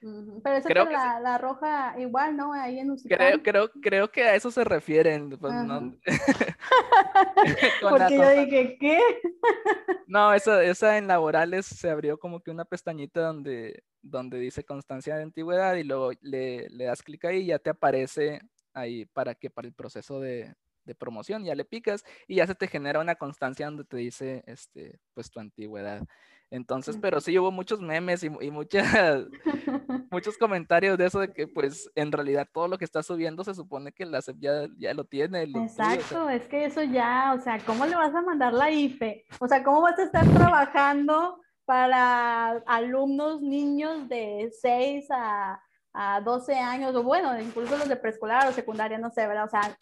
Pero 0.00 0.56
esa 0.56 0.68
creo 0.68 0.86
que 0.86 0.92
la, 0.92 1.18
la, 1.20 1.38
roja 1.38 1.94
igual, 1.98 2.36
¿no? 2.36 2.52
Ahí 2.52 2.78
en 2.78 2.94
creo, 2.96 3.42
creo, 3.42 3.70
creo 3.70 4.10
que 4.10 4.24
a 4.24 4.34
eso 4.34 4.50
se 4.50 4.62
refieren. 4.62 5.30
Pues, 5.30 5.54
no... 5.54 5.94
Porque 7.80 8.16
yo 8.16 8.30
dije, 8.30 8.76
¿qué? 8.78 9.00
no, 10.06 10.34
esa, 10.34 10.62
esa 10.62 10.98
en 10.98 11.06
laborales 11.06 11.66
se 11.66 11.88
abrió 11.88 12.18
como 12.18 12.40
que 12.40 12.50
una 12.50 12.66
pestañita 12.66 13.22
donde, 13.22 13.84
donde 14.02 14.38
dice 14.38 14.64
constancia 14.64 15.16
de 15.16 15.22
antigüedad 15.22 15.74
y 15.76 15.84
luego 15.84 16.12
le, 16.20 16.68
le 16.68 16.84
das 16.84 17.02
clic 17.02 17.24
ahí 17.24 17.38
y 17.38 17.46
ya 17.46 17.58
te 17.58 17.70
aparece 17.70 18.40
ahí 18.74 19.06
para 19.06 19.34
que 19.34 19.48
para 19.48 19.66
el 19.66 19.74
proceso 19.74 20.20
de, 20.20 20.54
de 20.86 20.94
promoción, 20.94 21.44
ya 21.44 21.54
le 21.54 21.64
picas 21.64 22.04
y 22.26 22.36
ya 22.36 22.46
se 22.46 22.54
te 22.54 22.68
genera 22.68 23.00
una 23.00 23.16
constancia 23.16 23.66
donde 23.66 23.84
te 23.84 23.96
dice, 23.98 24.42
este, 24.46 24.98
pues 25.12 25.30
tu 25.30 25.40
antigüedad. 25.40 26.02
Entonces, 26.50 26.96
pero 27.00 27.20
sí 27.20 27.36
hubo 27.38 27.50
muchos 27.50 27.80
memes 27.80 28.22
y, 28.22 28.30
y 28.40 28.50
muchas, 28.52 29.26
muchos 30.10 30.38
comentarios 30.38 30.96
de 30.96 31.06
eso 31.06 31.18
de 31.18 31.32
que 31.32 31.48
pues 31.48 31.90
en 31.96 32.12
realidad 32.12 32.48
todo 32.52 32.68
lo 32.68 32.78
que 32.78 32.84
está 32.84 33.02
subiendo 33.02 33.42
se 33.42 33.54
supone 33.54 33.90
que 33.90 34.06
la 34.06 34.22
SEP 34.22 34.36
ya, 34.38 34.68
ya 34.78 34.94
lo 34.94 35.04
tiene. 35.04 35.42
Exacto, 35.42 36.30
es 36.30 36.46
que 36.46 36.66
eso 36.66 36.82
ya, 36.84 37.34
o 37.36 37.40
sea, 37.40 37.58
¿cómo 37.66 37.84
le 37.84 37.96
vas 37.96 38.14
a 38.14 38.22
mandar 38.22 38.52
la 38.52 38.70
IFE? 38.70 39.24
O 39.40 39.48
sea, 39.48 39.64
¿cómo 39.64 39.82
vas 39.82 39.98
a 39.98 40.04
estar 40.04 40.24
trabajando 40.34 41.40
para 41.64 42.62
alumnos, 42.66 43.42
niños 43.42 44.08
de 44.08 44.52
6 44.60 45.08
a, 45.10 45.60
a 45.92 46.20
12 46.20 46.54
años, 46.54 46.94
o 46.94 47.02
bueno, 47.02 47.38
incluso 47.40 47.76
los 47.76 47.88
de 47.88 47.96
preescolar 47.96 48.46
o 48.46 48.52
secundaria, 48.52 48.98
no 48.98 49.10
sé, 49.10 49.26
¿verdad? 49.26 49.46
O 49.46 49.48
sea, 49.48 49.76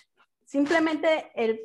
simplemente 0.45 1.31
el 1.35 1.61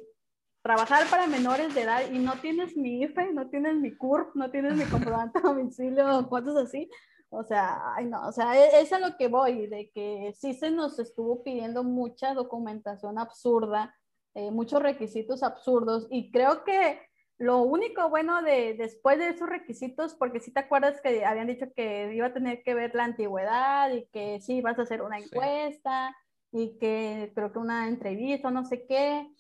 trabajar 0.62 1.10
para 1.10 1.28
menores 1.28 1.74
de 1.74 1.82
edad 1.82 2.02
y 2.12 2.20
no 2.20 2.34
tienes 2.42 2.76
mi 2.76 3.02
IFE, 3.04 3.34
no 3.34 3.50
tienes 3.50 3.76
mi 3.76 3.96
CURP, 3.96 4.36
no 4.36 4.52
tienes 4.52 4.76
mi 4.76 4.86
comprobante 4.86 5.40
de 5.40 5.44
domicilio, 5.48 6.28
cosas 6.30 6.56
así. 6.56 6.90
O 7.30 7.44
sea, 7.44 7.94
ay 7.96 8.06
no, 8.06 8.28
o 8.28 8.32
sea, 8.32 8.58
e, 8.58 8.82
es, 8.82 8.92
a 8.92 9.00
lo 9.00 9.16
que 9.16 9.28
voy, 9.28 9.68
de 9.68 9.92
que 9.92 10.34
sí 10.36 10.54
se 10.54 10.72
nos 10.72 10.98
estuvo 11.00 11.44
pidiendo 11.44 11.84
mucha 11.84 12.34
documentación 12.34 13.20
absurda, 13.20 13.96
eh, 14.34 14.52
muchos 14.52 14.82
requisitos 14.82 15.44
absurdos 15.44 16.08
y 16.10 16.32
creo 16.32 16.64
que 16.64 17.00
lo 17.38 17.62
único 17.62 18.10
bueno 18.10 18.42
de 18.42 18.74
después 18.74 19.18
de 19.18 19.30
esos 19.30 19.48
requisitos, 19.48 20.16
porque 20.16 20.40
si 20.40 20.52
te 20.52 20.60
acuerdas 20.60 21.00
que 21.02 21.24
habían 21.24 21.48
dicho 21.48 21.68
que 21.76 22.14
iba 22.14 22.28
a 22.28 22.34
tener 22.34 22.64
que 22.64 22.74
ver 22.74 22.94
la 22.96 23.06
antigüedad 23.06 23.92
y 23.92 24.08
que 24.08 24.42
sí 24.42 24.62
vas 24.62 24.78
a 24.78 24.82
hacer 24.82 25.02
una 25.02 25.20
encuesta 25.20 26.16
y 26.52 26.78
que 26.78 27.32
creo 27.36 27.52
que 27.52 27.60
una 27.60 27.88
entrevista, 27.88 28.50
no 28.52 28.66
sé 28.66 28.86
qué, 28.86 29.32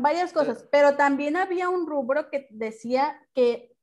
varias 0.00 0.32
cosas, 0.32 0.66
pero 0.70 0.96
también 0.96 1.36
había 1.36 1.68
un 1.68 1.86
rubro 1.86 2.30
que 2.30 2.46
decía 2.50 3.20
que 3.34 3.74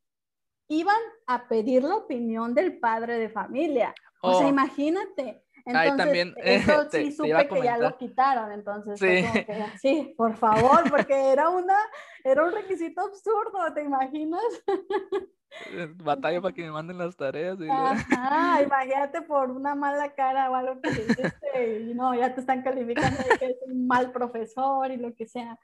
iban 0.67 0.99
a 1.27 1.47
pedir 1.47 1.83
la 1.83 1.97
opinión 1.97 2.53
del 2.53 2.79
padre 2.79 3.19
de 3.19 3.29
familia. 3.29 3.93
O 4.21 4.37
sea, 4.37 4.47
oh. 4.47 4.49
imagínate. 4.49 5.44
Entonces, 5.65 5.97
también, 5.97 6.35
eso 6.43 6.89
sí 6.91 7.11
supe 7.11 7.47
que 7.47 7.63
ya 7.63 7.77
lo 7.77 7.97
quitaron, 7.97 8.51
entonces 8.51 8.99
sí. 8.99 9.25
sí, 9.81 10.13
por 10.15 10.35
favor, 10.35 10.89
porque 10.89 11.31
era 11.31 11.49
una, 11.49 11.77
era 12.23 12.45
un 12.45 12.51
requisito 12.51 13.01
absurdo, 13.01 13.73
¿te 13.73 13.83
imaginas? 13.83 14.43
Batalla 16.03 16.41
para 16.41 16.53
que 16.53 16.63
me 16.63 16.71
manden 16.71 16.97
las 16.97 17.15
tareas. 17.15 17.57
Y 17.59 17.63
imagínate 17.63 19.21
por 19.21 19.51
una 19.51 19.73
mala 19.73 20.13
cara 20.13 20.51
o 20.51 20.55
algo 20.55 20.81
que 20.81 20.89
hiciste 20.89 21.81
y 21.81 21.93
no, 21.93 22.13
ya 22.13 22.33
te 22.35 22.41
están 22.41 22.61
calificando 22.61 23.17
de 23.17 23.37
que 23.37 23.45
es 23.45 23.57
un 23.65 23.87
mal 23.87 24.11
profesor 24.11 24.91
y 24.91 24.97
lo 24.97 25.15
que 25.15 25.25
sea. 25.25 25.57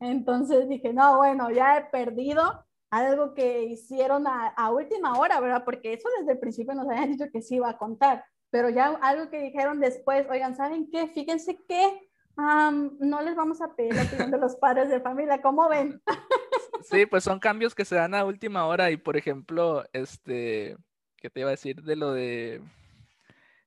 Entonces 0.00 0.68
dije, 0.68 0.92
no, 0.92 1.18
bueno, 1.18 1.50
ya 1.50 1.78
he 1.78 1.84
perdido 1.84 2.66
algo 2.90 3.34
que 3.34 3.64
hicieron 3.64 4.26
a, 4.26 4.48
a 4.48 4.70
última 4.70 5.16
hora, 5.16 5.38
¿verdad? 5.38 5.64
Porque 5.64 5.92
eso 5.92 6.08
desde 6.18 6.32
el 6.32 6.38
principio 6.38 6.74
nos 6.74 6.88
habían 6.88 7.12
dicho 7.12 7.30
que 7.32 7.40
sí 7.40 7.56
iba 7.56 7.70
a 7.70 7.78
contar, 7.78 8.24
pero 8.56 8.70
ya 8.70 8.86
algo 9.02 9.28
que 9.28 9.38
dijeron 9.38 9.80
después, 9.80 10.26
oigan, 10.30 10.56
¿saben 10.56 10.88
qué? 10.90 11.08
Fíjense 11.08 11.58
que 11.68 12.08
no 12.38 13.20
les 13.20 13.36
vamos 13.36 13.60
a 13.60 13.76
pedir 13.76 13.94
la 13.94 14.04
opinión 14.04 14.30
de 14.30 14.38
los 14.38 14.56
padres 14.60 14.88
de 14.88 14.98
familia, 14.98 15.42
¿cómo 15.42 15.68
ven? 15.68 16.02
Sí, 16.82 17.04
pues 17.04 17.24
son 17.24 17.40
cambios 17.40 17.74
que 17.74 17.84
se 17.84 17.96
dan 17.96 18.14
a 18.14 18.24
última 18.24 18.66
hora 18.66 18.90
y 18.90 18.96
por 18.96 19.16
ejemplo, 19.16 19.84
este, 19.92 20.76
¿qué 21.16 21.28
te 21.28 21.40
iba 21.40 21.48
a 21.48 21.50
decir 21.50 21.82
de 21.82 21.96
lo 21.96 22.12
de... 22.12 22.62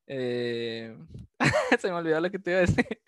Eh, 0.08 0.98
se 1.80 1.90
me 1.90 1.96
olvidó 1.96 2.20
lo 2.22 2.32
que 2.32 2.40
te 2.40 2.52
iba 2.52 2.60
a 2.60 2.62
decir. 2.62 3.02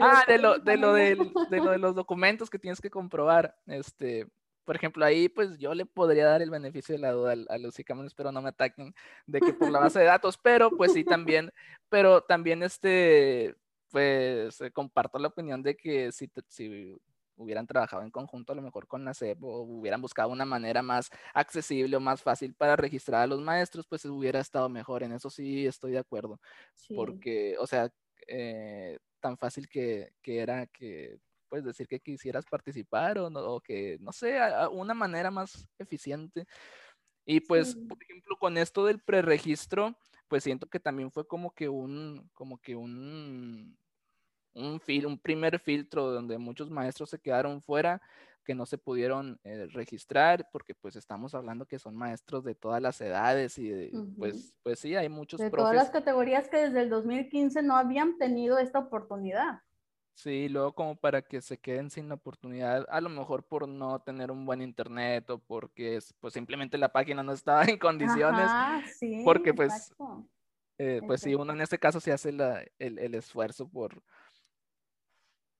ah, 0.00 0.24
de 0.26 0.38
lo, 0.38 0.58
de 0.58 0.76
lo, 0.76 0.92
de, 0.92 1.14
lo 1.14 1.70
de 1.70 1.78
los 1.78 1.94
documentos 1.94 2.50
que 2.50 2.58
tienes 2.58 2.80
que 2.80 2.90
comprobar. 2.90 3.54
Este, 3.66 4.26
por 4.68 4.76
ejemplo, 4.76 5.02
ahí 5.02 5.30
pues 5.30 5.56
yo 5.56 5.72
le 5.72 5.86
podría 5.86 6.26
dar 6.26 6.42
el 6.42 6.50
beneficio 6.50 6.94
de 6.94 6.98
la 6.98 7.12
duda 7.12 7.34
a, 7.48 7.56
los 7.56 7.78
icamones, 7.78 8.12
pero 8.12 8.32
no 8.32 8.42
me 8.42 8.50
ataquen 8.50 8.94
de 9.26 9.40
que 9.40 9.54
por 9.54 9.70
la 9.70 9.78
base 9.78 9.98
de 9.98 10.04
datos, 10.20 10.36
pero 10.36 10.70
pues 10.70 10.92
sí 10.92 11.04
también, 11.04 11.50
pero 11.88 12.20
también 12.20 12.62
este, 12.62 13.56
pues 13.90 14.60
eh, 14.60 14.70
comparto 14.70 15.18
la 15.18 15.28
opinión 15.28 15.62
de 15.62 15.74
que 15.74 16.12
si, 16.12 16.30
si 16.48 16.94
hubieran 17.36 17.66
trabajado 17.66 18.02
en 18.02 18.10
conjunto 18.10 18.52
a 18.52 18.56
lo 18.56 18.60
mejor 18.60 18.86
con 18.86 19.06
la 19.06 19.14
SEP 19.14 19.42
o 19.42 19.62
hubieran 19.62 20.02
buscado 20.02 20.28
una 20.28 20.44
manera 20.44 20.82
más 20.82 21.08
accesible 21.32 21.96
o 21.96 22.00
más 22.00 22.20
fácil 22.20 22.52
para 22.52 22.76
registrar 22.76 23.22
a 23.22 23.26
los 23.26 23.40
maestros, 23.40 23.86
pues 23.86 24.04
hubiera 24.04 24.38
estado 24.38 24.68
mejor. 24.68 25.02
En 25.02 25.12
eso 25.12 25.30
sí 25.30 25.66
estoy 25.66 25.92
de 25.92 26.00
acuerdo. 26.00 26.38
Porque, 26.94 27.56
o 27.58 27.66
sea, 27.66 27.88
eh, 28.26 28.98
tan 29.20 29.38
fácil 29.38 29.66
que, 29.66 30.12
que, 30.20 30.40
era 30.40 30.66
que, 30.66 31.20
pues 31.48 31.64
decir 31.64 31.86
que 31.88 32.00
quisieras 32.00 32.44
participar 32.46 33.18
o, 33.18 33.30
no, 33.30 33.40
o 33.40 33.60
que, 33.60 33.98
no 34.00 34.12
sé, 34.12 34.38
una 34.72 34.94
manera 34.94 35.30
más 35.30 35.68
eficiente. 35.78 36.46
Y 37.24 37.40
pues, 37.40 37.74
por 37.74 38.02
ejemplo, 38.02 38.36
con 38.38 38.56
esto 38.56 38.86
del 38.86 39.00
preregistro, 39.00 39.96
pues 40.28 40.44
siento 40.44 40.66
que 40.68 40.80
también 40.80 41.10
fue 41.10 41.26
como 41.26 41.54
que 41.54 41.68
un, 41.68 42.30
como 42.32 42.58
que 42.58 42.74
un, 42.74 43.76
un, 44.54 44.80
un 45.06 45.18
primer 45.18 45.58
filtro 45.60 46.10
donde 46.10 46.38
muchos 46.38 46.70
maestros 46.70 47.10
se 47.10 47.18
quedaron 47.18 47.60
fuera, 47.62 48.00
que 48.48 48.54
no 48.54 48.64
se 48.64 48.78
pudieron 48.78 49.38
eh, 49.44 49.66
registrar, 49.72 50.48
porque 50.50 50.74
pues 50.74 50.96
estamos 50.96 51.34
hablando 51.34 51.66
que 51.66 51.78
son 51.78 51.94
maestros 51.94 52.44
de 52.44 52.54
todas 52.54 52.80
las 52.80 52.98
edades 53.02 53.58
y 53.58 53.90
pues, 54.16 54.54
pues 54.62 54.78
sí, 54.78 54.96
hay 54.96 55.10
muchos 55.10 55.38
De 55.38 55.50
todas 55.50 55.76
las 55.76 55.90
categorías 55.90 56.48
que 56.48 56.56
desde 56.56 56.80
el 56.80 56.88
2015 56.88 57.62
no 57.62 57.76
habían 57.76 58.16
tenido 58.16 58.58
esta 58.58 58.78
oportunidad. 58.78 59.60
Sí, 60.18 60.48
luego 60.48 60.72
como 60.72 60.96
para 60.96 61.22
que 61.22 61.40
se 61.40 61.58
queden 61.58 61.90
sin 61.90 62.08
la 62.08 62.16
oportunidad, 62.16 62.84
a 62.90 63.00
lo 63.00 63.08
mejor 63.08 63.44
por 63.44 63.68
no 63.68 64.00
tener 64.00 64.32
un 64.32 64.44
buen 64.44 64.60
internet 64.60 65.30
o 65.30 65.38
porque 65.38 66.00
pues 66.18 66.34
simplemente 66.34 66.76
la 66.76 66.90
página 66.90 67.22
no 67.22 67.32
estaba 67.32 67.62
en 67.68 67.78
condiciones, 67.78 68.50
sí, 68.98 69.22
porque 69.24 69.54
pues, 69.54 69.94
eh, 70.76 71.00
pues 71.06 71.20
sí, 71.20 71.36
uno 71.36 71.52
en 71.52 71.60
este 71.60 71.78
caso 71.78 72.00
se 72.00 72.10
hace 72.10 72.30
el, 72.30 72.98
el, 72.98 73.14
esfuerzo 73.14 73.68
por, 73.68 74.02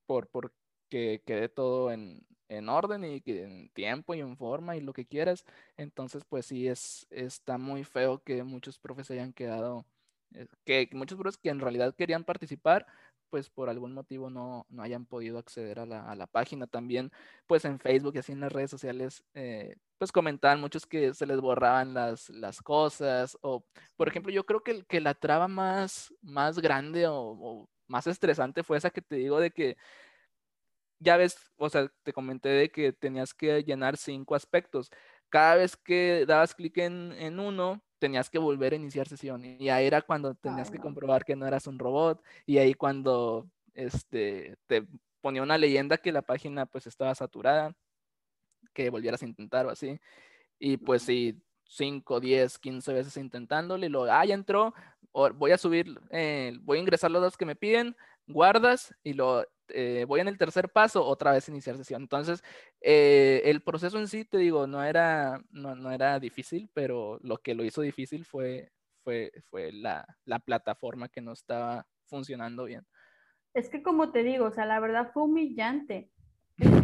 por, 0.05 0.27
por 0.27 0.53
que 0.89 1.23
quede 1.25 1.47
todo 1.47 1.93
en, 1.93 2.27
en 2.49 2.67
orden 2.67 3.05
y 3.05 3.21
que 3.21 3.43
en 3.43 3.69
tiempo 3.69 4.13
y 4.13 4.19
en 4.19 4.35
forma 4.35 4.75
y 4.75 4.81
lo 4.81 4.91
que 4.91 5.05
quieras. 5.05 5.45
Entonces, 5.77 6.25
pues 6.27 6.47
sí, 6.47 6.67
es, 6.67 7.07
está 7.11 7.57
muy 7.57 7.85
feo 7.85 8.21
que 8.25 8.43
muchos 8.43 8.77
profes 8.77 9.09
hayan 9.09 9.31
quedado, 9.31 9.85
eh, 10.33 10.47
que 10.65 10.89
muchos 10.91 11.17
profes 11.17 11.37
que 11.37 11.49
en 11.49 11.61
realidad 11.61 11.95
querían 11.95 12.25
participar, 12.25 12.85
pues 13.29 13.49
por 13.49 13.69
algún 13.69 13.93
motivo 13.93 14.29
no, 14.29 14.65
no 14.69 14.83
hayan 14.83 15.05
podido 15.05 15.37
acceder 15.37 15.79
a 15.79 15.85
la, 15.85 16.09
a 16.09 16.15
la, 16.15 16.27
página. 16.27 16.67
También, 16.67 17.11
pues 17.47 17.65
en 17.65 17.79
Facebook 17.79 18.15
y 18.15 18.19
así 18.19 18.31
en 18.31 18.41
las 18.41 18.51
redes 18.51 18.71
sociales, 18.71 19.23
eh, 19.33 19.75
pues 19.97 20.11
comentaban 20.11 20.61
muchos 20.61 20.85
que 20.85 21.13
se 21.13 21.25
les 21.25 21.41
borraban 21.41 21.93
las, 21.93 22.29
las 22.29 22.61
cosas. 22.61 23.37
O, 23.41 23.63
por 23.97 24.07
ejemplo, 24.07 24.31
yo 24.31 24.45
creo 24.45 24.61
que, 24.61 24.83
que 24.85 25.01
la 25.01 25.13
traba 25.13 25.47
más, 25.47 26.13
más 26.21 26.59
grande 26.59 27.07
o, 27.07 27.15
o, 27.15 27.69
más 27.87 28.07
estresante 28.07 28.63
fue 28.63 28.77
esa 28.77 28.91
que 28.91 29.01
te 29.01 29.15
digo 29.15 29.39
de 29.39 29.51
que 29.51 29.77
ya 30.99 31.17
ves, 31.17 31.37
o 31.57 31.69
sea, 31.69 31.89
te 32.03 32.13
comenté 32.13 32.49
de 32.49 32.69
que 32.71 32.93
tenías 32.93 33.33
que 33.33 33.63
llenar 33.63 33.97
cinco 33.97 34.35
aspectos. 34.35 34.91
Cada 35.29 35.55
vez 35.55 35.77
que 35.77 36.25
dabas 36.27 36.55
clic 36.55 36.77
en, 36.77 37.13
en 37.13 37.39
uno, 37.39 37.81
tenías 37.99 38.29
que 38.29 38.39
volver 38.39 38.73
a 38.73 38.77
iniciar 38.77 39.07
sesión. 39.07 39.43
Y 39.43 39.69
ahí 39.69 39.85
era 39.85 40.01
cuando 40.01 40.33
tenías 40.35 40.71
que 40.71 40.79
comprobar 40.79 41.25
que 41.25 41.35
no 41.35 41.45
eras 41.45 41.67
un 41.67 41.79
robot. 41.79 42.23
Y 42.45 42.57
ahí 42.57 42.73
cuando 42.73 43.47
este, 43.73 44.57
te 44.67 44.85
ponía 45.21 45.43
una 45.43 45.57
leyenda 45.57 45.97
que 45.97 46.11
la 46.11 46.21
página 46.21 46.65
pues 46.65 46.87
estaba 46.87 47.13
saturada, 47.15 47.75
que 48.73 48.89
volvieras 48.89 49.21
a 49.21 49.25
intentar 49.25 49.65
o 49.65 49.69
así. 49.69 49.99
Y 50.57 50.77
pues 50.77 51.03
sí, 51.03 51.41
5, 51.69 52.19
10, 52.19 52.59
15 52.59 52.93
veces 52.93 53.17
intentándole, 53.17 53.87
y 53.87 53.89
luego, 53.89 54.11
ah, 54.11 54.25
ya 54.25 54.33
entró, 54.33 54.73
voy 55.13 55.51
a 55.51 55.57
subir, 55.57 55.99
eh, 56.09 56.57
voy 56.61 56.77
a 56.77 56.81
ingresar 56.81 57.11
los 57.11 57.21
datos 57.21 57.37
que 57.37 57.45
me 57.45 57.55
piden, 57.55 57.95
guardas 58.27 58.93
y 59.03 59.13
lo 59.13 59.45
eh, 59.73 60.05
voy 60.07 60.19
en 60.19 60.27
el 60.27 60.37
tercer 60.37 60.69
paso, 60.69 61.05
otra 61.05 61.31
vez 61.31 61.47
iniciar 61.49 61.77
sesión. 61.77 62.01
Entonces, 62.01 62.43
eh, 62.81 63.41
el 63.45 63.61
proceso 63.61 63.99
en 63.99 64.07
sí, 64.07 64.25
te 64.25 64.37
digo, 64.37 64.67
no 64.67 64.83
era, 64.83 65.41
no, 65.51 65.75
no, 65.75 65.91
era 65.91 66.19
difícil, 66.19 66.69
pero 66.73 67.19
lo 67.21 67.37
que 67.37 67.55
lo 67.55 67.63
hizo 67.63 67.81
difícil 67.81 68.25
fue, 68.25 68.71
fue, 69.03 69.31
fue 69.49 69.71
la, 69.71 70.05
la, 70.25 70.39
plataforma 70.39 71.09
que 71.09 71.21
no 71.21 71.33
estaba 71.33 71.85
funcionando 72.05 72.65
bien. 72.65 72.85
Es 73.53 73.69
que 73.69 73.81
como 73.81 74.11
te 74.11 74.23
digo, 74.23 74.45
o 74.45 74.51
sea, 74.51 74.65
la 74.65 74.79
verdad 74.79 75.11
fue 75.13 75.23
humillante. 75.23 76.11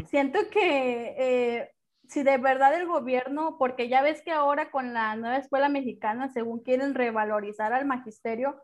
Siento 0.08 0.40
que 0.52 1.16
eh, 1.18 1.72
si 2.08 2.24
de 2.24 2.38
verdad 2.38 2.74
el 2.80 2.88
gobierno, 2.88 3.58
porque 3.58 3.90
ya 3.90 4.02
ves 4.02 4.22
que 4.22 4.32
ahora 4.32 4.72
con 4.72 4.94
la 4.94 5.16
nueva 5.16 5.38
escuela 5.38 5.70
mexicana, 5.70 6.30
según 6.30 6.62
quieren 6.62 6.96
revalorizar 6.96 7.74
al 7.74 7.86
magisterio, 7.86 8.62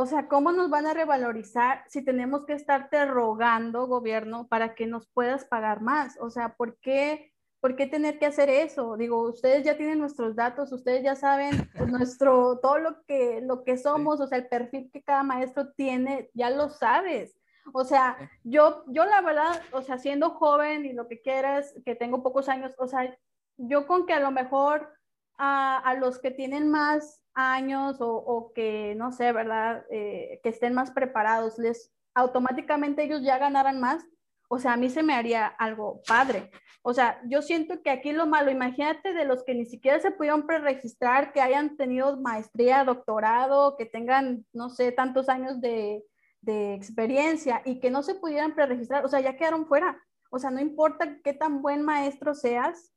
o 0.00 0.06
sea, 0.06 0.28
¿cómo 0.28 0.50
nos 0.50 0.70
van 0.70 0.86
a 0.86 0.94
revalorizar 0.94 1.84
si 1.86 2.02
tenemos 2.02 2.46
que 2.46 2.54
estarte 2.54 3.04
rogando, 3.04 3.86
gobierno, 3.86 4.48
para 4.48 4.74
que 4.74 4.86
nos 4.86 5.06
puedas 5.08 5.44
pagar 5.44 5.82
más? 5.82 6.16
O 6.20 6.30
sea, 6.30 6.54
¿por 6.54 6.78
qué, 6.78 7.34
¿por 7.60 7.76
qué 7.76 7.86
tener 7.86 8.18
que 8.18 8.24
hacer 8.24 8.48
eso? 8.48 8.96
Digo, 8.96 9.20
ustedes 9.28 9.62
ya 9.62 9.76
tienen 9.76 9.98
nuestros 9.98 10.34
datos, 10.34 10.72
ustedes 10.72 11.02
ya 11.02 11.16
saben 11.16 11.68
nuestro, 11.86 12.60
todo 12.60 12.78
lo 12.78 13.04
que, 13.04 13.42
lo 13.42 13.62
que 13.62 13.76
somos, 13.76 14.22
o 14.22 14.26
sea, 14.26 14.38
el 14.38 14.48
perfil 14.48 14.90
que 14.90 15.02
cada 15.02 15.22
maestro 15.22 15.70
tiene, 15.74 16.30
ya 16.32 16.48
lo 16.48 16.70
sabes. 16.70 17.36
O 17.74 17.84
sea, 17.84 18.16
yo, 18.42 18.84
yo 18.86 19.04
la 19.04 19.20
verdad, 19.20 19.60
o 19.72 19.82
sea, 19.82 19.98
siendo 19.98 20.30
joven 20.30 20.86
y 20.86 20.94
lo 20.94 21.08
que 21.08 21.20
quieras, 21.20 21.74
que 21.84 21.94
tengo 21.94 22.22
pocos 22.22 22.48
años, 22.48 22.74
o 22.78 22.86
sea, 22.86 23.14
yo 23.58 23.86
con 23.86 24.06
que 24.06 24.14
a 24.14 24.20
lo 24.20 24.30
mejor 24.30 24.94
a, 25.36 25.76
a 25.76 25.92
los 25.92 26.18
que 26.18 26.30
tienen 26.30 26.70
más 26.70 27.19
años 27.34 27.96
o, 28.00 28.52
que, 28.54 28.94
no 28.96 29.12
sé, 29.12 29.32
¿verdad? 29.32 29.84
Eh, 29.90 30.40
que 30.42 30.48
estén 30.48 30.74
más 30.74 30.90
preparados, 30.90 31.58
les 31.58 31.92
automáticamente 32.14 33.04
ellos 33.04 33.22
ya 33.22 33.38
ganaran 33.38 33.80
más, 33.80 34.04
o 34.48 34.58
sea, 34.58 34.72
a 34.72 34.76
mí 34.76 34.90
se 34.90 35.02
me 35.02 35.14
haría 35.14 35.46
algo 35.46 36.02
padre. 36.08 36.50
O 36.82 36.92
sea, 36.92 37.20
yo 37.26 37.40
siento 37.40 37.82
que 37.82 37.90
aquí 37.90 38.12
lo 38.12 38.26
malo, 38.26 38.50
imagínate 38.50 39.12
de 39.12 39.24
los 39.24 39.44
que 39.44 39.54
ni 39.54 39.64
siquiera 39.64 40.00
se 40.00 40.10
pudieron 40.10 40.46
preregistrar, 40.46 41.32
que 41.32 41.40
hayan 41.40 41.76
tenido 41.76 42.16
maestría, 42.20 42.84
doctorado, 42.84 43.76
que 43.76 43.86
tengan, 43.86 44.44
no 44.52 44.70
sé, 44.70 44.90
tantos 44.90 45.28
años 45.28 45.60
de, 45.60 46.02
de 46.40 46.74
experiencia 46.74 47.62
y 47.64 47.80
que 47.80 47.90
no 47.90 48.02
se 48.02 48.14
pudieran 48.14 48.54
preregistrar, 48.54 49.04
o 49.04 49.08
sea, 49.08 49.20
ya 49.20 49.36
quedaron 49.36 49.66
fuera. 49.66 50.00
O 50.30 50.38
sea, 50.38 50.50
no 50.50 50.60
importa 50.60 51.18
qué 51.22 51.32
tan 51.32 51.62
buen 51.62 51.82
maestro 51.82 52.34
seas, 52.34 52.92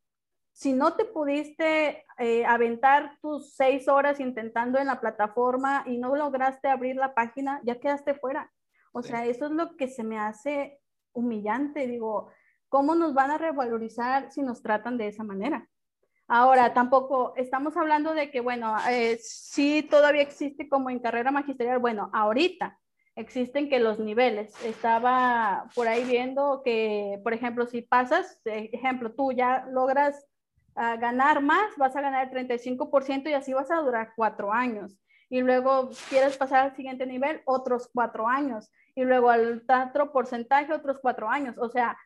si 0.53 0.71
no 0.71 0.93
te 0.93 1.05
pudiste 1.05 2.05
eh, 2.19 2.45
aventar 2.45 3.17
tus 3.21 3.53
seis 3.55 3.87
horas 3.87 4.19
intentando 4.19 4.77
en 4.79 4.87
la 4.87 5.01
plataforma 5.01 5.83
y 5.87 5.97
no 5.97 6.15
lograste 6.15 6.69
abrir 6.69 6.95
la 6.95 7.15
página, 7.15 7.59
ya 7.63 7.79
quedaste 7.79 8.13
fuera. 8.13 8.51
O 8.91 9.01
sea, 9.01 9.25
eso 9.25 9.47
es 9.47 9.51
lo 9.51 9.75
que 9.75 9.87
se 9.87 10.03
me 10.03 10.19
hace 10.19 10.79
humillante. 11.11 11.87
Digo, 11.87 12.29
¿cómo 12.69 12.93
nos 12.93 13.15
van 13.15 13.31
a 13.31 13.39
revalorizar 13.39 14.31
si 14.31 14.43
nos 14.43 14.61
tratan 14.61 14.97
de 14.97 15.07
esa 15.07 15.23
manera? 15.23 15.67
Ahora, 16.27 16.73
tampoco 16.73 17.33
estamos 17.35 17.75
hablando 17.75 18.13
de 18.13 18.29
que, 18.29 18.39
bueno, 18.39 18.75
eh, 18.89 19.17
sí 19.21 19.81
todavía 19.81 20.21
existe 20.21 20.69
como 20.69 20.91
en 20.91 20.99
carrera 20.99 21.31
magisterial. 21.31 21.79
Bueno, 21.79 22.11
ahorita 22.13 22.79
existen 23.15 23.69
que 23.69 23.79
los 23.79 23.99
niveles. 23.99 24.53
Estaba 24.63 25.67
por 25.75 25.87
ahí 25.87 26.03
viendo 26.03 26.61
que, 26.63 27.19
por 27.23 27.33
ejemplo, 27.33 27.65
si 27.65 27.81
pasas, 27.81 28.39
eh, 28.45 28.69
ejemplo, 28.71 29.13
tú 29.13 29.31
ya 29.31 29.65
logras 29.71 30.27
a 30.75 30.97
ganar 30.97 31.41
más, 31.41 31.75
vas 31.77 31.95
a 31.95 32.01
ganar 32.01 32.27
el 32.27 32.47
35% 32.49 33.29
y 33.29 33.33
así 33.33 33.53
vas 33.53 33.71
a 33.71 33.81
durar 33.81 34.13
cuatro 34.15 34.51
años. 34.51 34.97
Y 35.29 35.41
luego 35.41 35.89
quieres 36.09 36.37
pasar 36.37 36.65
al 36.65 36.75
siguiente 36.75 37.05
nivel, 37.05 37.41
otros 37.45 37.89
cuatro 37.93 38.27
años. 38.27 38.71
Y 38.95 39.03
luego 39.03 39.29
al 39.29 39.63
otro 39.67 40.11
porcentaje, 40.11 40.73
otros 40.73 40.99
cuatro 41.01 41.27
años. 41.29 41.55
O 41.57 41.69
sea, 41.69 41.97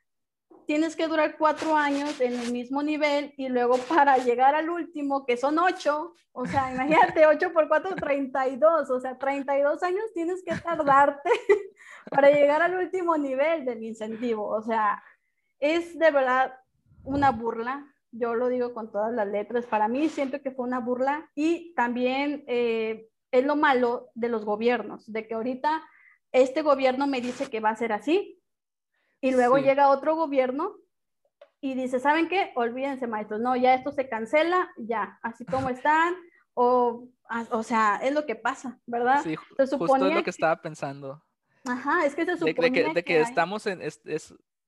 tienes 0.65 0.95
que 0.95 1.07
durar 1.07 1.38
cuatro 1.38 1.76
años 1.76 2.20
en 2.22 2.34
el 2.34 2.51
mismo 2.51 2.84
nivel 2.84 3.34
y 3.38 3.49
luego 3.49 3.78
para 3.78 4.18
llegar 4.18 4.53
al 4.53 4.70
último, 4.70 5.26
que 5.26 5.38
son 5.38 5.57
ocho, 5.59 6.13
o 6.34 6.45
sea, 6.45 6.72
imagínate, 6.74 7.26
ocho 7.26 7.51
por 7.53 7.68
cuatro, 7.68 7.95
32, 7.95 8.89
o 8.89 8.99
sea, 8.99 9.18
32 9.18 9.82
años 9.82 10.03
tienes 10.13 10.43
que 10.43 10.55
tardarte 10.55 11.30
para 12.11 12.30
llegar 12.30 12.61
al 12.61 12.76
último 12.76 13.18
nivel 13.18 13.65
del 13.65 13.82
incentivo. 13.82 14.47
O 14.47 14.61
sea, 14.61 15.01
es 15.59 15.97
de 15.97 16.11
verdad 16.11 16.53
una 17.03 17.32
burla, 17.32 17.86
yo 18.12 18.36
lo 18.36 18.47
digo 18.49 18.74
con 18.74 18.91
todas 18.91 19.14
las 19.14 19.28
letras, 19.28 19.66
para 19.66 19.88
mí 19.88 20.10
siento 20.10 20.41
que 20.41 20.51
fue 20.51 20.66
una 20.66 20.80
burla 20.80 21.30
y 21.36 21.74
también 21.76 22.43
eh, 22.47 23.10
es 23.32 23.45
lo 23.45 23.55
malo 23.55 24.10
de 24.16 24.30
los 24.30 24.45
gobiernos, 24.45 25.12
de 25.12 25.28
que 25.28 25.34
ahorita 25.34 25.84
este 26.32 26.62
gobierno 26.62 27.08
me 27.08 27.22
dice 27.22 27.49
que 27.49 27.60
va 27.60 27.70
a 27.70 27.76
ser 27.76 27.91
así 27.91 28.41
y 29.22 29.32
luego 29.32 29.58
llega 29.58 29.89
otro 29.89 30.16
gobierno 30.16 30.76
y 31.60 31.74
dice, 31.74 31.99
¿saben 31.99 32.30
qué? 32.30 32.51
Olvídense, 32.55 33.08
maestros, 33.08 33.39
no, 33.39 33.55
ya 33.55 33.74
esto 33.74 33.91
se 33.91 34.08
cancela, 34.08 34.70
ya, 34.78 35.20
así 35.24 35.45
como 35.45 35.70
están, 35.70 36.16
o, 36.53 37.08
o 37.51 37.64
sea, 37.64 37.99
es 38.03 38.14
lo 38.14 38.26
que 38.26 38.36
pasa, 38.36 38.80
¿verdad? 38.86 39.22
Sí, 39.24 39.36
se 39.58 39.78
justo 39.78 39.95
es 39.95 40.14
lo 40.14 40.24
que, 40.24 40.30
estaba 40.30 40.62
pensando. 40.62 41.24
Ajá, 41.66 42.05
es 42.05 42.16
que 42.16 42.26
se 42.26 42.38
supone 42.38 42.70
de, 42.70 42.72
que, 42.72 42.93
de 42.93 43.03
que, 43.03 43.20
estamos 43.22 43.66
en, 43.68 43.82
es, 43.82 44.01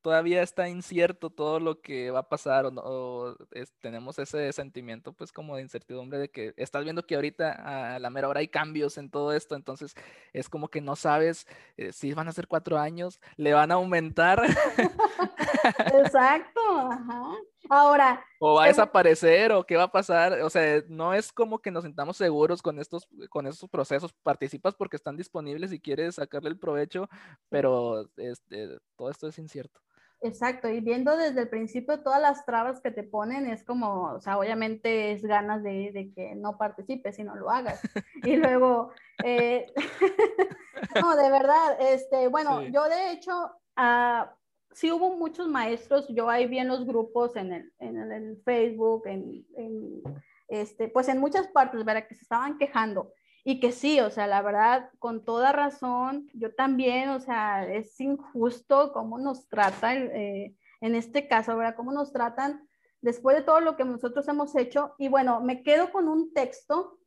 todavía 0.02 0.42
está 0.42 0.70
incierto 0.70 1.30
todo 1.30 1.60
lo 1.60 1.82
que 1.82 2.12
va 2.12 2.20
a 2.20 2.30
pasar 2.30 2.66
o, 2.66 3.36
tenemos 3.82 4.20
ese 4.20 4.52
sentimiento 4.54 5.14
pues 5.14 5.32
como 5.32 5.56
de 5.56 5.62
incertidumbre 5.64 6.20
de 6.20 6.30
que 6.30 6.54
estás 6.58 6.84
viendo 6.84 7.06
que 7.06 7.16
ahorita 7.16 7.96
a 7.96 8.00
la 8.00 8.10
mera 8.10 8.30
hora 8.30 8.40
hay 8.40 8.48
cambios 8.48 8.98
en 8.98 9.10
todo 9.10 9.34
esto, 9.34 9.56
entonces 9.56 9.96
es 10.34 10.50
como 10.50 10.70
que 10.70 10.82
no 10.82 10.96
sabes 10.96 11.48
eh, 11.78 11.92
si 11.92 12.14
van 12.14 12.28
a 12.28 12.34
ser 12.34 12.48
cuatro 12.48 12.78
años, 12.78 13.20
le 13.38 13.54
van 13.54 13.72
a 13.72 13.76
aumentar. 13.76 14.42
Exacto, 15.94 16.62
ajá. 16.92 17.22
Ahora. 17.70 18.26
O 18.40 18.56
va 18.56 18.66
a 18.66 18.68
desaparecer 18.68 19.52
o 19.52 19.66
qué 19.66 19.76
va 19.76 19.84
a 19.84 19.92
pasar. 19.92 20.42
O 20.42 20.50
sea, 20.50 20.82
no 20.88 21.14
es 21.14 21.32
como 21.32 21.60
que 21.60 21.72
nos 21.72 21.84
sintamos 21.84 22.18
seguros 22.18 22.62
con 22.62 22.80
estos, 22.80 23.08
con 23.30 23.48
estos 23.48 23.70
procesos. 23.70 24.14
Participas 24.24 24.76
porque 24.76 24.96
están 24.96 25.18
disponibles 25.18 25.72
y 25.72 25.80
quieres 25.80 26.16
sacarle 26.16 26.50
el 26.50 26.58
provecho, 26.58 27.10
pero 27.50 28.10
este, 28.18 28.80
todo 28.96 29.10
esto 29.10 29.28
es 29.28 29.38
incierto. 29.38 29.82
Exacto, 30.22 30.68
y 30.68 30.82
viendo 30.82 31.16
desde 31.16 31.42
el 31.42 31.50
principio 31.50 32.02
todas 32.02 32.22
las 32.22 32.46
trabas 32.46 32.82
que 32.82 32.92
te 32.92 33.04
ponen, 33.04 33.48
es 33.48 33.64
como, 33.64 34.16
o 34.16 34.20
sea, 34.20 34.38
obviamente 34.38 35.14
es 35.14 35.24
ganas 35.24 35.64
de, 35.64 36.12
que 36.14 36.36
no 36.36 36.58
participes 36.58 37.18
y 37.20 37.24
no 37.24 37.36
lo 37.36 37.50
hagas. 37.50 37.82
Y 38.26 38.36
luego, 38.36 38.92
eh, 39.24 39.66
no, 41.02 41.16
de 41.16 41.32
verdad, 41.32 41.78
este, 41.80 42.28
bueno, 42.28 42.64
yo 42.64 42.84
de 42.90 43.14
hecho, 43.14 43.32
uh, 43.78 44.26
sí 44.72 44.92
hubo 44.92 45.16
muchos 45.16 45.48
maestros, 45.48 46.06
yo 46.10 46.30
ahí 46.30 46.48
vi 46.48 46.60
en 46.60 46.68
los 46.68 46.86
grupos, 46.86 47.38
en 47.38 47.54
el, 47.54 47.74
en 47.80 48.12
el 48.12 48.42
Facebook, 48.44 49.08
en, 49.08 49.46
en, 49.56 50.04
este, 50.50 50.90
pues 50.90 51.08
en 51.08 51.20
muchas 51.20 51.48
partes, 51.48 51.86
¿verdad? 51.86 52.08
Que 52.08 52.16
se 52.16 52.24
estaban 52.24 52.58
quejando. 52.58 53.14
Y 53.44 53.60
que 53.60 53.72
sí, 53.72 54.00
o 54.00 54.10
sea, 54.10 54.28
la 54.28 54.42
verdad, 54.42 54.90
con 55.00 55.24
toda 55.24 55.52
razón, 55.52 56.30
yo 56.34 56.54
también, 56.54 57.10
o 57.10 57.20
sea, 57.20 57.66
es 57.68 58.00
injusto 58.00 58.92
cómo 58.94 59.18
nos 59.18 59.48
tratan, 59.48 60.10
eh, 60.14 60.56
en 60.82 60.96
este 60.96 61.28
caso, 61.28 61.56
¿verdad? 61.56 61.76
Cómo 61.76 61.92
nos 61.92 62.12
tratan 62.12 62.68
después 63.02 63.38
de 63.38 63.44
todo 63.44 63.62
lo 63.62 63.76
que 63.76 63.86
nosotros 63.86 64.28
hemos 64.28 64.56
hecho. 64.56 64.94
Y 64.98 65.08
bueno, 65.08 65.42
me 65.42 65.64
quedo 65.64 65.92
con 65.92 66.08
un 66.08 66.34
texto 66.34 67.00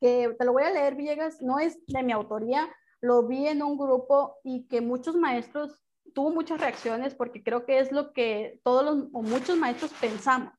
que 0.00 0.34
te 0.38 0.44
lo 0.44 0.52
voy 0.52 0.64
a 0.64 0.70
leer, 0.70 0.94
Villegas, 0.94 1.42
no 1.42 1.58
es 1.58 1.84
de 1.86 2.02
mi 2.02 2.12
autoría, 2.12 2.68
lo 3.00 3.26
vi 3.26 3.46
en 3.46 3.62
un 3.62 3.76
grupo 3.76 4.36
y 4.44 4.66
que 4.68 4.80
muchos 4.80 5.16
maestros 5.16 5.82
tuvo 6.14 6.30
muchas 6.30 6.60
reacciones 6.60 7.14
porque 7.14 7.42
creo 7.42 7.64
que 7.64 7.78
es 7.78 7.92
lo 7.92 8.12
que 8.12 8.60
todos 8.64 8.84
los 8.84 9.08
o 9.12 9.22
muchos 9.22 9.56
maestros 9.56 9.92
pensamos. 10.00 10.52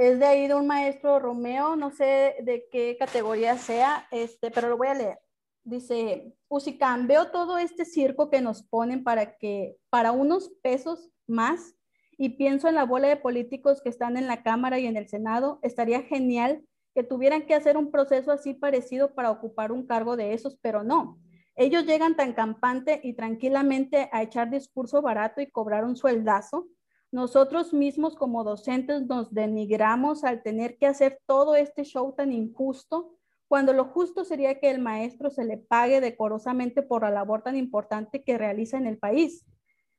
Es 0.00 0.18
de 0.18 0.24
ahí 0.24 0.48
de 0.48 0.54
un 0.54 0.66
maestro 0.66 1.18
Romeo, 1.18 1.76
no 1.76 1.90
sé 1.90 2.36
de 2.40 2.66
qué 2.72 2.96
categoría 2.98 3.58
sea, 3.58 4.08
este, 4.10 4.50
pero 4.50 4.70
lo 4.70 4.78
voy 4.78 4.86
a 4.88 4.94
leer. 4.94 5.18
Dice, 5.62 6.32
Usicam, 6.48 7.06
veo 7.06 7.30
todo 7.30 7.58
este 7.58 7.84
circo 7.84 8.30
que 8.30 8.40
nos 8.40 8.62
ponen 8.62 9.04
para 9.04 9.36
que, 9.36 9.76
para 9.90 10.12
unos 10.12 10.48
pesos 10.62 11.10
más, 11.26 11.74
y 12.16 12.30
pienso 12.30 12.66
en 12.66 12.76
la 12.76 12.86
bola 12.86 13.08
de 13.08 13.18
políticos 13.18 13.82
que 13.82 13.90
están 13.90 14.16
en 14.16 14.26
la 14.26 14.42
Cámara 14.42 14.78
y 14.78 14.86
en 14.86 14.96
el 14.96 15.06
Senado, 15.06 15.58
estaría 15.60 16.00
genial 16.00 16.64
que 16.94 17.02
tuvieran 17.02 17.42
que 17.42 17.54
hacer 17.54 17.76
un 17.76 17.90
proceso 17.90 18.32
así 18.32 18.54
parecido 18.54 19.14
para 19.14 19.30
ocupar 19.30 19.70
un 19.70 19.86
cargo 19.86 20.16
de 20.16 20.32
esos, 20.32 20.56
pero 20.62 20.82
no. 20.82 21.18
Ellos 21.56 21.84
llegan 21.84 22.16
tan 22.16 22.32
campante 22.32 23.02
y 23.04 23.12
tranquilamente 23.12 24.08
a 24.12 24.22
echar 24.22 24.48
discurso 24.48 25.02
barato 25.02 25.42
y 25.42 25.50
cobrar 25.50 25.84
un 25.84 25.94
sueldazo. 25.94 26.68
Nosotros 27.12 27.72
mismos 27.74 28.14
como 28.14 28.44
docentes 28.44 29.02
nos 29.06 29.34
denigramos 29.34 30.22
al 30.22 30.42
tener 30.42 30.78
que 30.78 30.86
hacer 30.86 31.20
todo 31.26 31.56
este 31.56 31.82
show 31.82 32.14
tan 32.16 32.32
injusto, 32.32 33.16
cuando 33.48 33.72
lo 33.72 33.86
justo 33.86 34.24
sería 34.24 34.60
que 34.60 34.70
el 34.70 34.80
maestro 34.80 35.28
se 35.28 35.44
le 35.44 35.58
pague 35.58 36.00
decorosamente 36.00 36.82
por 36.82 37.02
la 37.02 37.10
labor 37.10 37.42
tan 37.42 37.56
importante 37.56 38.22
que 38.22 38.38
realiza 38.38 38.76
en 38.76 38.86
el 38.86 38.96
país. 38.96 39.44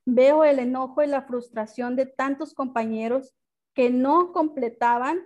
Veo 0.06 0.46
el 0.46 0.60
enojo 0.60 1.04
y 1.04 1.08
la 1.08 1.24
frustración 1.24 1.98
de 1.98 2.06
tantos 2.06 2.54
compañeros 2.54 3.36
que 3.74 3.90
no 3.90 4.32
completaban 4.32 5.20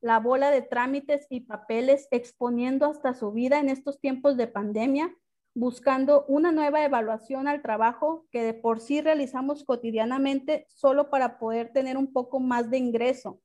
la 0.00 0.18
bola 0.18 0.50
de 0.50 0.62
trámites 0.62 1.26
y 1.30 1.40
papeles 1.40 2.08
exponiendo 2.10 2.86
hasta 2.86 3.14
su 3.14 3.30
vida 3.30 3.60
en 3.60 3.68
estos 3.68 4.00
tiempos 4.00 4.36
de 4.36 4.48
pandemia 4.48 5.14
buscando 5.58 6.24
una 6.28 6.52
nueva 6.52 6.84
evaluación 6.84 7.48
al 7.48 7.62
trabajo 7.62 8.28
que 8.30 8.44
de 8.44 8.54
por 8.54 8.78
sí 8.78 9.00
realizamos 9.00 9.64
cotidianamente 9.64 10.66
solo 10.68 11.10
para 11.10 11.40
poder 11.40 11.72
tener 11.72 11.96
un 11.96 12.12
poco 12.12 12.38
más 12.38 12.70
de 12.70 12.78
ingreso. 12.78 13.40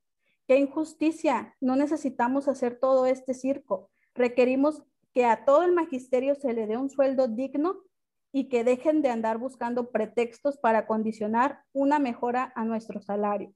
¡Qué 0.48 0.60
injusticia! 0.60 1.56
No 1.60 1.76
necesitamos 1.76 2.48
hacer 2.48 2.80
todo 2.80 3.08
este 3.08 3.34
circo. 3.34 3.90
Requerimos 4.14 4.84
que 5.12 5.26
a 5.26 5.44
todo 5.44 5.64
el 5.64 5.72
magisterio 5.72 6.36
se 6.36 6.54
le 6.54 6.68
dé 6.68 6.78
un 6.78 6.92
sueldo 6.92 7.28
digno 7.28 7.82
y 8.32 8.48
que 8.48 8.64
dejen 8.64 9.02
de 9.02 9.10
andar 9.10 9.40
buscando 9.40 9.90
pretextos 9.90 10.60
para 10.60 10.86
condicionar 10.86 11.64
una 11.74 11.98
mejora 11.98 12.54
a 12.56 12.64
nuestro 12.64 13.02
salario. 13.02 13.56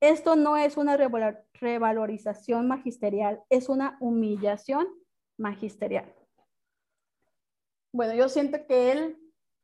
Esto 0.00 0.36
no 0.36 0.58
es 0.58 0.76
una 0.76 0.98
revalorización 0.98 2.68
magisterial, 2.68 3.42
es 3.48 3.70
una 3.70 3.96
humillación 4.00 4.86
magisterial. 5.38 6.15
Bueno, 7.92 8.14
yo 8.14 8.28
siento 8.28 8.66
que 8.66 8.92
él, 8.92 9.18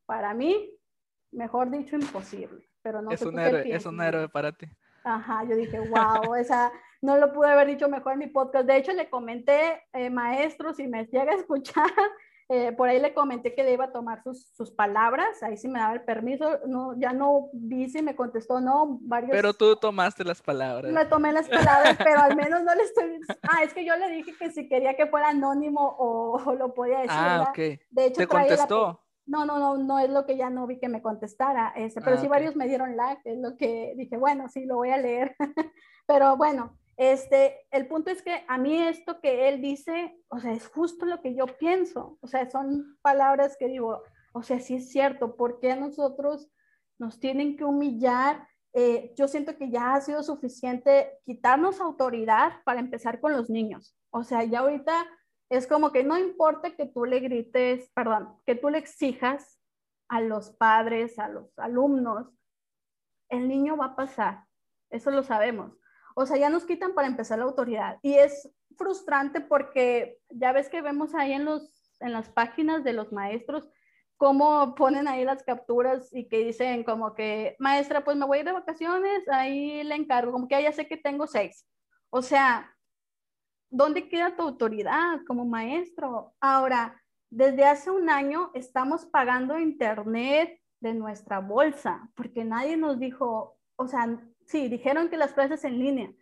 para 0.06 0.34
mí, 0.34 0.70
mejor 1.32 1.70
dicho, 1.70 1.96
imposible. 1.96 2.68
Pero 2.82 3.00
no 3.00 3.10
es 3.10 3.20
sé 3.20 3.28
un 3.28 3.38
héroe, 3.38 3.74
es 3.74 3.86
un 3.86 4.00
héroe 4.00 4.28
para 4.28 4.52
ti. 4.52 4.66
Ajá, 5.04 5.44
yo 5.44 5.56
dije, 5.56 5.78
wow, 5.80 6.34
esa 6.34 6.72
no 7.00 7.16
lo 7.16 7.32
pude 7.32 7.48
haber 7.48 7.68
dicho 7.68 7.88
mejor 7.88 8.14
en 8.14 8.18
mi 8.20 8.26
podcast. 8.28 8.66
De 8.66 8.76
hecho, 8.76 8.92
le 8.92 9.10
comenté, 9.10 9.82
eh, 9.92 10.10
maestro, 10.10 10.72
si 10.72 10.86
me 10.86 11.06
llega 11.06 11.32
a 11.32 11.36
escuchar, 11.36 11.90
eh, 12.52 12.70
por 12.70 12.86
ahí 12.86 13.00
le 13.00 13.14
comenté 13.14 13.54
que 13.54 13.64
le 13.64 13.72
iba 13.72 13.86
a 13.86 13.92
tomar 13.92 14.22
sus, 14.22 14.46
sus, 14.54 14.70
palabras, 14.70 15.42
ahí 15.42 15.56
sí 15.56 15.68
me 15.68 15.78
daba 15.78 15.94
el 15.94 16.02
permiso, 16.02 16.58
no, 16.66 16.92
ya 16.98 17.14
no 17.14 17.48
vi 17.54 17.88
si 17.88 18.02
me 18.02 18.14
contestó 18.14 18.60
no, 18.60 18.98
varios... 19.00 19.30
Pero 19.30 19.54
tú 19.54 19.74
tomaste 19.76 20.22
las 20.22 20.42
palabras. 20.42 20.92
Me 20.92 21.06
tomé 21.06 21.32
las 21.32 21.48
palabras, 21.48 21.96
pero 21.96 22.20
al 22.20 22.36
menos 22.36 22.62
no 22.62 22.74
le 22.74 22.82
estoy... 22.82 23.20
Ah, 23.42 23.62
es 23.62 23.72
que 23.72 23.86
yo 23.86 23.96
le 23.96 24.10
dije 24.10 24.34
que 24.38 24.50
si 24.50 24.68
quería 24.68 24.94
que 24.96 25.06
fuera 25.06 25.30
anónimo 25.30 25.96
o, 25.98 26.54
lo 26.54 26.74
podía 26.74 26.98
decir. 26.98 27.10
Ah, 27.12 27.46
ok. 27.48 27.56
De 27.56 28.06
hecho, 28.06 28.20
¿te 28.20 28.26
contestó? 28.26 29.00
No, 29.24 29.46
no, 29.46 29.58
no, 29.58 29.78
no 29.78 29.98
es 29.98 30.10
lo 30.10 30.26
que 30.26 30.36
ya 30.36 30.50
no 30.50 30.66
vi 30.66 30.78
que 30.78 30.90
me 30.90 31.00
contestara, 31.00 31.72
este, 31.74 32.02
pero 32.02 32.16
ah, 32.16 32.20
sí 32.20 32.28
varios 32.28 32.54
me 32.54 32.68
dieron 32.68 32.98
like, 32.98 33.22
es 33.24 33.38
lo 33.38 33.56
que 33.56 33.94
dije, 33.96 34.18
bueno, 34.18 34.50
sí, 34.50 34.66
lo 34.66 34.76
voy 34.76 34.90
a 34.90 34.98
leer. 34.98 35.34
pero 36.06 36.36
bueno, 36.36 36.76
este, 36.96 37.66
el 37.70 37.86
punto 37.86 38.10
es 38.10 38.22
que 38.22 38.44
a 38.48 38.58
mí 38.58 38.76
esto 38.76 39.20
que 39.20 39.48
él 39.48 39.60
dice, 39.60 40.16
o 40.28 40.38
sea, 40.38 40.52
es 40.52 40.68
justo 40.68 41.06
lo 41.06 41.20
que 41.20 41.34
yo 41.34 41.46
pienso. 41.46 42.18
O 42.20 42.26
sea, 42.26 42.48
son 42.50 42.98
palabras 43.02 43.56
que 43.58 43.68
digo, 43.68 44.02
o 44.32 44.42
sea, 44.42 44.60
sí 44.60 44.76
es 44.76 44.90
cierto, 44.90 45.36
¿por 45.36 45.60
qué 45.60 45.72
a 45.72 45.76
nosotros 45.76 46.50
nos 46.98 47.18
tienen 47.18 47.56
que 47.56 47.64
humillar? 47.64 48.46
Eh, 48.74 49.12
yo 49.16 49.28
siento 49.28 49.56
que 49.56 49.70
ya 49.70 49.94
ha 49.94 50.00
sido 50.00 50.22
suficiente 50.22 51.18
quitarnos 51.24 51.80
autoridad 51.80 52.62
para 52.64 52.80
empezar 52.80 53.20
con 53.20 53.32
los 53.32 53.50
niños. 53.50 53.96
O 54.10 54.24
sea, 54.24 54.44
ya 54.44 54.60
ahorita 54.60 55.06
es 55.50 55.66
como 55.66 55.92
que 55.92 56.04
no 56.04 56.18
importa 56.18 56.74
que 56.74 56.86
tú 56.86 57.04
le 57.04 57.20
grites, 57.20 57.90
perdón, 57.94 58.36
que 58.46 58.54
tú 58.54 58.70
le 58.70 58.78
exijas 58.78 59.58
a 60.08 60.20
los 60.20 60.50
padres, 60.50 61.18
a 61.18 61.28
los 61.28 61.58
alumnos, 61.58 62.28
el 63.28 63.48
niño 63.48 63.76
va 63.76 63.86
a 63.86 63.96
pasar. 63.96 64.44
Eso 64.90 65.10
lo 65.10 65.22
sabemos. 65.22 65.72
O 66.14 66.26
sea, 66.26 66.36
ya 66.36 66.50
nos 66.50 66.64
quitan 66.64 66.94
para 66.94 67.08
empezar 67.08 67.38
la 67.38 67.44
autoridad. 67.44 67.98
Y 68.02 68.14
es 68.14 68.50
frustrante 68.76 69.40
porque 69.40 70.18
ya 70.30 70.52
ves 70.52 70.68
que 70.68 70.82
vemos 70.82 71.14
ahí 71.14 71.32
en, 71.32 71.44
los, 71.44 71.96
en 72.00 72.12
las 72.12 72.28
páginas 72.30 72.84
de 72.84 72.92
los 72.92 73.12
maestros 73.12 73.68
cómo 74.22 74.76
ponen 74.76 75.08
ahí 75.08 75.24
las 75.24 75.42
capturas 75.42 76.08
y 76.12 76.28
que 76.28 76.44
dicen 76.44 76.84
como 76.84 77.12
que, 77.12 77.56
maestra, 77.58 78.04
pues 78.04 78.16
me 78.16 78.24
voy 78.24 78.44
de 78.44 78.52
vacaciones, 78.52 79.28
ahí 79.28 79.82
le 79.82 79.96
encargo, 79.96 80.30
como 80.30 80.46
que 80.46 80.62
ya 80.62 80.70
sé 80.70 80.86
que 80.86 80.96
tengo 80.96 81.26
seis. 81.26 81.66
O 82.08 82.22
sea, 82.22 82.72
¿dónde 83.68 84.08
queda 84.08 84.36
tu 84.36 84.44
autoridad 84.44 85.18
como 85.26 85.44
maestro? 85.44 86.36
Ahora, 86.40 87.02
desde 87.30 87.64
hace 87.64 87.90
un 87.90 88.10
año 88.10 88.52
estamos 88.54 89.06
pagando 89.06 89.58
internet 89.58 90.56
de 90.78 90.94
nuestra 90.94 91.40
bolsa, 91.40 92.08
porque 92.14 92.44
nadie 92.44 92.76
nos 92.76 93.00
dijo, 93.00 93.58
o 93.74 93.88
sea, 93.88 94.20
sí, 94.46 94.68
dijeron 94.68 95.08
que 95.08 95.16
las 95.16 95.32
clases 95.32 95.64
en 95.64 95.78
línea, 95.78 96.12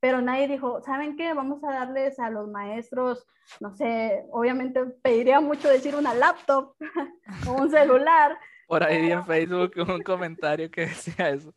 pero 0.00 0.20
nadie 0.20 0.48
dijo, 0.48 0.80
¿saben 0.82 1.16
qué? 1.16 1.34
Vamos 1.34 1.62
a 1.64 1.72
darles 1.72 2.18
a 2.18 2.30
los 2.30 2.48
maestros, 2.48 3.26
no 3.60 3.74
sé, 3.76 4.24
obviamente 4.30 4.84
pediría 5.02 5.40
mucho 5.40 5.68
decir 5.68 5.94
una 5.94 6.14
laptop 6.14 6.74
o 7.48 7.52
un 7.52 7.70
celular. 7.70 8.38
Por 8.66 8.84
ahí 8.84 9.10
en 9.10 9.24
Facebook 9.26 9.72
un 9.88 10.02
comentario 10.02 10.70
que 10.70 10.82
decía 10.82 11.30
eso. 11.30 11.52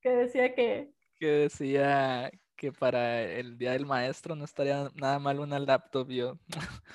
Que 0.00 0.10
decía 0.10 0.54
que... 0.54 0.90
Que 1.18 1.26
decía 1.26 2.30
que 2.60 2.72
para 2.72 3.22
el 3.22 3.56
día 3.56 3.72
del 3.72 3.86
maestro 3.86 4.36
no 4.36 4.44
estaría 4.44 4.90
nada 4.94 5.18
mal 5.18 5.40
una 5.40 5.58
laptop 5.58 6.10
yo. 6.10 6.36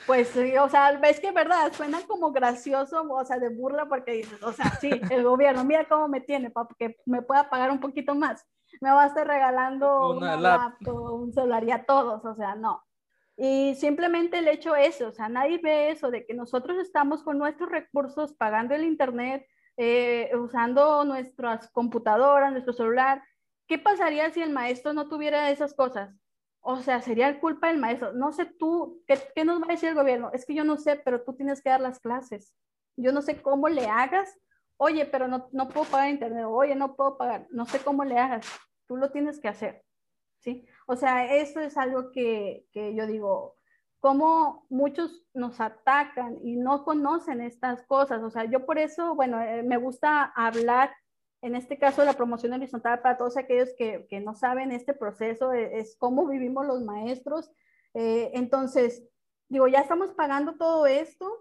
Pues 0.06 0.28
sí, 0.28 0.56
o 0.58 0.70
sea, 0.70 0.92
ves 1.00 1.20
que 1.20 1.32
verdad, 1.32 1.74
suena 1.74 2.02
como 2.06 2.32
gracioso, 2.32 3.02
o 3.10 3.26
sea, 3.26 3.40
de 3.40 3.50
burla 3.50 3.88
porque 3.88 4.12
dices, 4.12 4.44
o 4.44 4.54
sea, 4.54 4.70
sí, 4.80 4.92
el 5.10 5.24
gobierno, 5.24 5.64
mira 5.64 5.88
cómo 5.88 6.08
me 6.08 6.22
tiene, 6.22 6.52
para 6.52 6.68
que 6.78 6.98
me 7.08 7.24
pueda 7.24 7.50
pagar 7.50 7.72
un 7.72 7.80
poquito 7.80 8.14
más. 8.14 8.46
Me 8.80 8.92
va 8.92 9.06
a 9.06 9.08
estar 9.08 9.26
regalando 9.26 10.12
una, 10.12 10.36
laptop, 10.38 11.14
un 11.14 11.34
celular 11.34 11.64
y 11.64 11.72
a 11.72 11.84
todos, 11.84 12.24
o 12.24 12.36
sea, 12.36 12.54
no. 12.54 12.84
Y 13.36 13.74
simplemente 13.74 14.38
el 14.38 14.48
hecho 14.48 14.76
es, 14.76 15.02
o 15.02 15.12
sea, 15.12 15.30
nadie 15.30 15.60
ve 15.64 15.90
eso 15.90 16.12
de 16.12 16.28
que 16.28 16.36
nosotros 16.36 16.78
estamos 16.78 17.24
con 17.24 17.40
nuestros 17.40 17.72
recursos 17.72 18.34
pagando 18.34 18.76
el 18.76 18.84
internet, 18.84 19.48
eh, 19.78 20.30
usando 20.36 21.04
nuestras 21.06 21.72
computadoras, 21.72 22.52
nuestro 22.52 22.74
celular. 22.74 23.24
¿Qué 23.68 23.78
pasaría 23.80 24.30
si 24.32 24.42
el 24.42 24.52
maestro 24.52 24.94
no 24.94 25.08
tuviera 25.08 25.50
esas 25.50 25.74
cosas? 25.74 26.16
O 26.62 26.78
sea, 26.78 27.02
sería 27.02 27.40
culpa 27.40 27.68
del 27.68 27.78
maestro. 27.78 28.14
No 28.14 28.32
sé 28.32 28.46
tú, 28.46 29.04
¿qué, 29.08 29.20
¿qué, 29.36 29.46
nos 29.46 29.62
va 29.62 29.66
a 29.66 29.72
decir 29.72 29.90
el 29.90 29.96
gobierno? 29.96 30.32
Es 30.34 30.46
que 30.46 30.54
yo 30.54 30.64
no 30.64 30.78
sé, 30.78 30.96
pero 30.96 31.24
tú 31.24 31.34
tienes 31.34 31.62
que 31.62 31.70
dar 31.70 31.82
las 31.82 32.00
clases. 32.00 32.56
Yo 32.96 33.12
no 33.12 33.22
sé 33.22 33.42
cómo 33.42 33.70
le 33.70 33.86
hagas. 33.88 34.38
Oye, 34.78 35.06
pero 35.06 35.28
no, 35.28 35.50
no 35.52 35.70
puedo 35.70 35.86
pagar 35.90 36.10
internet. 36.10 36.46
Oye, 36.48 36.76
no 36.76 36.96
puedo 36.96 37.18
pagar. 37.18 37.48
No 37.52 37.66
sé 37.66 37.80
cómo 37.80 38.04
le 38.04 38.18
hagas. 38.18 38.48
Tú 38.88 38.98
lo 38.98 39.12
tienes 39.12 39.40
que 39.40 39.48
hacer. 39.48 39.84
¿Sí? 40.40 40.68
O 40.86 40.96
sea, 40.96 41.34
eso 41.36 41.60
es 41.60 41.78
algo 41.78 42.12
que, 42.12 42.68
que 42.72 42.94
yo 42.94 43.08
digo, 43.08 43.58
cómo 44.06 44.68
muchos 44.70 45.24
nos 45.34 45.60
atacan 45.60 46.38
y 46.44 46.58
no 46.58 46.84
conocen 46.84 47.42
estas 47.42 47.82
cosas. 47.88 48.22
O 48.22 48.30
sea, 48.30 48.46
yo 48.46 48.64
por 48.66 48.78
eso, 48.78 49.16
bueno, 49.16 49.42
eh, 49.42 49.64
me 49.64 49.78
gusta 49.78 50.24
hablar 50.36 50.96
en 51.46 51.56
este 51.56 51.78
caso 51.78 52.04
la 52.04 52.14
promoción 52.14 52.54
horizontal 52.54 53.02
para 53.02 53.18
todos 53.18 53.38
aquellos 53.38 53.70
que, 53.78 54.08
que 54.10 54.20
no 54.20 54.34
saben 54.34 54.72
este 54.72 54.96
proceso, 54.96 55.54
es, 55.54 55.70
es 55.74 55.96
cómo 55.96 56.26
vivimos 56.26 56.66
los 56.66 56.82
maestros. 56.82 57.52
Eh, 57.94 58.32
entonces, 58.34 59.08
digo, 59.48 59.68
ya 59.68 59.82
estamos 59.82 60.12
pagando 60.14 60.56
todo 60.56 60.88
esto 60.88 61.32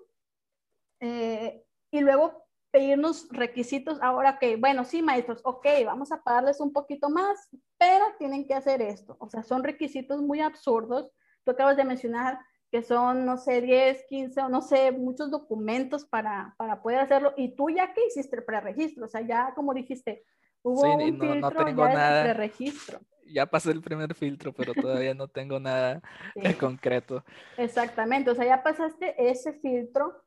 eh, 1.00 1.64
y 1.90 2.00
luego 2.02 2.44
pedirnos 2.70 3.28
requisitos 3.30 3.98
ahora 4.02 4.38
que, 4.38 4.57
bueno, 4.57 4.84
sí, 4.84 5.00
maestros, 5.00 5.40
ok, 5.42 5.66
vamos 5.86 6.12
a 6.12 6.22
pagarles 6.22 6.61
un 6.61 6.72
poquito 6.72 7.09
más, 7.09 7.48
pero 7.78 8.05
tienen 8.18 8.46
que 8.46 8.52
hacer 8.52 8.82
esto. 8.82 9.16
O 9.20 9.30
sea, 9.30 9.42
son 9.42 9.64
requisitos 9.64 10.20
muy 10.20 10.40
absurdos. 10.40 11.11
Tú 11.44 11.52
acabas 11.52 11.78
de 11.78 11.84
mencionar 11.84 12.38
que 12.75 12.83
son, 12.83 13.25
no 13.25 13.37
sé, 13.37 13.61
10, 13.61 14.05
15 14.09 14.41
o 14.41 14.49
no 14.49 14.61
sé, 14.61 14.91
muchos 14.91 15.31
documentos 15.31 16.05
para, 16.05 16.57
para 16.59 16.83
poder 16.83 16.99
hacerlo. 16.99 17.33
Y 17.37 17.55
tú 17.55 17.70
ya 17.70 17.95
que 17.95 18.05
hiciste 18.05 18.35
el 18.35 18.43
preregistro, 18.43 19.05
o 19.05 19.09
sea, 19.09 19.20
ya 19.20 19.53
como 19.55 19.72
dijiste, 19.72 20.25
hubo 20.64 20.83
Sí, 20.83 20.89
un 21.05 21.18
no- 21.18 21.25
no 21.27 21.35
filtro 21.35 21.64
tengo 21.64 21.87
ya 21.87 21.95
nada. 21.95 22.25
de 22.25 22.35
preregistro. 22.35 23.01
Ya 23.29 23.47
pasé 23.47 23.70
el 23.70 23.81
primer 23.81 24.12
filtro, 24.16 24.53
pero 24.53 24.75
todavía 24.75 25.14
no 25.14 25.29
tengo 25.29 25.61
nada 25.61 26.03
Sí, 26.35 26.41
en 26.43 26.55
concreto. 26.59 27.25
exactamente, 27.57 28.33
o 28.33 28.35
sea, 28.35 28.45
ya 28.45 28.64
pasaste 28.64 29.14
ese 29.31 29.53
filtro. 29.53 30.24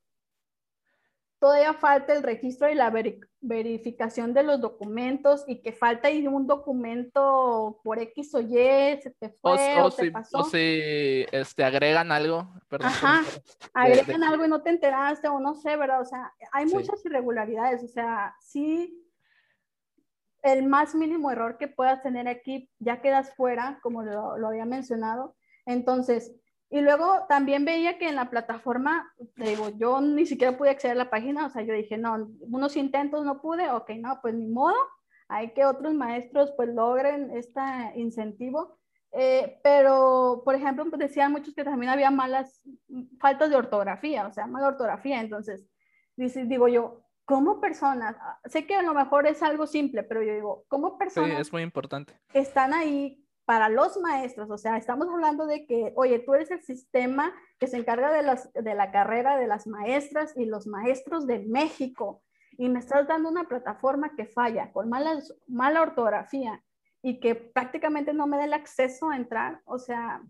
Todavía 1.39 1.73
falta 1.73 2.13
el 2.13 2.23
registro 2.23 2.67
y 2.67 2.73
la 2.73 2.89
veri- 2.91 3.19
verificación 3.41 4.33
de 4.33 4.41
los 4.41 4.59
documentos 4.59 5.43
y 5.47 5.61
que 5.61 5.71
falta 5.71 6.07
ahí 6.07 6.25
un 6.25 6.47
documento 6.47 7.79
por 7.83 7.99
X 7.99 8.33
o 8.33 8.41
Y, 8.41 8.99
se 9.01 9.15
te 9.19 9.29
fue 9.29 9.79
o 9.79 9.85
o, 9.85 9.91
te 9.91 10.05
si, 10.05 10.11
pasó. 10.11 10.39
o 10.39 10.43
si 10.45 11.25
este, 11.31 11.63
agregan 11.63 12.11
algo, 12.11 12.49
perdón, 12.67 12.87
Ajá. 12.87 13.21
de- 13.21 13.41
agregan 13.73 14.21
de- 14.21 14.25
algo 14.25 14.45
y 14.45 14.47
no 14.49 14.63
te 14.63 14.71
enteraste 14.71 15.27
o 15.27 15.39
no 15.39 15.53
sé, 15.53 15.75
¿verdad? 15.77 16.01
O 16.01 16.05
sea, 16.05 16.33
hay 16.51 16.67
Sí. 16.67 16.73
muchas 16.73 17.05
irregularidades, 17.05 17.83
o 17.83 17.87
sea, 17.87 18.35
sí, 18.39 19.03
el 20.41 20.63
más 20.65 20.95
mínimo 20.95 21.29
error 21.29 21.57
que 21.59 21.67
puedas 21.67 22.01
tener 22.01 22.27
aquí 22.27 22.69
ya 22.79 22.99
quedas 23.01 23.35
fuera, 23.35 23.79
como 23.83 24.01
lo, 24.01 24.37
lo 24.39 24.47
había 24.47 24.65
mencionado. 24.65 25.35
Entonces, 25.67 26.33
y 26.69 26.81
luego 26.81 27.25
también 27.29 27.63
veía 27.65 27.97
que 27.97 28.09
en 28.09 28.15
la 28.15 28.29
plataforma, 28.29 29.11
te 29.35 29.45
digo, 29.45 29.69
yo 29.77 30.01
ni 30.01 30.25
siquiera 30.25 30.57
pude 30.57 30.69
acceder 30.71 30.97
a 30.97 31.03
la 31.03 31.09
página, 31.09 31.45
o 31.45 31.49
sea, 31.49 31.61
yo 31.61 31.73
dije, 31.73 31.97
no, 31.97 32.29
unos 32.41 32.75
intentos 32.75 33.25
no 33.25 33.41
pude, 33.41 33.69
ok, 33.71 33.91
no, 33.99 34.19
pues 34.21 34.33
ni 34.33 34.47
modo, 34.47 34.75
hay 35.29 35.53
que 35.53 35.65
otros 35.65 35.93
maestros 35.93 36.51
pues 36.57 36.69
logren 36.69 37.31
este 37.31 37.61
incentivo. 37.95 38.77
Eh, 39.13 39.59
pero, 39.63 40.41
por 40.43 40.53
ejemplo, 40.55 40.85
pues 40.89 40.99
decían 40.99 41.31
muchos 41.31 41.55
que 41.55 41.63
también 41.63 41.91
había 41.91 42.11
malas 42.11 42.61
faltas 43.19 43.49
de 43.49 43.55
ortografía, 43.55 44.27
o 44.27 44.31
sea, 44.33 44.45
mala 44.47 44.67
ortografía. 44.67 45.21
Entonces, 45.21 45.65
dice, 46.17 46.45
digo 46.45 46.67
yo, 46.67 47.01
como 47.25 47.59
personas, 47.59 48.15
sé 48.45 48.65
que 48.67 48.75
a 48.75 48.81
lo 48.81 48.93
mejor 48.93 49.25
es 49.25 49.41
algo 49.41 49.67
simple, 49.67 50.03
pero 50.03 50.21
yo 50.21 50.33
digo, 50.33 50.65
como 50.67 50.91
Sí, 50.91 50.95
personas 50.99 51.39
es 51.39 51.51
muy 51.51 51.61
importante. 51.61 52.19
están 52.33 52.73
ahí 52.73 53.26
para 53.47 53.69
los 53.69 53.95
maestros, 54.01 54.49
o 54.51 54.57
sea, 54.57 54.75
estamos 54.75 55.07
hablando 55.07 55.47
de 55.47 55.65
que, 55.65 55.93
oye, 55.95 56.19
tú 56.19 56.33
eres 56.33 56.51
el 56.51 56.61
sistema 56.63 57.33
que 57.57 57.67
se 57.67 57.77
encarga 57.77 58.11
de, 58.11 58.21
las, 58.21 58.51
de 58.51 58.75
la 58.75 58.91
carrera 58.91 59.37
de 59.37 59.47
las 59.47 59.67
maestras 59.67 60.35
y 60.35 60.43
los 60.43 60.67
maestros 60.67 61.25
de 61.25 61.39
México, 61.39 62.21
y 62.57 62.67
me 62.67 62.79
estás 62.79 63.07
dando 63.07 63.29
una 63.29 63.45
plataforma 63.45 64.17
que 64.17 64.25
falla, 64.25 64.73
con 64.73 64.89
malas, 64.89 65.33
mala 65.47 65.81
ortografía, 65.81 66.61
y 67.01 67.21
que 67.21 67.35
prácticamente 67.35 68.11
no 68.11 68.27
me 68.27 68.35
da 68.35 68.43
el 68.43 68.53
acceso 68.53 69.11
a 69.11 69.15
entrar, 69.15 69.61
o 69.63 69.79
sea, 69.79 70.21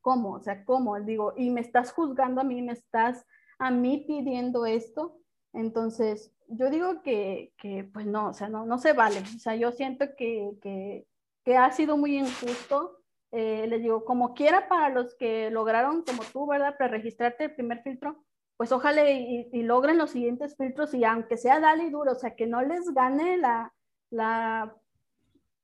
¿cómo? 0.00 0.34
O 0.34 0.40
sea, 0.40 0.64
¿cómo? 0.64 1.00
Digo, 1.00 1.34
y 1.36 1.50
me 1.50 1.62
estás 1.62 1.90
juzgando 1.90 2.42
a 2.42 2.44
mí, 2.44 2.62
me 2.62 2.74
estás 2.74 3.26
a 3.58 3.72
mí 3.72 4.04
pidiendo 4.06 4.66
esto, 4.66 5.18
entonces 5.52 6.32
yo 6.46 6.70
digo 6.70 7.02
que, 7.02 7.52
que 7.58 7.82
pues 7.82 8.06
no, 8.06 8.28
o 8.28 8.34
sea, 8.34 8.48
no, 8.48 8.66
no 8.66 8.78
se 8.78 8.92
vale, 8.92 9.18
o 9.18 9.38
sea, 9.40 9.56
yo 9.56 9.72
siento 9.72 10.14
que, 10.16 10.52
que, 10.62 11.08
que 11.44 11.56
ha 11.56 11.70
sido 11.70 11.96
muy 11.96 12.16
injusto, 12.18 12.98
eh, 13.30 13.66
les 13.68 13.82
digo, 13.82 14.04
como 14.04 14.34
quiera 14.34 14.68
para 14.68 14.88
los 14.88 15.14
que 15.16 15.50
lograron, 15.50 16.02
como 16.02 16.22
tú, 16.32 16.46
¿verdad?, 16.46 16.76
preregistrarte 16.78 17.44
el 17.44 17.54
primer 17.54 17.82
filtro, 17.82 18.24
pues 18.56 18.70
ojalá 18.72 19.10
y, 19.10 19.62
logren 19.62 19.98
los 19.98 20.12
siguientes 20.12 20.56
filtros 20.56 20.94
y 20.94 21.04
aunque 21.04 21.36
sea 21.36 21.60
dale 21.60 21.84
y 21.84 21.90
duro, 21.90 22.12
o 22.12 22.14
sea, 22.14 22.36
que 22.36 22.46
no 22.46 22.62
les 22.62 22.94
gane 22.94 23.36
la, 23.36 23.72
la 24.10 24.76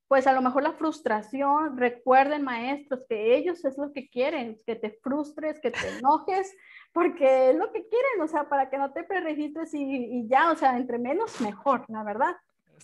pues 0.08 0.26
a 0.26 0.32
lo 0.32 0.42
mejor 0.42 0.64
la 0.64 0.72
frustración, 0.72 1.78
recuerden 1.78 2.42
maestros 2.42 3.04
que 3.08 3.36
ellos 3.36 3.64
es 3.64 3.78
lo 3.78 3.92
que 3.92 4.10
quieren, 4.10 4.58
que 4.66 4.74
te 4.74 4.90
frustres, 4.90 5.60
que 5.60 5.70
te 5.70 5.98
enojes, 5.98 6.52
porque 6.92 7.50
es 7.50 7.56
lo 7.56 7.70
que 7.72 7.86
quieren, 7.86 8.20
o 8.20 8.26
sea, 8.26 8.48
para 8.48 8.68
que 8.68 8.78
no 8.78 8.92
te 8.92 9.04
preregistres 9.04 9.72
y, 9.74 9.84
y 9.84 10.26
ya, 10.26 10.50
o 10.50 10.56
sea, 10.56 10.76
entre 10.76 10.98
menos 10.98 11.40
mejor, 11.40 11.84
la 11.88 12.02
verdad. 12.02 12.34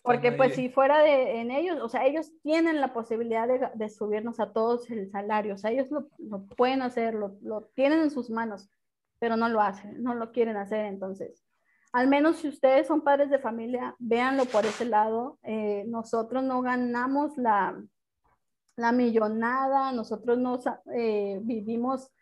Porque 0.03 0.33
pues 0.33 0.55
si 0.55 0.69
fuera 0.69 1.03
de 1.03 1.41
en 1.41 1.51
ellos, 1.51 1.79
o 1.83 1.89
sea, 1.89 2.07
ellos 2.07 2.33
tienen 2.43 2.81
la 2.81 2.93
posibilidad 2.93 3.49
de, 3.49 3.69
de 3.75 3.89
subirnos 3.91 4.41
a 4.41 4.53
todos 4.53 4.91
el 4.91 5.11
salario, 5.11 5.55
o 5.55 5.59
sea, 5.59 5.71
ellos 5.71 5.91
lo, 5.91 6.09
lo 6.19 6.45
pueden 6.47 6.83
hacer, 6.83 7.15
lo, 7.15 7.37
lo, 7.43 7.63
tienen 7.75 8.01
en 8.01 8.11
sus 8.11 8.31
manos, 8.31 8.69
pero 9.19 9.37
no 9.37 9.49
lo 9.49 9.61
hacen, 9.61 10.03
no 10.03 10.15
lo 10.15 10.33
quieren 10.33 10.57
hacer, 10.57 10.85
entonces. 10.87 11.45
Al 11.93 12.09
menos 12.09 12.37
si 12.37 12.49
ustedes 12.49 12.87
son 12.87 13.01
padres 13.01 13.31
de 13.31 13.39
familia, 13.39 13.97
véanlo 13.99 14.45
por 14.45 14.67
ese 14.67 14.85
lado. 14.85 15.39
Eh, 15.43 15.85
nosotros 15.87 16.45
no 16.45 16.61
ganamos 16.61 17.39
la, 17.39 17.83
la 18.77 18.93
millonada, 18.93 19.93
nosotros 19.93 20.37
no 20.37 20.61
eh, 20.95 21.41
vivimos 21.43 22.13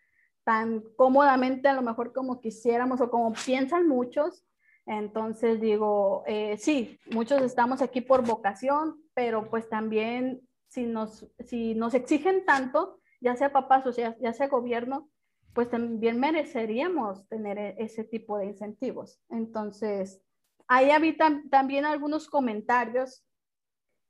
tan 0.44 0.82
cómodamente 0.96 1.68
a 1.68 1.72
lo 1.72 1.82
mejor 1.82 2.12
como 2.12 2.40
quisiéramos 2.40 3.00
o 3.00 3.10
como 3.10 3.32
piensan 3.32 3.88
muchos. 3.88 4.44
Entonces 4.86 5.60
digo, 5.60 6.24
eh, 6.26 6.56
sí, 6.58 6.98
muchos 7.10 7.42
estamos 7.42 7.80
aquí 7.80 8.00
por 8.00 8.26
vocación, 8.26 9.02
pero 9.14 9.48
pues 9.48 9.68
también 9.68 10.46
si 10.68 10.84
nos, 10.84 11.26
si 11.44 11.74
nos 11.74 11.94
exigen 11.94 12.44
tanto, 12.44 13.00
ya 13.20 13.36
sea 13.36 13.52
papás 13.52 13.86
o 13.86 13.92
sea, 13.92 14.16
ya 14.20 14.32
sea 14.32 14.48
gobierno, 14.48 15.08
pues 15.54 15.70
también 15.70 16.18
mereceríamos 16.18 17.26
tener 17.28 17.76
ese 17.78 18.04
tipo 18.04 18.36
de 18.38 18.46
incentivos. 18.46 19.20
Entonces, 19.30 20.20
ahí 20.66 20.90
había 20.90 21.16
tam 21.16 21.48
también 21.48 21.84
algunos 21.84 22.28
comentarios 22.28 23.24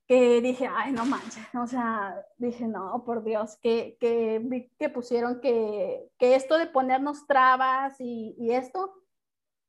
que 0.07 0.41
dije, 0.41 0.69
ay, 0.71 0.93
no 0.93 1.07
manches, 1.07 1.47
o 1.55 1.67
sea, 1.67 2.15
dije, 2.37 2.67
no, 2.67 3.05
por 3.05 3.25
Dios, 3.25 3.57
que, 3.63 3.97
que 4.01 4.71
que 4.79 4.89
pusieron 4.91 5.41
que, 5.41 6.11
que 6.19 6.35
esto 6.35 6.59
de 6.59 6.67
ponernos 6.67 7.27
trabas 7.27 7.99
y, 8.01 8.35
y 8.39 8.53
esto, 8.53 8.93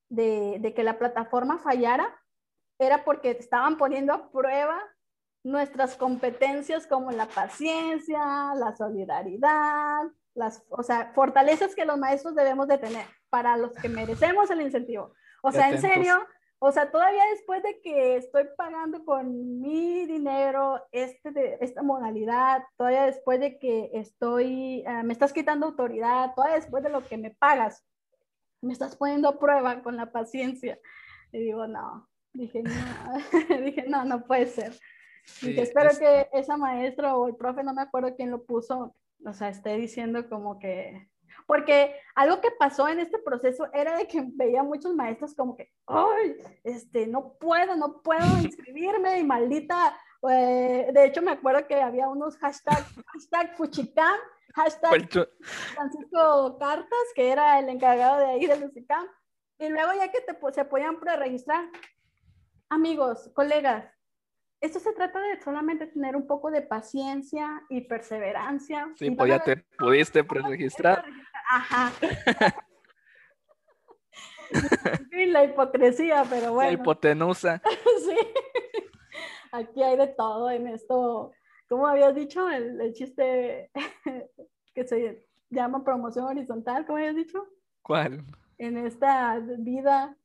de, 0.10 0.58
de, 0.60 0.74
que 0.74 0.84
la 0.84 0.98
plataforma 0.98 1.58
fallara, 1.60 2.16
era 2.80 3.04
porque 3.06 3.32
estaban 3.32 3.78
poniendo 3.78 4.14
a 4.14 4.30
prueba 4.32 4.82
nuestras 5.44 5.96
competencias 5.96 6.88
como 6.88 7.12
la 7.12 7.28
paciencia, 7.28 8.54
la 8.56 8.76
solidaridad, 8.76 10.04
las, 10.34 10.64
o 10.70 10.84
sea, 10.84 11.12
fortalezas 11.14 11.76
que 11.76 11.86
los 11.86 11.98
maestros 11.98 12.36
debemos 12.36 12.68
de 12.68 12.78
tener 12.78 13.06
para 13.30 13.56
los 13.56 13.72
que 13.74 13.88
merecemos 13.88 14.50
el 14.50 14.62
incentivo. 14.62 15.14
O 15.42 15.52
sea, 15.52 15.70
en 15.70 15.80
serio, 15.80 16.26
o 16.60 16.72
sea, 16.72 16.90
todavía 16.90 17.24
después 17.32 17.62
de 17.62 17.80
que 17.82 18.16
estoy 18.16 18.46
pagando 18.58 19.06
con 19.06 19.62
mi 19.62 20.06
dinero 20.06 20.82
este 20.92 21.32
de, 21.32 21.58
esta 21.62 21.84
modalidad, 21.84 22.64
todavía 22.78 23.06
después 23.06 23.40
de 23.40 23.60
que 23.60 23.92
estoy, 23.94 24.84
uh, 24.88 25.04
me 25.04 25.14
estás 25.14 25.32
quitando 25.32 25.68
autoridad, 25.68 26.34
todavía 26.34 26.56
después 26.56 26.84
de 26.84 26.90
lo 26.90 27.06
que 27.06 27.18
me 27.18 27.32
pagas, 27.32 27.86
me 28.62 28.74
estás 28.74 28.96
poniendo 28.96 29.30
a 29.30 29.40
prueba 29.40 29.82
con 29.82 29.98
la 29.98 30.12
paciencia. 30.12 30.80
Y 31.32 31.40
digo, 31.40 31.68
no, 31.68 32.08
dije, 32.34 32.64
no, 32.64 32.72
dije, 33.64 33.86
no, 33.88 34.06
no 34.06 34.26
puede 34.26 34.48
ser. 34.48 34.74
Sí, 35.26 35.48
dije, 35.48 35.64
espero 35.64 35.90
es... 35.90 36.00
que 36.00 36.30
esa 36.34 36.58
maestra 36.58 37.16
o 37.16 37.28
el 37.28 37.36
profe, 37.36 37.64
no 37.64 37.74
me 37.74 37.82
acuerdo 37.82 38.16
quién 38.16 38.32
lo 38.32 38.44
puso, 38.44 38.96
o 39.26 39.34
sea, 39.34 39.50
esté 39.50 39.76
diciendo 39.78 40.30
como 40.30 40.60
que, 40.60 41.10
porque 41.48 41.96
algo 42.16 42.42
que 42.42 42.52
pasó 42.52 42.88
en 42.88 43.00
este 43.00 43.18
proceso 43.20 43.68
era 43.74 43.98
de 43.98 44.08
que 44.08 44.24
veía 44.34 44.64
muchos 44.64 44.94
maestros 44.94 45.34
como 45.34 45.56
que, 45.56 45.72
ay, 45.88 46.38
este, 46.64 47.08
no 47.08 47.34
puedo, 47.40 47.76
no 47.76 48.02
puedo 48.02 48.26
inscribirme 48.44 49.20
y 49.20 49.24
maldita, 49.24 49.98
eh, 50.30 50.90
de 50.94 51.06
hecho 51.06 51.22
me 51.22 51.32
acuerdo 51.32 51.68
que 51.68 51.82
había 51.82 52.08
unos 52.08 52.38
hashtag, 52.38 52.84
hashtag 53.08 53.58
Fuchicam, 53.58 54.16
hashtag 54.56 55.30
Francisco 55.74 56.58
Cartas, 56.58 57.08
que 57.14 57.32
era 57.32 57.60
el 57.60 57.70
encargado 57.70 58.20
de 58.20 58.26
ahí 58.26 58.46
del 58.46 58.62
Lucicam, 58.62 59.06
y 59.60 59.70
luego 59.70 59.94
ya 59.94 60.12
que 60.12 60.22
te, 60.22 60.38
se 60.54 60.66
podían 60.66 61.00
preregistrar, 61.00 61.70
amigos, 62.70 63.30
colegas, 63.34 63.86
esto 64.62 64.80
se 64.80 64.94
trata 64.94 65.20
de 65.20 65.42
solamente 65.42 65.88
tener 65.88 66.16
un 66.16 66.26
poco 66.26 66.50
de 66.50 66.62
paciencia 66.62 67.62
y 67.70 67.82
perseverancia. 67.82 68.92
Sí, 68.96 69.12
pues 69.12 69.30
ya 69.30 69.44
te 69.44 69.58
pudiste 69.78 70.24
preregistrar. 70.24 71.06
Ajá. 71.50 71.92
sí, 75.12 75.26
la 75.28 75.44
hipocresía, 75.44 76.26
pero 76.30 76.54
bueno. 76.54 76.72
La 76.72 76.74
hipotenusa. 76.74 77.62
sí. 78.06 78.18
Aquí 79.52 79.84
hay 79.84 79.98
de 79.98 80.08
todo 80.08 80.50
en 80.50 80.68
esto. 80.68 81.32
¿Cómo 81.68 81.88
habías 81.88 82.16
dicho? 82.16 82.50
El, 82.50 82.80
el 82.82 82.94
chiste 82.94 83.72
que 84.74 84.88
se 84.88 85.28
llama 85.50 85.84
promoción 85.84 86.26
horizontal, 86.26 86.86
¿cómo 86.86 86.98
habías 86.98 87.16
dicho? 87.16 87.48
¿Cuál? 87.82 88.24
En 88.58 88.78
esta 88.78 89.40
vida 89.40 90.18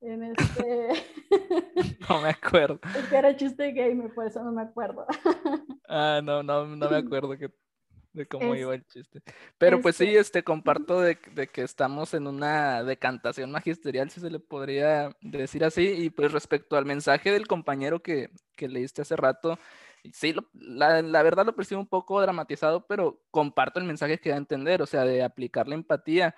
en 0.00 0.22
este... 0.22 0.88
no 2.08 2.20
me 2.22 2.30
acuerdo. 2.30 2.80
Es 2.96 3.06
que 3.08 3.16
era 3.16 3.36
chiste 3.36 3.72
gamer, 3.72 4.12
por 4.12 4.26
eso 4.26 4.42
no 4.42 4.52
me 4.52 4.62
acuerdo. 4.62 5.06
ah, 5.88 6.20
no, 6.22 6.42
no, 6.42 6.66
no 6.66 6.90
me 6.90 6.96
acuerdo 6.96 7.36
que, 7.36 7.50
de 8.12 8.26
cómo 8.26 8.54
iba 8.54 8.74
el 8.74 8.84
chiste. 8.86 9.22
Pero 9.58 9.80
pues 9.80 9.96
sí, 9.96 10.06
este, 10.06 10.18
este 10.20 10.42
comparto 10.42 11.00
de, 11.00 11.18
de, 11.34 11.46
que 11.48 11.62
estamos 11.62 12.14
en 12.14 12.26
una 12.26 12.82
decantación 12.82 13.50
magisterial, 13.50 14.10
si 14.10 14.20
se 14.20 14.30
le 14.30 14.40
podría 14.40 15.14
decir 15.20 15.64
así. 15.64 15.86
Y 15.86 16.10
pues 16.10 16.32
respecto 16.32 16.76
al 16.76 16.86
mensaje 16.86 17.30
del 17.30 17.46
compañero 17.46 18.00
que, 18.00 18.30
que 18.56 18.68
leíste 18.68 19.02
hace 19.02 19.16
rato, 19.16 19.58
sí, 20.12 20.34
la, 20.52 21.02
la, 21.02 21.22
verdad 21.22 21.46
lo 21.46 21.54
percibo 21.54 21.80
un 21.80 21.88
poco 21.88 22.20
dramatizado, 22.20 22.86
pero 22.86 23.22
comparto 23.30 23.80
el 23.80 23.86
mensaje 23.86 24.18
que 24.18 24.30
da 24.30 24.36
a 24.36 24.38
entender, 24.38 24.82
o 24.82 24.86
sea, 24.86 25.04
de 25.04 25.22
aplicar 25.22 25.68
la 25.68 25.74
empatía 25.74 26.34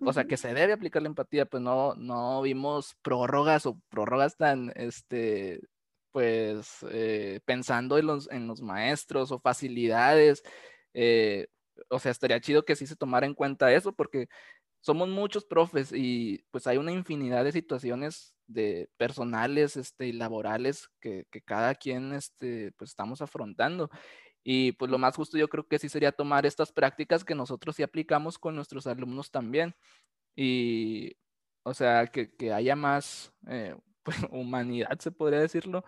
o 0.00 0.12
sea, 0.12 0.26
que 0.26 0.36
se 0.36 0.52
debe 0.52 0.72
aplicar 0.72 1.02
la 1.02 1.08
empatía, 1.08 1.46
pues 1.46 1.62
no, 1.62 1.94
no 1.94 2.42
vimos 2.42 2.96
prórrogas 3.02 3.64
o 3.66 3.80
prórrogas 3.88 4.36
tan, 4.36 4.72
este, 4.76 5.60
pues, 6.12 6.84
eh, 6.90 7.40
pensando 7.46 7.98
en 7.98 8.06
los, 8.06 8.30
en 8.30 8.46
los 8.46 8.60
maestros 8.60 9.32
o 9.32 9.40
facilidades. 9.40 10.42
Eh, 10.94 11.48
o 11.88 11.98
sea, 11.98 12.12
estaría 12.12 12.40
chido 12.40 12.64
que 12.64 12.76
sí 12.76 12.86
se 12.86 12.96
tomara 12.96 13.26
en 13.26 13.34
cuenta 13.34 13.72
eso, 13.72 13.94
porque 13.94 14.28
somos 14.86 15.08
muchos 15.08 15.44
profes 15.44 15.90
y 15.92 16.44
pues 16.52 16.68
hay 16.68 16.76
una 16.76 16.92
infinidad 16.92 17.42
de 17.42 17.50
situaciones 17.50 18.36
de 18.46 18.88
personales 18.96 19.76
este, 19.76 20.06
y 20.06 20.12
laborales 20.12 20.88
que, 21.00 21.26
que 21.32 21.42
cada 21.42 21.74
quien 21.74 22.12
este, 22.12 22.70
pues 22.78 22.90
estamos 22.90 23.20
afrontando. 23.20 23.90
Y 24.44 24.70
pues 24.72 24.88
lo 24.88 24.98
más 24.98 25.16
justo 25.16 25.36
yo 25.38 25.48
creo 25.48 25.66
que 25.66 25.80
sí 25.80 25.88
sería 25.88 26.12
tomar 26.12 26.46
estas 26.46 26.70
prácticas 26.70 27.24
que 27.24 27.34
nosotros 27.34 27.74
sí 27.74 27.82
aplicamos 27.82 28.38
con 28.38 28.54
nuestros 28.54 28.86
alumnos 28.86 29.32
también. 29.32 29.74
Y, 30.36 31.16
o 31.64 31.74
sea, 31.74 32.06
que, 32.06 32.32
que 32.36 32.52
haya 32.52 32.76
más 32.76 33.32
eh, 33.48 33.74
pues, 34.04 34.18
humanidad, 34.30 35.00
se 35.00 35.10
podría 35.10 35.40
decirlo, 35.40 35.84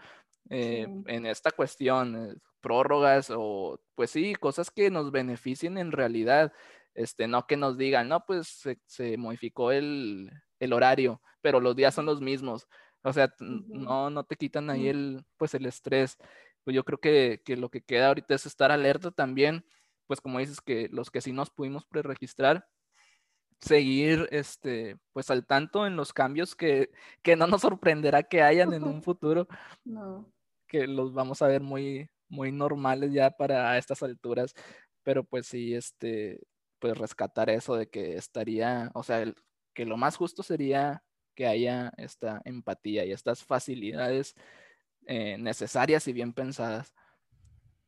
eh, 0.51 0.89
en 1.07 1.27
esta 1.27 1.53
cuestión, 1.53 2.31
eh, 2.33 2.35
prórrogas 2.61 3.31
o, 3.33 3.81
pues 3.95 4.11
sí, 4.11 4.35
cosas 4.35 4.73
que 4.73 4.91
nos 4.91 5.13
beneficien 5.13 5.79
en 5.79 5.93
realidad. 5.93 6.53
Este, 6.99 7.29
no 7.29 7.47
que 7.47 7.57
nos 7.57 7.79
digan, 7.79 8.09
no, 8.09 8.25
pues 8.27 8.49
se, 8.49 8.81
se 8.87 9.17
modificó 9.17 9.71
el, 9.71 10.33
el, 10.59 10.73
horario, 10.73 11.23
pero 11.41 11.61
los 11.61 11.77
días 11.77 11.95
son 11.95 12.07
los 12.07 12.21
mismos. 12.21 12.67
O 13.03 13.13
sea, 13.13 13.33
no, 13.39 14.11
no 14.11 14.25
te 14.25 14.35
quitan 14.35 14.69
ahí 14.69 14.89
el, 14.89 15.25
pues 15.37 15.55
el 15.55 15.67
estrés. 15.67 16.17
Pues 16.65 16.75
yo 16.75 16.85
creo 16.85 16.99
que, 16.99 17.41
que, 17.45 17.57
lo 17.57 17.71
que 17.71 17.83
queda 17.83 18.09
ahorita 18.09 18.35
es 18.35 18.47
estar 18.47 18.73
alerta 18.73 19.13
también, 19.13 19.65
pues 20.09 20.21
como 20.21 20.41
dices, 20.41 20.61
que 20.61 20.89
los 20.91 21.09
que 21.13 21.21
sí 21.21 21.33
nos 21.33 21.51
pudimos 21.51 21.87
preregistrar, 21.87 22.67
seguir 23.61 24.29
este, 24.33 24.97
pues 25.13 25.31
al 25.31 25.47
tanto 25.47 25.87
en 25.87 25.95
los 25.95 26.13
cambios 26.13 26.57
que, 26.57 26.91
que 27.23 27.37
no 27.37 27.47
nos 27.47 27.61
sorprenderá 27.61 28.25
que 28.25 28.43
hayan 28.43 28.73
en 28.73 28.83
un 28.83 29.03
futuro, 29.05 29.47
no. 29.85 30.29
que 30.67 30.89
los 30.89 31.15
vamos 31.15 31.43
a 31.43 31.47
ver 31.47 31.63
muy, 31.63 32.11
muy 32.29 32.51
normales 32.51 33.13
ya 33.13 33.31
para 33.31 33.79
estas 33.79 34.03
alturas, 34.03 34.53
pero 35.05 35.23
pues 35.23 35.47
sí, 35.47 35.75
este, 35.75 36.41
pues 36.79 36.97
rescatar 36.97 37.51
eso 37.51 37.77
de 37.77 37.89
que 37.89 38.17
estaría, 38.17 38.91
o 38.95 39.03
sea, 39.03 39.23
el, 39.23 39.35
que 39.75 39.85
lo 39.85 39.97
más 39.97 40.17
justo 40.17 40.43
sería 40.43 41.03
que 41.35 41.47
haya 41.47 41.93
esta 41.97 42.43
empatía 42.45 43.05
y 43.05 43.13
estas 43.13 43.45
facilidades 43.45 44.35
eh, 45.07 45.39
necesarias 45.39 46.09
y 46.09 46.13
bien 46.13 46.33
pensadas. 46.33 46.93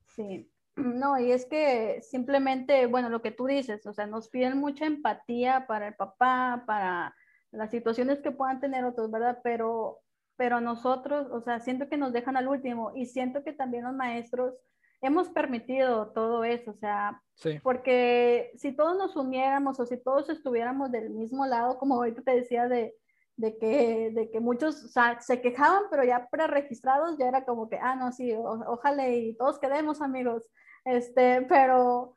Sí, 0.06 0.50
no, 0.76 1.18
y 1.18 1.32
es 1.32 1.46
que 1.46 2.00
simplemente, 2.02 2.86
bueno, 2.86 3.08
lo 3.08 3.22
que 3.22 3.32
tú 3.32 3.46
dices, 3.46 3.84
o 3.86 3.92
sea, 3.92 4.06
nos 4.06 4.28
piden 4.28 4.58
mucha 4.58 4.86
empatía 4.86 5.66
para 5.66 5.88
el 5.88 5.94
papá, 5.94 6.62
para 6.66 7.14
las 7.50 7.70
situaciones 7.70 8.20
que 8.20 8.30
puedan 8.30 8.60
tener 8.60 8.84
otros, 8.84 9.10
¿verdad? 9.10 9.40
Pero, 9.42 9.98
pero 10.36 10.60
nosotros, 10.60 11.26
o 11.30 11.40
sea, 11.40 11.60
siento 11.60 11.88
que 11.88 11.96
nos 11.96 12.12
dejan 12.12 12.36
al 12.36 12.48
último 12.48 12.92
y 12.94 13.06
siento 13.06 13.42
que 13.42 13.52
también 13.52 13.84
los 13.84 13.94
maestros 13.94 14.54
hemos 15.00 15.28
permitido 15.30 16.08
todo 16.08 16.44
eso, 16.44 16.72
o 16.72 16.76
sea, 16.76 17.22
porque 17.62 18.52
si 18.56 18.72
todos 18.72 18.96
nos 18.96 19.16
uniéramos 19.16 19.80
o 19.80 19.86
si 19.86 19.96
todos 19.96 20.28
estuviéramos 20.28 20.90
del 20.90 21.10
mismo 21.10 21.46
lado, 21.46 21.78
como 21.78 21.96
ahorita 21.96 22.22
te 22.22 22.32
decía 22.32 22.68
de, 22.68 22.94
de 23.36 23.56
que, 23.56 24.10
de 24.12 24.30
que 24.30 24.40
muchos 24.40 24.92
se 25.20 25.40
quejaban, 25.40 25.84
pero 25.90 26.04
ya 26.04 26.28
preregistrados 26.30 27.16
ya 27.18 27.28
era 27.28 27.44
como 27.44 27.68
que, 27.70 27.78
ah, 27.80 27.96
no, 27.96 28.12
sí, 28.12 28.34
ojalá 28.34 29.08
y 29.08 29.34
todos 29.34 29.58
quedemos 29.58 30.02
amigos, 30.02 30.46
este, 30.84 31.42
pero 31.42 32.16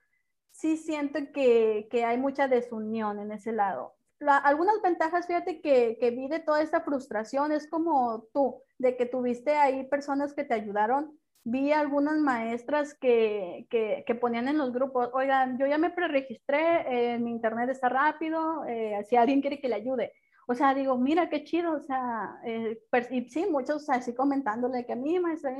sí 0.52 0.76
siento 0.76 1.20
que, 1.34 1.88
que 1.90 2.04
hay 2.04 2.18
mucha 2.18 2.48
desunión 2.48 3.20
en 3.20 3.32
ese 3.32 3.54
lado. 3.54 3.96
algunas 4.20 4.82
ventajas, 4.82 5.26
fíjate, 5.26 5.62
que, 5.62 5.98
que 6.00 6.12
vi 6.12 6.28
de 6.28 6.40
toda 6.40 6.62
esta 6.62 6.82
frustración 6.82 7.54
es 7.54 7.70
como 7.70 8.28
tú, 8.34 8.62
de 8.78 8.98
que 8.98 9.06
tuviste 9.06 9.56
ahí 9.56 9.88
personas 9.88 10.34
que 10.34 10.44
te 10.44 10.54
ayudaron. 10.54 11.18
Vi 11.46 11.72
algunas 11.74 12.18
maestras 12.20 12.94
que, 12.94 13.68
que, 13.70 14.04
que 14.08 14.16
ponían 14.16 14.48
en 14.48 14.58
los 14.58 14.72
grupos, 14.72 15.10
oigan, 15.14 15.58
yo 15.58 15.68
ya 15.68 15.78
me 15.78 15.90
preregistré, 15.90 17.14
eh, 17.16 17.20
mi 17.20 17.32
internet 17.32 17.70
está 17.70 17.90
rápido, 17.90 18.64
eh, 18.66 19.04
si 19.10 19.18
alguien 19.18 19.42
quiere 19.42 19.60
que 19.60 19.68
le 19.68 19.76
ayude 19.76 20.14
o 20.46 20.56
sea, 20.56 20.74
digo, 20.74 20.98
mira 20.98 21.30
qué 21.30 21.44
chido, 21.44 21.74
o 21.74 21.80
sea, 21.80 22.38
eh, 22.46 22.82
y 23.12 23.30
sí, 23.30 23.46
muchos 23.50 23.90
así 23.90 24.14
comentándole 24.14 24.86
que 24.86 24.94
a 24.94 24.96
mí, 24.96 25.20
maestra, 25.20 25.56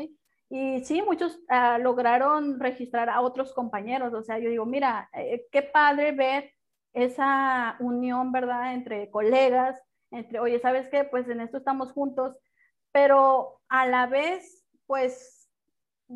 y 0.50 0.84
sí, 0.84 1.02
muchos 1.02 1.40
uh, 1.50 1.82
lograron 1.82 2.60
registrar 2.60 3.10
a 3.10 3.22
otros 3.22 3.54
compañeros, 3.54 4.14
o 4.14 4.24
sea, 4.24 4.40
yo 4.40 4.50
digo, 4.50 4.66
mira, 4.66 5.10
eh, 5.14 5.48
qué 5.52 5.62
padre 5.64 6.12
ver 6.12 6.52
esa 6.94 7.78
unión, 7.80 8.32
¿verdad?, 8.32 8.74
entre 8.74 9.10
colegas, 9.10 9.82
entre, 10.12 10.40
oye, 10.40 10.60
¿sabes 10.60 10.90
qué? 10.90 11.06
Pues 11.06 11.28
en 11.28 11.42
esto 11.42 11.58
estamos 11.58 11.92
juntos, 11.92 12.36
pero 12.92 13.62
a 13.70 13.88
la 13.88 14.06
vez, 14.06 14.64
pues 14.86 15.33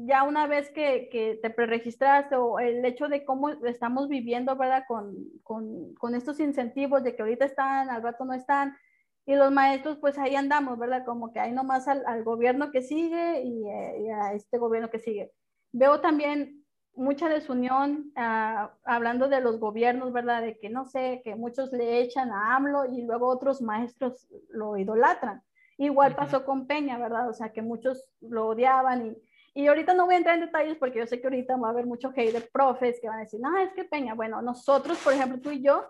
ya 0.06 0.24
una 0.24 0.48
vez 0.48 0.70
que, 0.72 1.10
que 1.10 1.40
te 1.42 1.50
preregistraste 1.50 2.36
o 2.36 2.60
el 2.60 2.84
hecho 2.86 3.08
de 3.08 3.26
cómo 3.26 3.50
estamos 3.50 4.08
viviendo, 4.08 4.56
¿verdad? 4.56 4.84
Con, 4.88 5.16
con, 5.44 5.94
con, 5.96 6.16
estos 6.16 6.40
incentivos 6.40 7.04
de 7.04 7.16
que 7.16 7.22
ahorita 7.22 7.46
están, 7.46 7.90
al 7.90 8.04
rato 8.04 8.26
no 8.26 8.34
están, 8.34 8.78
y 9.26 9.36
los 9.36 9.52
maestros 9.52 9.98
pues 9.98 10.18
ahí 10.18 10.36
andamos, 10.36 10.78
¿verdad? 10.78 11.04
Como 11.06 11.32
que 11.32 11.40
hay 11.40 11.52
nomás 11.52 11.88
al, 11.88 12.06
al 12.06 12.24
gobierno 12.24 12.72
que 12.72 12.82
sigue 12.82 13.42
y, 13.44 13.68
eh, 13.68 14.02
y, 14.02 14.10
a 14.10 14.34
este 14.34 14.58
gobierno 14.58 14.90
que 14.90 15.00
sigue. 15.00 15.32
Veo 15.72 16.00
también 16.00 16.64
mucha 16.94 17.30
desunión 17.30 18.12
uh, 18.16 18.70
hablando 18.84 19.28
de 19.28 19.42
los 19.42 19.60
gobiernos, 19.60 20.14
¿verdad? 20.14 20.42
De 20.42 20.58
que 20.58 20.70
no 20.70 20.86
sé, 20.86 21.22
que 21.24 21.36
muchos 21.36 21.72
le 21.72 22.00
echan 22.00 22.32
a 22.32 22.56
AMLO 22.56 22.86
y 22.86 23.04
luego 23.04 23.28
otros 23.28 23.62
maestros 23.62 24.28
lo 24.50 24.78
idolatran. 24.78 25.44
Igual 25.78 26.16
pasó 26.16 26.44
con 26.44 26.66
Peña, 26.66 26.98
¿verdad? 26.98 27.30
O 27.30 27.34
sea, 27.34 27.52
que 27.52 27.62
muchos 27.62 28.10
lo 28.22 28.48
odiaban 28.48 29.08
y 29.08 29.27
y 29.58 29.66
ahorita 29.66 29.96
no 29.96 30.06
voy 30.06 30.14
a 30.14 30.18
entrar 30.20 30.36
en 30.36 30.46
detalles 30.46 30.78
porque 30.78 31.00
yo 31.00 31.08
sé 31.08 31.20
que 31.20 31.26
ahorita 31.26 31.58
va 31.58 31.70
a 31.70 31.72
haber 31.72 31.88
mucho 31.88 32.14
hate 32.16 32.32
de 32.32 32.42
profes 32.42 33.00
que 33.02 33.08
van 33.08 33.18
a 33.18 33.22
decir, 33.22 33.40
no, 33.40 33.58
es 33.58 33.74
que 33.74 33.86
Peña, 33.86 34.14
bueno, 34.14 34.40
nosotros, 34.44 35.00
por 35.00 35.14
ejemplo, 35.14 35.42
tú 35.42 35.50
y 35.50 35.64
yo, 35.64 35.84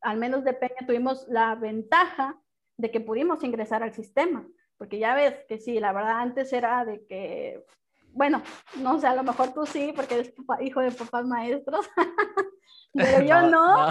al 0.00 0.16
menos 0.16 0.42
de 0.42 0.54
Peña, 0.54 0.86
tuvimos 0.86 1.28
la 1.28 1.54
ventaja 1.54 2.40
de 2.78 2.90
que 2.90 3.02
pudimos 3.02 3.44
ingresar 3.44 3.82
al 3.82 3.92
sistema, 3.92 4.48
porque 4.78 4.98
ya 4.98 5.14
ves 5.14 5.34
que 5.50 5.58
sí, 5.58 5.78
la 5.80 5.92
verdad 5.92 6.18
antes 6.18 6.50
era 6.54 6.86
de 6.86 7.04
que, 7.06 7.62
bueno, 8.14 8.42
no 8.78 8.98
sé, 8.98 9.06
a 9.06 9.16
lo 9.16 9.22
mejor 9.22 9.52
tú 9.52 9.66
sí, 9.66 9.92
porque 9.94 10.14
eres 10.14 10.32
hijo 10.62 10.80
de 10.80 10.92
papás 10.92 11.26
maestros, 11.26 11.90
pero 12.94 13.22
yo 13.22 13.42
no. 13.50 13.88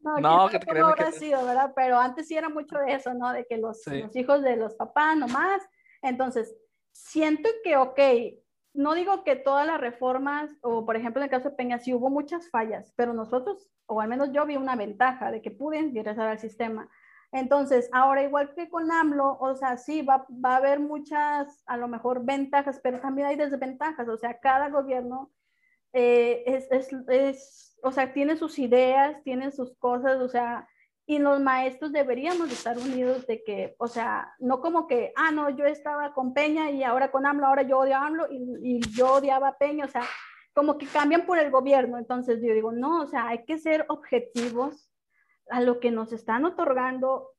No, 0.00 0.18
no, 0.20 0.48
que 0.50 0.74
no 0.74 0.88
habrá 0.88 1.10
sido, 1.10 1.42
¿verdad? 1.42 1.72
Pero 1.74 1.98
antes 1.98 2.28
sí 2.28 2.36
era 2.36 2.50
mucho 2.50 2.76
de 2.80 2.92
eso, 2.92 3.14
¿no? 3.14 3.32
De 3.32 3.46
que 3.46 3.56
los, 3.56 3.80
los 3.86 4.14
hijos 4.14 4.42
de 4.42 4.56
los 4.56 4.74
papás 4.74 5.16
nomás. 5.16 5.62
Entonces, 6.02 6.54
siento 6.96 7.48
que, 7.62 7.76
ok, 7.76 8.00
no 8.74 8.94
digo 8.94 9.24
que 9.24 9.36
todas 9.36 9.66
las 9.66 9.80
reformas, 9.80 10.50
o 10.62 10.84
por 10.84 10.96
ejemplo 10.96 11.20
en 11.20 11.24
el 11.24 11.30
caso 11.30 11.50
de 11.50 11.56
Peña, 11.56 11.78
sí 11.78 11.94
hubo 11.94 12.10
muchas 12.10 12.50
fallas, 12.50 12.92
pero 12.96 13.12
nosotros, 13.12 13.70
o 13.86 14.00
al 14.00 14.08
menos 14.08 14.32
yo 14.32 14.46
vi 14.46 14.56
una 14.56 14.76
ventaja 14.76 15.30
de 15.30 15.42
que 15.42 15.50
pude 15.50 15.78
ingresar 15.78 16.28
al 16.28 16.38
sistema. 16.38 16.88
Entonces, 17.32 17.88
ahora 17.92 18.22
igual 18.22 18.54
que 18.54 18.68
con 18.68 18.90
AMLO, 18.90 19.36
o 19.40 19.54
sea, 19.56 19.76
sí, 19.76 20.02
va, 20.02 20.26
va 20.30 20.54
a 20.54 20.56
haber 20.56 20.80
muchas, 20.80 21.62
a 21.66 21.76
lo 21.76 21.88
mejor, 21.88 22.24
ventajas, 22.24 22.80
pero 22.82 23.00
también 23.00 23.28
hay 23.28 23.36
desventajas, 23.36 24.08
o 24.08 24.16
sea, 24.16 24.38
cada 24.40 24.68
gobierno 24.70 25.32
eh, 25.92 26.44
es, 26.46 26.70
es, 26.70 26.92
es, 27.08 27.78
o 27.82 27.92
sea, 27.92 28.12
tiene 28.12 28.36
sus 28.36 28.58
ideas, 28.58 29.22
tiene 29.22 29.50
sus 29.50 29.76
cosas, 29.78 30.20
o 30.20 30.28
sea, 30.28 30.68
y 31.06 31.18
los 31.18 31.40
maestros 31.40 31.92
deberíamos 31.92 32.50
estar 32.50 32.76
unidos 32.76 33.26
de 33.26 33.44
que, 33.44 33.76
o 33.78 33.86
sea, 33.86 34.34
no 34.40 34.60
como 34.60 34.88
que, 34.88 35.12
ah, 35.16 35.30
no, 35.30 35.50
yo 35.50 35.64
estaba 35.64 36.12
con 36.12 36.34
Peña 36.34 36.70
y 36.70 36.82
ahora 36.82 37.12
con 37.12 37.26
AMLO, 37.26 37.46
ahora 37.46 37.62
yo 37.62 37.78
odio 37.78 37.96
a 37.96 38.06
AMLO 38.06 38.26
y, 38.30 38.78
y 38.78 38.80
yo 38.96 39.14
odiaba 39.14 39.48
a 39.48 39.58
Peña, 39.58 39.84
o 39.84 39.88
sea, 39.88 40.02
como 40.56 40.78
que 40.78 40.86
cambian 40.86 41.26
por 41.26 41.38
el 41.38 41.50
gobierno. 41.50 41.98
Entonces 41.98 42.40
yo 42.42 42.54
digo, 42.54 42.72
no, 42.72 43.02
o 43.02 43.06
sea, 43.06 43.28
hay 43.28 43.44
que 43.44 43.58
ser 43.58 43.84
objetivos 43.88 44.90
a 45.50 45.60
lo 45.60 45.80
que 45.80 45.90
nos 45.90 46.12
están 46.12 46.46
otorgando. 46.46 47.30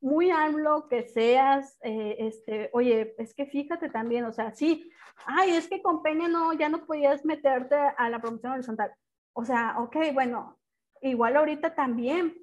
Muy 0.00 0.30
AMLO 0.30 0.88
que 0.88 1.06
seas, 1.06 1.78
eh, 1.82 2.16
este, 2.18 2.70
oye, 2.72 3.14
es 3.18 3.34
que 3.34 3.46
fíjate 3.46 3.88
también, 3.90 4.24
o 4.24 4.32
sea, 4.32 4.52
sí, 4.52 4.90
ay, 5.26 5.50
es 5.50 5.68
que 5.68 5.80
con 5.82 6.02
Peña 6.02 6.28
no, 6.28 6.54
ya 6.54 6.70
no 6.70 6.86
podías 6.86 7.24
meterte 7.24 7.76
a 7.76 8.08
la 8.08 8.20
promoción 8.20 8.52
horizontal. 8.52 8.90
O 9.34 9.44
sea, 9.44 9.76
ok, 9.78 9.96
bueno, 10.12 10.58
igual 11.02 11.36
ahorita 11.36 11.74
también, 11.74 12.34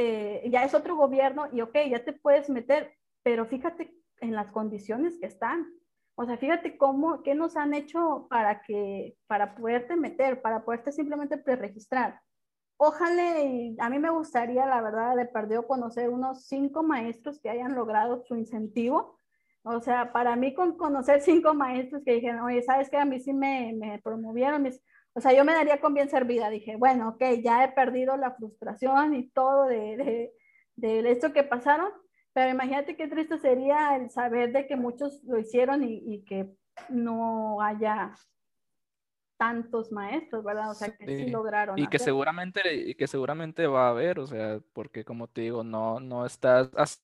eh, 0.00 0.48
ya 0.48 0.62
es 0.62 0.74
otro 0.74 0.94
gobierno 0.94 1.48
y 1.52 1.60
ok, 1.60 1.76
ya 1.90 2.04
te 2.04 2.12
puedes 2.12 2.48
meter, 2.48 2.94
pero 3.24 3.46
fíjate 3.46 3.92
en 4.20 4.32
las 4.32 4.52
condiciones 4.52 5.18
que 5.18 5.26
están. 5.26 5.66
O 6.14 6.24
sea, 6.24 6.36
fíjate 6.36 6.78
cómo, 6.78 7.24
qué 7.24 7.34
nos 7.34 7.56
han 7.56 7.74
hecho 7.74 8.28
para 8.30 8.62
que, 8.62 9.16
para 9.26 9.56
poderte 9.56 9.96
meter, 9.96 10.40
para 10.40 10.64
poderte 10.64 10.92
simplemente 10.92 11.36
preregistrar. 11.36 12.20
Ojalá, 12.76 13.40
y 13.40 13.76
a 13.80 13.90
mí 13.90 13.98
me 13.98 14.10
gustaría, 14.10 14.64
la 14.66 14.80
verdad, 14.80 15.16
de 15.16 15.26
perdido 15.26 15.66
conocer 15.66 16.10
unos 16.10 16.46
cinco 16.46 16.84
maestros 16.84 17.40
que 17.40 17.50
hayan 17.50 17.74
logrado 17.74 18.22
su 18.24 18.36
incentivo. 18.36 19.18
O 19.64 19.80
sea, 19.80 20.12
para 20.12 20.36
mí 20.36 20.54
con 20.54 20.76
conocer 20.76 21.20
cinco 21.22 21.54
maestros 21.54 22.04
que 22.04 22.14
dijeron, 22.14 22.42
oye, 22.42 22.62
¿sabes 22.62 22.88
qué? 22.88 22.98
A 22.98 23.04
mí 23.04 23.18
sí 23.18 23.32
me, 23.32 23.72
me 23.76 24.00
promovieron, 24.00 24.64
o 25.14 25.20
sea, 25.20 25.32
yo 25.32 25.44
me 25.44 25.52
daría 25.52 25.80
con 25.80 25.94
bien 25.94 26.08
servida. 26.08 26.50
Dije, 26.50 26.76
bueno, 26.76 27.10
ok, 27.10 27.22
ya 27.42 27.64
he 27.64 27.72
perdido 27.72 28.16
la 28.16 28.32
frustración 28.32 29.14
y 29.14 29.28
todo 29.30 29.64
de, 29.64 29.96
de, 29.96 30.32
de 30.76 31.10
esto 31.10 31.32
que 31.32 31.42
pasaron, 31.42 31.90
pero 32.32 32.50
imagínate 32.50 32.96
qué 32.96 33.08
triste 33.08 33.38
sería 33.38 33.96
el 33.96 34.10
saber 34.10 34.52
de 34.52 34.66
que 34.66 34.76
muchos 34.76 35.22
lo 35.24 35.38
hicieron 35.38 35.82
y, 35.82 36.02
y 36.06 36.24
que 36.24 36.48
no 36.88 37.60
haya 37.60 38.14
tantos 39.38 39.92
maestros, 39.92 40.44
¿verdad? 40.44 40.70
O 40.70 40.74
sea, 40.74 40.94
que 40.96 41.06
sí, 41.06 41.30
lograron. 41.30 41.78
Y 41.78 41.86
que 41.86 41.98
seguramente, 41.98 42.74
y 42.74 42.94
que 42.94 43.06
seguramente 43.06 43.66
va 43.66 43.86
a 43.86 43.90
haber, 43.90 44.18
o 44.18 44.26
sea, 44.26 44.60
porque 44.72 45.04
como 45.04 45.28
te 45.28 45.42
digo, 45.42 45.64
no, 45.64 46.00
no 46.00 46.26
estás 46.26 47.02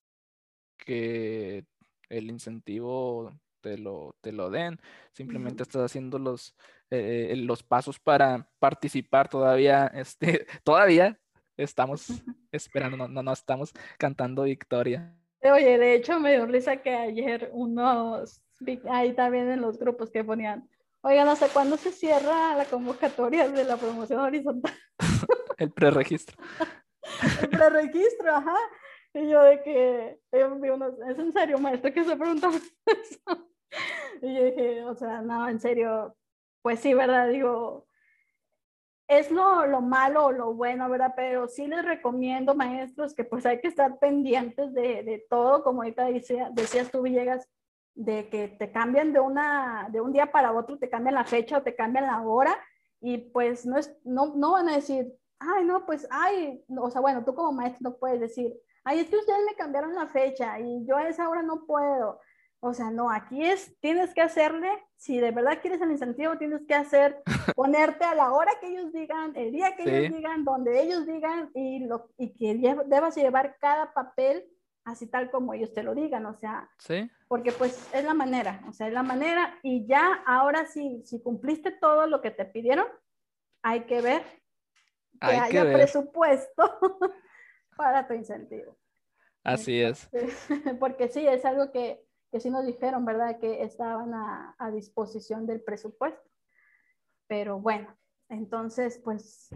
que 0.77 1.65
el 2.09 2.31
incentivo 2.31 3.33
te 3.61 3.79
lo, 3.79 4.17
te 4.21 4.33
lo 4.33 4.51
den, 4.51 4.81
simplemente 5.13 5.63
estás 5.63 5.83
haciendo 5.83 6.19
los, 6.19 6.55
eh, 6.91 7.29
eh, 7.31 7.37
los 7.37 7.63
pasos 7.63 7.99
para 7.99 8.49
participar 8.59 9.29
todavía, 9.29 9.87
este, 9.95 10.47
todavía 10.65 11.19
estamos 11.57 12.07
esperando, 12.53 13.09
no, 13.09 13.23
no, 13.23 13.33
estamos 13.33 13.73
cantando 13.99 14.45
victoria. 14.45 15.17
Oye, 15.43 15.79
de 15.79 15.95
hecho 15.95 16.19
me 16.21 16.33
dio 16.33 16.47
risa 16.47 16.79
que 16.79 16.95
ayer 16.95 17.51
unos, 17.53 18.41
ahí 18.91 19.13
también 19.13 19.51
en 19.51 19.61
los 19.61 19.79
grupos 19.79 20.11
que 20.11 20.25
ponían, 20.25 20.69
oiga, 21.03 21.25
no 21.25 21.37
sé 21.37 21.49
cuándo 21.53 21.77
se 21.77 21.93
cierra 21.93 22.57
la 22.57 22.65
convocatoria 22.65 23.49
de 23.49 23.65
la 23.65 23.77
promoción 23.77 24.21
horizontal. 24.21 24.75
El 25.59 25.71
preregistro. 25.71 26.37
El 27.43 27.49
preregistro, 27.49 28.35
ajá. 28.35 28.57
Y 29.13 29.29
yo 29.29 29.43
de 29.43 29.63
que, 29.63 30.19
es 30.33 31.19
en 31.19 31.33
serio, 31.33 31.59
maestro, 31.59 31.93
que 31.93 32.05
se 32.05 32.17
preguntaba 32.17 32.57
eso. 32.57 33.49
Y 34.23 34.35
yo 34.35 34.45
dije, 34.45 34.85
o 34.85 34.95
sea, 34.97 35.23
no, 35.23 35.49
en 35.49 35.61
serio, 35.61 36.17
pues 36.65 36.81
sí, 36.81 36.95
¿verdad? 36.95 37.29
Digo, 37.29 37.87
es 39.07 39.31
lo, 39.31 39.67
lo, 39.67 39.83
malo 39.83 40.25
o 40.25 40.33
lo 40.33 40.55
bueno, 40.55 40.89
¿verdad? 40.89 41.13
Pero 41.15 41.47
sí 41.47 41.67
les 41.67 41.85
recomiendo, 41.85 42.55
maestros, 42.55 43.15
que 43.15 43.23
pues 43.23 43.45
hay 43.45 43.61
que 43.61 43.69
estar 43.69 43.99
pendientes 43.99 44.73
de, 44.73 45.03
de 45.03 45.27
todo, 45.29 45.63
como 45.63 45.83
ahorita 45.83 46.07
decía, 46.07 46.49
decías 46.53 46.91
tú, 46.91 47.03
Villegas, 47.03 47.47
de 47.95 48.31
que 48.31 48.49
te 48.49 48.73
cambian 48.73 49.13
de, 49.13 49.21
una, 49.21 49.91
de 49.93 50.01
un 50.01 50.11
día 50.11 50.33
para 50.33 50.53
otro, 50.53 50.79
te 50.79 50.89
cambian 50.89 51.17
la 51.17 51.27
fecha 51.27 51.59
o 51.59 51.63
te 51.63 51.77
cambian 51.77 52.07
la 52.07 52.23
hora 52.23 52.57
y 52.99 53.19
pues 53.19 53.67
no, 53.67 53.77
es, 53.77 53.95
no, 54.03 54.35
no 54.35 54.53
van 54.53 54.71
a 54.71 54.77
decir, 54.77 55.13
ay, 55.41 55.67
no, 55.67 55.85
pues, 55.85 56.09
ay, 56.11 56.65
o 56.79 56.91
sea, 56.91 57.03
bueno, 57.03 57.27
tú 57.27 57.35
como 57.35 57.53
maestro 57.53 57.91
no 57.91 57.99
puedes 57.99 58.21
decir, 58.21 58.59
ay, 58.85 59.01
es 59.01 59.11
que 59.11 59.19
ustedes 59.19 59.45
me 59.45 59.55
cambiaron 59.55 59.95
la 59.95 60.07
fecha 60.07 60.59
y 60.59 60.87
yo 60.87 60.97
a 60.97 61.11
esa 61.11 61.29
hora 61.29 61.43
no 61.43 61.67
puedo. 61.67 62.21
O 62.67 62.73
sea, 62.73 62.91
no, 62.91 63.11
aquí 63.11 63.45
es, 63.45 63.79
tienes 63.79 64.15
que 64.15 64.23
hacerle, 64.23 64.71
si 64.97 65.19
de 65.19 65.33
verdad 65.33 65.59
quieres 65.61 65.83
el 65.83 65.91
incentivo, 65.91 66.39
tienes 66.39 66.63
que 66.67 66.73
hacer, 66.73 67.23
ponerte 67.55 68.07
a 68.07 68.15
la 68.15 68.33
hora 68.33 68.53
que 68.59 68.69
ellos 68.69 68.91
digan, 68.91 69.37
el 69.37 69.53
día 69.53 69.77
que 69.77 69.83
ellos 69.83 70.17
digan, 70.17 70.45
donde 70.47 70.83
ellos 70.83 71.07
digan 71.07 71.51
y, 71.55 71.81
lo, 71.81 72.09
y 72.17 72.33
que 72.33 72.55
debas 72.87 73.17
llevar 73.17 73.59
cada 73.61 73.93
papel 73.93 74.47
así 74.85 75.07
tal 75.07 75.31
como 75.31 75.53
ellos 75.53 75.75
te 75.75 75.83
lo 75.83 75.95
digan, 75.95 76.25
o 76.25 76.35
sea, 76.39 76.71
¿Sí? 76.79 77.11
porque 77.29 77.53
pues 77.53 77.87
es 77.93 78.03
la 78.03 78.15
manera, 78.15 78.63
o 78.67 78.73
sea, 78.73 78.87
es 78.87 78.95
la 78.95 79.03
manera 79.03 79.59
y 79.63 79.87
ya 79.87 80.23
ahora 80.27 80.65
sí, 80.65 81.03
si 81.05 81.23
cumpliste 81.23 81.71
todo 81.71 82.07
lo 82.07 82.23
que 82.23 82.31
te 82.31 82.47
pidieron, 82.47 82.87
hay 83.63 83.85
que 83.85 84.01
ver 84.01 84.23
que 85.21 85.27
haya 85.27 85.65
presupuesto 85.65 86.81
para 87.77 88.07
tu 88.07 88.15
incentivo. 88.15 88.79
Así 89.43 89.83
es. 89.83 90.09
Porque 90.81 91.09
sí, 91.09 91.27
es 91.27 91.45
algo 91.45 91.71
que 91.71 92.03
que 92.35 92.41
sí 92.41 92.51
nos 92.51 92.67
dijeron, 92.67 93.05
¿verdad? 93.05 93.39
Que 93.39 93.63
estaban 93.63 94.13
a, 94.13 94.57
a 94.59 94.73
disposición 94.73 95.47
del 95.47 95.63
presupuesto. 95.63 96.29
Pero 97.29 97.61
bueno, 97.61 97.97
entonces, 98.29 99.01
pues 99.05 99.55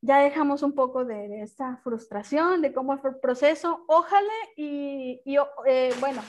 ya 0.00 0.18
dejamos 0.18 0.64
un 0.64 0.74
poco 0.74 1.04
de, 1.04 1.28
de, 1.28 1.42
esta 1.42 1.76
frustración, 1.84 2.62
de 2.62 2.72
cómo 2.72 2.98
fue 2.98 3.10
el 3.10 3.20
proceso. 3.20 3.84
Ojalá 3.86 4.32
y, 4.56 5.22
y 5.24 5.36
eh, 5.66 5.94
bueno, 6.00 6.20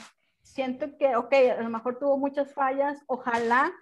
siento 0.44 0.96
que, 0.96 1.16
ok, 1.16 1.32
a 1.58 1.62
lo 1.62 1.68
mejor 1.68 1.98
tuvo 1.98 2.16
muchas 2.16 2.54
fallas. 2.54 3.02
Ojalá 3.08 3.72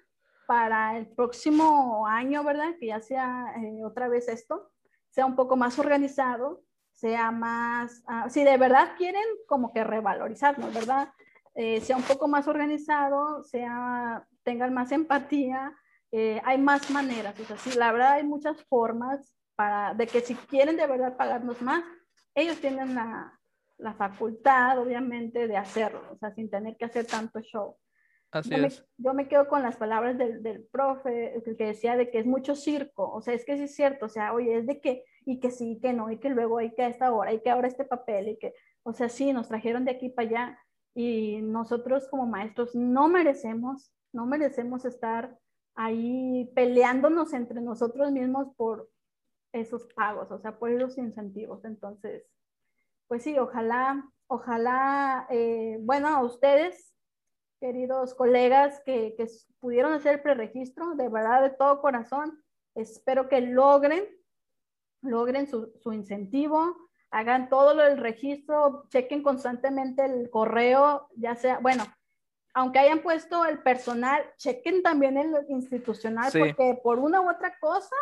para 0.47 0.97
el 0.97 1.07
próximo 1.07 2.07
año, 2.07 2.43
¿verdad? 2.45 2.77
Que 2.81 2.87
ya 2.87 3.01
sea 3.03 3.53
eh, 3.63 3.85
otra 3.85 4.09
vez 4.09 4.27
esto, 4.29 4.71
sea 5.11 5.27
un 5.27 5.37
poco 5.37 5.55
más 5.55 5.79
organizado, 5.79 6.63
sea 6.93 7.31
más, 7.31 8.03
uh, 8.09 8.31
si 8.31 8.43
de 8.43 8.57
verdad 8.57 8.95
quieren 8.97 9.27
como 9.47 9.75
que 9.75 9.85
revalorizarnos, 9.85 10.73
¿verdad? 10.73 11.13
Eh, 11.63 11.83
sea 11.83 11.95
un 11.99 12.03
poco 12.05 12.27
más 12.27 12.49
organizado, 12.49 13.45
sea, 13.45 14.27
tengan 14.45 14.73
más 14.73 14.93
empatía, 14.93 15.77
eh, 16.11 16.41
hay 16.43 16.57
más 16.57 16.91
maneras, 16.91 17.39
o 17.39 17.45
sea, 17.45 17.59
sí, 17.59 17.77
la 17.77 17.93
verdad 17.93 18.13
hay 18.13 18.25
muchas 18.25 18.65
formas 18.65 19.37
para, 19.57 19.93
de 19.93 20.07
que 20.07 20.23
si 20.23 20.35
quieren 20.35 20.79
de 20.79 20.87
verdad 20.87 21.19
pagarnos 21.19 21.61
más, 21.61 21.85
ellos 22.35 22.59
tienen 22.63 22.95
la, 22.95 23.39
la 23.77 23.93
facultad, 23.93 24.79
obviamente, 24.79 25.47
de 25.47 25.59
hacerlo, 25.59 26.03
o 26.11 26.17
sea, 26.17 26.31
sin 26.31 26.49
tener 26.49 26.79
que 26.79 26.87
hacer 26.87 27.05
tanto 27.05 27.41
show. 27.43 27.77
Así 28.31 28.49
yo, 28.49 28.57
es. 28.57 28.81
Me, 28.81 29.05
yo 29.05 29.13
me 29.13 29.29
quedo 29.29 29.47
con 29.47 29.61
las 29.63 29.77
palabras 29.77 30.17
del, 30.17 30.43
del 30.43 30.65
profe, 30.65 31.43
que 31.45 31.67
decía 31.67 31.95
de 31.95 32.11
que 32.11 32.21
es 32.21 32.27
mucho 32.27 32.55
circo, 32.55 33.13
o 33.13 33.21
sea, 33.21 33.35
es 33.35 33.45
que 33.45 33.59
sí 33.59 33.65
es 33.65 33.75
cierto, 33.75 34.07
o 34.07 34.09
sea, 34.09 34.33
oye, 34.33 34.57
es 34.57 34.67
de 34.67 34.81
que, 34.81 35.05
y 35.27 35.41
que 35.41 35.51
sí, 35.51 35.79
que 35.83 35.93
no, 35.93 36.11
y 36.11 36.17
que 36.17 36.31
luego 36.31 36.57
hay 36.57 36.73
que 36.75 36.85
a 36.85 36.89
esta 36.89 37.13
hora, 37.13 37.35
y 37.35 37.43
que 37.43 37.51
ahora 37.51 37.69
este 37.69 37.85
papel, 37.85 38.31
y 38.31 38.39
que, 38.39 38.55
o 38.83 38.95
sea, 38.95 39.11
sí, 39.11 39.35
nos 39.35 39.49
trajeron 39.49 39.85
de 39.85 39.91
aquí 39.91 40.09
para 40.09 40.27
allá, 40.27 40.59
y 40.95 41.41
nosotros 41.43 42.09
como 42.09 42.27
maestros 42.27 42.75
no 42.75 43.09
merecemos, 43.09 43.93
no 44.13 44.27
merecemos 44.27 44.85
estar 44.85 45.39
ahí 45.75 46.51
peleándonos 46.55 47.33
entre 47.33 47.61
nosotros 47.61 48.11
mismos 48.11 48.49
por 48.57 48.91
esos 49.53 49.87
pagos, 49.95 50.31
o 50.31 50.39
sea, 50.39 50.59
por 50.59 50.71
esos 50.71 50.99
incentivos. 50.99 51.65
Entonces, 51.65 52.25
pues 53.09 53.23
sí, 53.23 53.39
ojalá, 53.39 54.05
ojalá, 54.27 55.27
eh, 55.31 55.79
bueno, 55.81 56.09
a 56.09 56.23
ustedes, 56.23 56.95
queridos 57.61 58.15
colegas 58.15 58.81
que, 58.85 59.15
que 59.17 59.27
pudieron 59.59 59.93
hacer 59.93 60.15
el 60.15 60.23
preregistro, 60.23 60.95
de 60.95 61.09
verdad, 61.09 61.43
de 61.43 61.51
todo 61.51 61.81
corazón, 61.81 62.43
espero 62.75 63.29
que 63.29 63.41
logren, 63.41 64.05
logren 65.03 65.47
su, 65.47 65.73
su 65.83 65.93
incentivo, 65.93 66.90
hagan 67.11 67.49
todo 67.49 67.75
lo 67.75 67.83
del 67.83 67.99
registro, 67.99 68.85
chequen 68.89 69.23
constantemente 69.23 70.05
el 70.05 70.31
correo, 70.31 71.09
ya 71.17 71.35
sea, 71.35 71.59
bueno, 71.59 71.85
aunque 72.55 72.79
hayan 72.79 73.03
puesto 73.03 73.45
el 73.45 73.63
personal, 73.63 74.23
chequen 74.37 74.83
también 74.83 75.17
el 75.17 75.35
institucional, 75.49 76.31
sí. 76.31 76.39
porque 76.39 76.81
por 76.83 76.99
una 76.99 77.21
u 77.21 77.31
otra 77.31 77.57
cosa, 77.61 77.97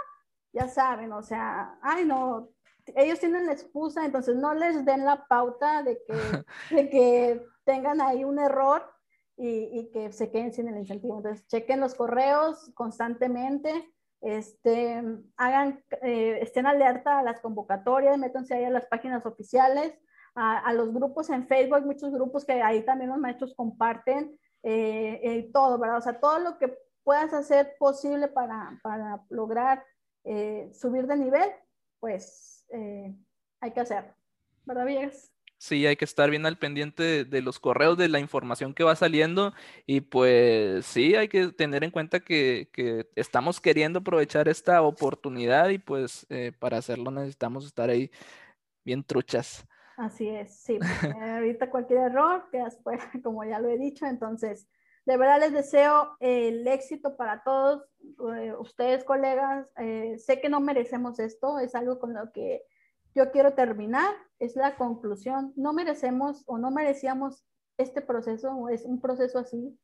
ya 0.52 0.68
saben, 0.68 1.12
o 1.12 1.22
sea, 1.22 1.78
ay 1.82 2.04
no, 2.04 2.48
ellos 2.96 3.20
tienen 3.20 3.46
la 3.46 3.52
excusa, 3.52 4.04
entonces 4.04 4.36
no 4.36 4.54
les 4.54 4.84
den 4.84 5.04
la 5.04 5.26
pauta 5.26 5.82
de 5.82 5.98
que, 6.06 6.14
de 6.74 6.90
que 6.90 7.46
tengan 7.64 8.00
ahí 8.00 8.24
un 8.24 8.38
error 8.38 8.82
y, 9.36 9.78
y, 9.78 9.90
que 9.90 10.12
se 10.12 10.30
queden 10.32 10.52
sin 10.52 10.68
el 10.68 10.78
incentivo. 10.78 11.18
Entonces, 11.18 11.46
chequen 11.46 11.78
los 11.78 11.94
correos 11.94 12.72
constantemente, 12.74 13.94
este, 14.20 15.02
hagan, 15.36 15.82
eh, 16.02 16.38
estén 16.42 16.66
alerta 16.66 17.18
a 17.18 17.22
las 17.22 17.40
convocatorias, 17.40 18.18
métanse 18.18 18.54
ahí 18.54 18.64
a 18.64 18.70
las 18.70 18.86
páginas 18.86 19.24
oficiales, 19.26 19.98
a, 20.34 20.72
los 20.72 20.94
grupos 20.94 21.30
en 21.30 21.48
Facebook, 21.48 21.84
muchos 21.84 22.12
grupos 22.12 22.44
que 22.44 22.62
ahí 22.62 22.84
también 22.84 23.10
los 23.10 23.18
maestros 23.18 23.54
comparten 23.56 24.38
eh, 24.62 25.50
todo, 25.52 25.78
¿verdad? 25.78 25.98
O 25.98 26.00
sea, 26.00 26.20
todo 26.20 26.38
lo 26.38 26.58
que 26.58 26.78
puedas 27.02 27.32
hacer 27.32 27.74
posible 27.78 28.28
para, 28.28 28.78
para 28.82 29.24
lograr 29.30 29.82
eh, 30.24 30.70
subir 30.74 31.06
de 31.06 31.16
nivel, 31.16 31.50
pues 32.00 32.66
eh, 32.68 33.16
hay 33.60 33.70
que 33.70 33.80
hacerlo. 33.80 34.12
¿verdad, 34.66 34.84
Villegas? 34.84 35.32
Sí, 35.60 35.86
hay 35.86 35.96
que 35.96 36.04
estar 36.04 36.30
bien 36.30 36.46
al 36.46 36.56
pendiente 36.56 37.24
de, 37.24 37.42
los 37.42 37.58
correos, 37.58 37.98
de 37.98 38.08
la 38.08 38.20
información 38.20 38.74
que 38.74 38.84
va 38.84 38.94
saliendo 38.94 39.52
y 39.86 40.00
pues 40.00 40.86
sí, 40.86 41.16
hay 41.16 41.28
que 41.28 41.48
tener 41.48 41.82
en 41.82 41.90
cuenta 41.90 42.20
que, 42.20 42.68
estamos 43.16 43.60
queriendo 43.60 43.98
aprovechar 43.98 44.48
esta 44.48 44.82
oportunidad 44.82 45.70
y 45.70 45.78
pues 45.78 46.26
eh, 46.30 46.52
para 46.56 46.78
hacerlo 46.78 47.10
necesitamos 47.10 47.66
estar 47.66 47.90
ahí 47.90 48.08
bien 48.84 49.02
truchas. 49.02 49.66
Así 49.96 50.28
es, 50.28 50.54
sí, 50.54 50.78
ahorita 51.20 51.70
cualquier 51.70 52.10
error 52.10 52.48
quedas 52.52 52.78
fuera, 52.80 53.10
como 53.24 53.44
ya 53.44 53.58
lo 53.58 53.68
he 53.68 53.78
dicho, 53.78 54.06
entonces 54.06 54.68
de 55.06 55.16
verdad 55.16 55.40
les 55.40 55.52
deseo 55.52 56.16
el 56.20 56.68
éxito 56.68 57.16
para 57.16 57.42
todos 57.42 57.82
eh, 58.36 58.52
ustedes, 58.58 59.02
colegas. 59.04 59.66
Eh, 59.78 60.18
sé 60.18 60.40
que 60.40 60.50
no 60.50 60.60
merecemos 60.60 61.18
esto, 61.18 61.58
es 61.58 61.74
algo 61.74 61.98
con 61.98 62.14
lo 62.14 62.30
que 62.30 62.62
yo 63.18 63.32
quiero 63.32 63.54
terminar, 63.54 64.14
es 64.38 64.54
la 64.54 64.76
conclusión. 64.76 65.52
No 65.56 65.72
merecemos 65.72 66.44
o 66.46 66.56
no 66.56 66.70
merecíamos 66.70 67.44
este 67.76 68.00
proceso, 68.00 68.68
es 68.68 68.84
un 68.84 69.00
proceso 69.00 69.40
así. 69.40 69.76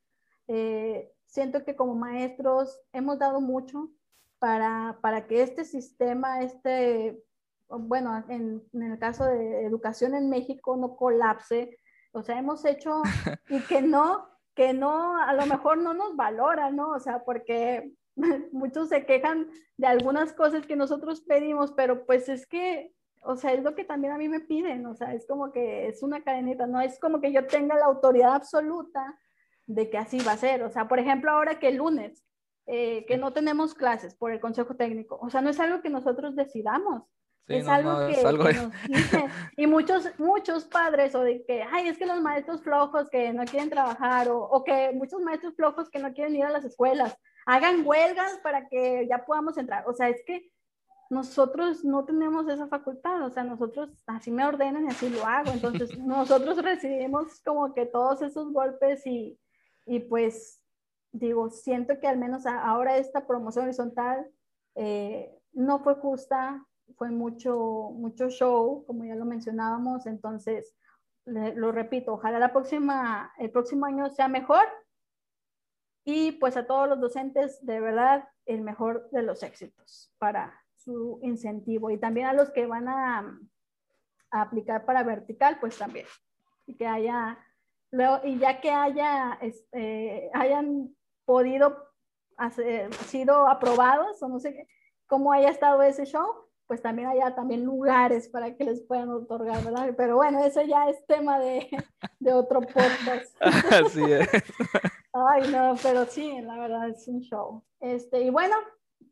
Eh, 0.47 1.13
siento 1.27 1.65
que 1.65 1.75
como 1.75 1.97
maestros 1.97 2.81
hemos 2.93 3.19
dado 3.19 3.41
mucho 3.41 3.91
para, 4.39 4.99
para 5.03 5.27
que 5.27 5.43
este 5.43 5.65
sistema, 5.65 6.43
este, 6.43 7.21
bueno, 7.69 8.25
en, 8.29 8.63
en, 8.73 8.83
el 8.83 8.99
caso 9.01 9.25
de 9.25 9.65
educación 9.67 10.15
en 10.15 10.31
México 10.31 10.77
no 10.77 10.95
colapse. 10.95 11.77
O 12.13 12.23
sea, 12.23 12.39
hemos 12.39 12.65
hecho 12.65 13.03
y 13.49 13.61
que 13.63 13.83
no, 13.83 14.29
que 14.55 14.73
no, 14.73 15.21
a 15.21 15.33
lo 15.33 15.45
mejor 15.47 15.79
no 15.79 15.93
nos 15.93 16.15
valora, 16.15 16.71
¿no? 16.71 16.91
O 16.91 17.01
sea, 17.01 17.25
porque 17.25 17.93
muchos 18.53 18.91
se 18.91 19.05
quejan 19.07 19.49
de 19.77 19.89
algunas 19.89 20.33
cosas 20.33 20.67
que 20.67 20.77
nosotros 20.77 21.23
pedimos, 21.23 21.73
pero 21.73 22.07
pues 22.07 22.29
es 22.29 22.47
que 22.47 22.94
o 23.25 23.37
sea, 23.37 23.53
es 23.53 23.63
lo 23.63 23.75
que 23.75 23.85
también 23.85 24.13
a 24.13 24.19
mí 24.19 24.29
me 24.29 24.41
piden, 24.41 24.87
o 24.87 24.95
sea, 24.95 25.15
es 25.15 25.27
como 25.27 25.51
que 25.53 25.89
es 25.89 26.03
una 26.03 26.23
cadenita, 26.23 26.67
no 26.67 26.81
es 26.81 26.99
como 26.99 27.21
que 27.21 27.33
yo 27.33 27.47
tenga 27.47 27.77
la 27.77 27.87
autoridad 27.87 28.35
absoluta 28.35 29.19
de 29.67 29.89
que 29.89 29.99
así 29.99 30.19
va 30.21 30.33
a 30.33 30.37
ser. 30.37 30.63
O 30.63 30.71
sea, 30.71 30.89
por 30.89 30.99
ejemplo, 30.99 31.31
ahora 31.31 31.59
que 31.59 31.69
el 31.69 31.77
lunes, 31.77 32.23
eh, 32.67 33.05
que 33.07 33.17
no 33.17 33.33
tenemos 33.33 33.75
clases 33.75 34.15
por 34.15 34.31
el 34.31 34.41
Consejo 34.41 34.77
Técnico, 34.77 35.19
o 35.21 35.31
sea, 35.31 35.41
no 35.41 35.51
es 35.51 35.59
algo 35.59 35.81
que 35.81 35.91
nosotros 35.91 36.37
decidamos. 36.37 37.03
es, 37.49 37.67
algo 37.67 38.07
que, 38.09 38.23
nos 38.23 38.73
dicen. 38.89 39.31
Y 39.57 39.67
muchos, 39.67 40.11
muchos 40.19 40.65
padres, 40.67 41.15
o 41.15 41.21
de 41.21 41.45
que, 41.47 41.63
ay, 41.63 41.89
es 41.89 41.99
que 41.99 42.07
los 42.07 42.21
maestros 42.21 42.63
flojos 42.63 43.09
que 43.11 43.33
no 43.33 43.45
quieren 43.45 43.71
trabajar, 43.71 44.29
o, 44.29 44.39
o 44.39 44.65
que 44.65 44.93
muchos 44.95 45.21
maestros 45.23 45.55
flojos 45.57 45.89
que 45.89 45.99
no 45.99 46.13
quieren 46.13 46.37
ir 46.37 46.45
a 46.45 46.51
las 46.51 46.65
escuelas, 46.65 47.17
hagan 47.47 47.87
huelgas 47.87 48.39
para 48.43 48.69
que 48.69 49.07
ya 49.09 49.25
podamos 49.25 49.57
entrar. 49.57 49.85
O 49.87 49.95
sea, 49.95 50.09
es 50.09 50.23
que 50.27 50.51
nosotros 51.11 51.85
no 51.85 52.05
tenemos 52.05 52.49
esa 52.49 52.67
facultad, 52.67 53.23
o 53.23 53.31
sea, 53.31 53.45
nosotros 53.45 53.91
así 54.07 54.31
me 54.31 54.47
ordenan 54.47 54.85
y 54.85 54.89
así 54.89 55.09
lo 55.09 55.25
hago, 55.27 55.51
entonces 55.51 55.91
nosotros 55.99 56.63
recibimos 56.63 57.41
como 57.45 57.75
que 57.75 57.87
todos 57.87 58.23
esos 58.23 58.53
golpes 58.53 59.07
y, 59.07 59.39
y 59.87 60.01
pues 60.01 60.61
digo, 61.13 61.51
siento 61.51 62.01
que 62.01 62.09
al 62.09 62.19
menos 62.19 62.47
ahora 62.47 62.97
esta 62.97 63.27
promoción 63.27 63.67
horizontal 63.67 64.29
eh, 64.75 65.33
no 65.53 65.79
fue 65.79 65.95
justa, 65.95 66.67
fue 66.97 67.11
mucho, 67.11 67.91
mucho 67.93 68.29
show, 68.29 68.85
como 68.87 69.05
ya 69.05 69.15
lo 69.15 69.25
mencionábamos, 69.25 70.07
entonces 70.07 70.75
lo 71.25 71.73
repito, 71.73 72.15
ojalá 72.15 72.39
la 72.39 72.53
próxima, 72.53 73.33
el 73.39 73.51
próximo 73.51 73.87
año 73.87 74.11
sea 74.11 74.29
mejor. 74.29 74.65
Y 76.05 76.33
pues 76.33 76.57
a 76.59 76.67
todos 76.67 76.87
los 76.87 77.01
docentes, 77.01 77.65
de 77.65 77.81
verdad, 77.81 78.29
el 78.45 78.61
mejor 78.61 79.09
de 79.11 79.23
los 79.23 79.43
éxitos 79.43 80.13
para 80.19 80.64
su 80.85 81.19
incentivo 81.23 81.91
y 81.91 81.99
también 81.99 82.27
a 82.27 82.33
los 82.33 82.51
que 82.51 82.67
van 82.67 82.89
a, 82.89 83.39
aplicar 84.31 84.85
para 84.85 85.05
vertical, 85.05 85.59
pues 85.61 85.79
también. 85.79 86.07
Y 86.67 86.77
que 86.77 86.89
haya, 86.89 87.39
luego, 87.93 88.21
y 88.25 88.37
ya 88.39 88.61
que 88.61 88.71
haya, 88.71 89.39
este, 89.41 90.29
hayan 90.35 90.93
podido 91.25 91.77
hacer, 92.37 92.93
sido 92.95 93.47
aprobados 93.49 94.21
o 94.23 94.29
no 94.29 94.41
sé 94.41 94.67
cómo 95.07 95.33
haya 95.33 95.51
estado 95.51 95.83
ese 95.83 96.05
show, 96.05 96.27
pues 96.67 96.83
también 96.83 97.09
haya 97.09 97.35
también 97.35 97.65
lugares 97.65 98.29
para 98.29 98.57
que 98.57 98.65
les 98.65 98.83
puedan 98.83 99.11
otorgar, 99.11 99.63
¿verdad? 99.63 99.95
Pero 99.97 100.17
bueno, 100.17 100.45
eso 100.45 100.63
ya 100.63 100.89
es 100.89 101.07
tema 101.07 101.39
de, 101.39 101.69
de 102.19 102.33
otro 102.33 102.61
podcast. 102.61 103.37
Así 103.41 104.03
es. 104.03 104.29
Ay, 105.13 105.49
no, 105.53 105.75
pero 105.83 106.07
sí, 106.07 106.41
la 106.41 106.59
verdad 106.59 106.89
es 106.89 107.07
un 107.07 107.21
show. 107.21 107.63
Este, 107.81 108.23
y 108.23 108.31
bueno, 108.31 108.57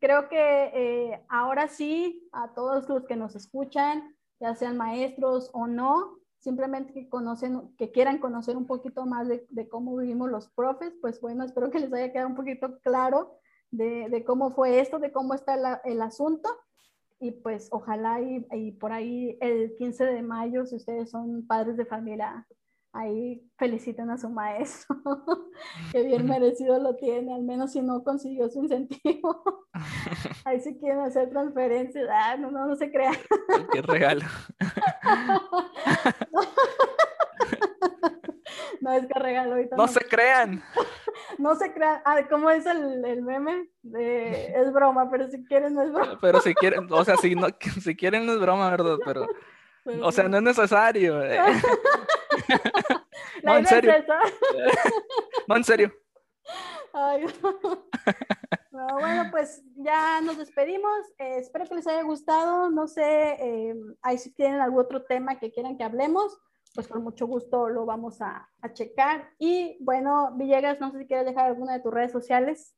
creo 0.03 0.27
que 0.27 0.35
eh, 0.73 1.23
ahora 1.29 1.69
sí, 1.69 2.27
a 2.33 2.53
todos 2.53 2.89
los 2.89 3.05
que 3.05 3.15
nos 3.15 3.37
escuchan, 3.37 4.13
ya 4.37 4.53
sean 4.53 4.75
maestros 4.75 5.49
o 5.53 5.65
no, 5.65 6.19
simplemente 6.39 6.91
que 6.91 7.07
conocen, 7.07 7.73
que 7.77 7.89
quieran 7.89 8.17
conocer 8.17 8.57
un 8.57 8.67
poquito 8.67 9.05
más 9.05 9.29
de, 9.29 9.69
cómo 9.69 9.95
vivimos 9.95 10.29
los 10.29 10.49
profes, 10.49 10.93
pues 10.99 11.21
bueno, 11.21 11.45
espero 11.45 11.71
que 11.71 11.79
les 11.79 11.93
haya 11.93 12.11
quedado 12.11 12.27
un 12.27 12.35
poquito 12.35 12.79
claro 12.81 13.37
de, 13.71 14.25
cómo 14.27 14.51
fue 14.51 14.81
esto, 14.81 14.99
de 14.99 15.13
cómo 15.13 15.35
está 15.35 15.81
el 15.85 16.01
asunto. 16.01 16.49
Y 17.21 17.31
pues 17.31 17.69
ojalá 17.71 18.19
y, 18.19 18.45
y, 18.51 18.71
por 18.73 18.91
ahí 18.91 19.37
el 19.39 19.73
15 19.77 20.03
de 20.03 20.21
mayo, 20.21 20.65
si 20.65 20.75
ustedes 20.75 21.11
son 21.11 21.47
padres 21.47 21.77
de 21.77 21.85
familia, 21.85 22.45
ahí 22.93 23.45
felicitan 23.57 24.09
a 24.11 24.17
su 24.17 24.29
maestro, 24.29 24.95
que 25.91 26.03
bien 26.03 26.25
merecido 26.27 26.79
lo 26.79 26.95
tiene, 26.95 27.33
al 27.33 27.43
menos 27.43 27.73
si 27.73 27.81
no 27.81 28.01
consiguió 28.03 28.47
su 28.49 28.59
incentivo. 28.59 29.65
ahí 30.45 30.61
sí 30.61 30.77
quieren 30.77 30.99
hacer 30.99 31.29
transferencias, 31.29 32.07
ah, 32.09 32.37
no, 32.37 32.51
no, 32.51 32.67
no 32.67 32.75
se 32.75 32.91
crean. 32.91 33.15
Qué 33.71 33.81
regalo. 33.81 34.21
no 38.81 38.93
es 38.93 39.07
que 39.07 39.19
regalo 39.19 39.53
ahorita. 39.53 39.75
No, 39.75 39.87
se 39.87 40.01
crean. 40.01 40.61
no 41.39 41.55
se 41.55 41.73
crean. 41.73 41.99
Ah, 42.05 42.27
¿cómo 42.29 42.51
es 42.51 42.67
el, 42.67 43.03
el 43.03 43.23
meme? 43.23 43.69
De, 43.81 44.53
es 44.55 44.71
broma, 44.71 45.09
pero 45.09 45.27
si 45.29 45.43
quieren 45.45 45.73
no 45.73 45.81
es 45.81 45.91
broma. 45.91 46.19
pero 46.21 46.39
si 46.41 46.53
quieren, 46.53 46.87
o 46.91 47.03
sea, 47.03 47.17
si, 47.17 47.33
no, 47.33 47.47
si 47.81 47.95
quieren 47.95 48.27
no 48.27 48.33
es 48.33 48.39
broma, 48.39 48.69
¿verdad? 48.69 48.99
Pero, 49.03 49.27
o 49.85 50.11
sea, 50.11 50.27
no 50.27 50.37
es 50.37 50.43
necesario. 50.43 51.21
Eh. 51.33 51.39
no, 53.43 53.57
en 53.57 53.65
serio. 53.65 53.93
no, 55.47 55.55
en 55.55 55.63
serio. 55.63 55.93
bueno, 58.99 59.29
pues 59.31 59.63
ya 59.75 60.19
nos 60.21 60.37
despedimos. 60.39 60.91
Eh, 61.19 61.37
espero 61.37 61.65
que 61.65 61.75
les 61.75 61.87
haya 61.87 62.01
gustado. 62.01 62.71
No 62.71 62.87
sé, 62.87 63.37
eh, 63.39 63.75
ahí 64.01 64.17
si 64.17 64.33
tienen 64.33 64.61
algún 64.61 64.81
otro 64.81 65.03
tema 65.03 65.39
que 65.39 65.51
quieran 65.51 65.77
que 65.77 65.83
hablemos, 65.83 66.37
pues 66.73 66.87
con 66.87 67.03
mucho 67.03 67.27
gusto 67.27 67.69
lo 67.69 67.85
vamos 67.85 68.19
a, 68.19 68.49
a 68.61 68.73
checar. 68.73 69.29
Y 69.37 69.77
bueno, 69.79 70.33
Villegas, 70.35 70.79
no 70.79 70.91
sé 70.91 70.99
si 70.99 71.07
quieres 71.07 71.27
dejar 71.27 71.45
alguna 71.45 71.73
de 71.73 71.81
tus 71.81 71.93
redes 71.93 72.11
sociales. 72.11 72.75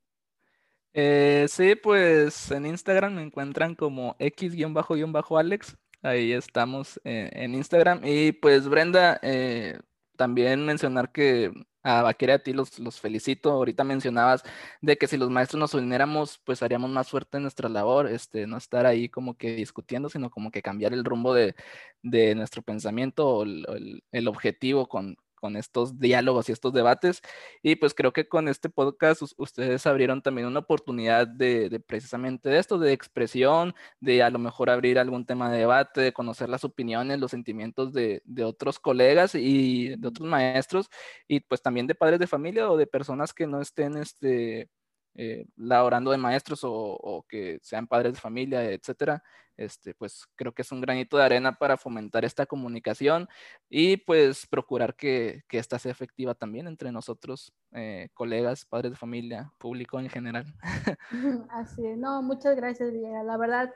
Eh, 0.98 1.46
sí, 1.50 1.76
pues 1.76 2.52
en 2.52 2.66
Instagram 2.66 3.16
me 3.16 3.22
encuentran 3.22 3.76
como 3.76 4.16
x-alex. 4.18 5.78
Ahí 6.06 6.34
estamos 6.34 7.02
en 7.04 7.56
Instagram. 7.56 8.02
Y 8.04 8.32
pues 8.34 8.68
Brenda, 8.70 9.20
eh, 9.24 9.80
también 10.16 10.64
mencionar 10.64 11.12
que 11.12 11.52
a 11.82 12.04
Vaquera 12.04 12.36
a 12.36 12.40
ti 12.40 12.54
los, 12.54 12.78
los 12.80 13.00
felicito. 13.00 13.52
Ahorita 13.52 13.84
mencionabas 13.84 14.44
de 14.82 14.98
que 14.98 15.08
si 15.08 15.18
los 15.18 15.32
maestros 15.32 15.60
nos 15.60 15.74
uniéramos, 15.74 16.40
pues 16.46 16.62
haríamos 16.62 16.92
más 16.92 17.10
fuerte 17.10 17.38
en 17.38 17.44
nuestra 17.44 17.70
labor, 17.70 18.08
este, 18.08 18.46
no 18.46 18.58
estar 18.58 18.86
ahí 18.86 19.10
como 19.10 19.36
que 19.36 19.56
discutiendo, 19.56 20.10
sino 20.10 20.30
como 20.30 20.52
que 20.52 20.62
cambiar 20.62 20.94
el 20.94 21.06
rumbo 21.06 21.34
de, 21.34 21.56
de 22.04 22.36
nuestro 22.36 22.62
pensamiento 22.62 23.28
o 23.28 23.44
el, 23.44 24.04
el 24.12 24.28
objetivo 24.28 24.88
con, 24.88 25.18
con 25.46 25.58
estos 25.58 26.00
diálogos 26.00 26.50
y 26.50 26.54
estos 26.54 26.74
debates. 26.74 27.22
Y 27.62 27.76
pues 27.76 27.94
creo 27.94 28.12
que 28.14 28.28
con 28.28 28.48
este 28.48 28.68
podcast 28.68 29.22
ustedes 29.38 29.86
abrieron 29.86 30.24
también 30.24 30.48
una 30.48 30.62
oportunidad 30.62 31.28
de, 31.28 31.80
precisamente 31.86 32.50
de 32.50 32.58
esto, 32.58 32.80
de 32.80 32.94
expresión, 32.94 33.76
de 34.00 34.24
a 34.24 34.32
lo 34.32 34.40
mejor 34.40 34.72
abrir 34.72 34.98
algún 34.98 35.24
tema 35.24 35.52
de 35.52 35.60
debate, 35.60 36.02
de 36.02 36.14
conocer 36.14 36.50
las 36.50 36.64
opiniones, 36.64 37.20
los 37.20 37.30
sentimientos 37.30 37.94
de, 37.94 38.24
de 38.26 38.44
otros 38.44 38.80
colegas 38.80 39.36
y 39.36 39.96
de 39.96 40.08
otros 40.08 40.28
maestros 40.28 40.90
y 41.28 41.42
pues 41.42 41.62
también 41.62 41.86
de 41.86 41.94
padres 41.94 42.20
de 42.20 42.26
familia 42.26 42.72
o 42.72 42.76
de 42.76 42.88
personas 42.88 43.32
que 43.32 43.46
no 43.46 43.62
estén 43.62 43.98
este, 43.98 44.72
eh, 45.16 45.46
laborando 45.56 46.12
de 46.12 46.18
maestros 46.18 46.60
o, 46.64 47.26
que 47.30 47.60
sean 47.62 47.88
padres 47.88 48.14
de 48.14 48.20
familia, 48.20 48.70
etcétera, 48.70 49.24
este, 49.58 49.94
pues 49.94 50.26
creo 50.36 50.54
que 50.54 50.62
es 50.62 50.72
un 50.74 50.82
granito 50.82 51.16
de 51.18 51.24
arena 51.24 51.58
para 51.58 51.78
fomentar 51.78 52.26
esta 52.26 52.46
comunicación 52.46 53.30
y 53.70 53.96
pues 53.98 54.46
procurar 54.46 54.96
que, 54.96 55.44
que 55.48 55.58
esta 55.58 55.80
sea 55.80 55.92
efectiva 55.92 56.36
también 56.36 56.68
entre 56.68 56.92
nosotros, 56.92 57.54
eh, 57.72 58.10
colegas, 58.14 58.66
padres 58.66 58.92
de 58.92 58.98
familia, 58.98 59.54
público 59.58 60.00
en 60.00 60.10
general. 60.10 60.46
Así 61.50 61.86
es, 61.86 61.98
no, 61.98 62.22
muchas 62.22 62.58
gracias, 62.58 62.92
Diego. 62.92 63.24
La 63.24 63.38
verdad, 63.38 63.74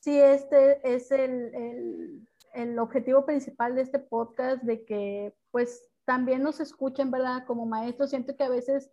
sí, 0.00 0.20
este 0.20 0.80
es 0.84 1.10
el, 1.10 1.54
el, 1.54 2.28
el 2.52 2.78
objetivo 2.78 3.24
principal 3.24 3.74
de 3.74 3.82
este 3.82 3.98
podcast, 3.98 4.62
de 4.62 4.84
que 4.84 5.34
pues 5.50 5.90
también 6.04 6.42
nos 6.42 6.60
escuchen, 6.60 7.10
¿verdad? 7.10 7.44
Como 7.46 7.64
maestros, 7.64 8.10
siento 8.10 8.36
que 8.36 8.44
a 8.44 8.50
veces 8.50 8.90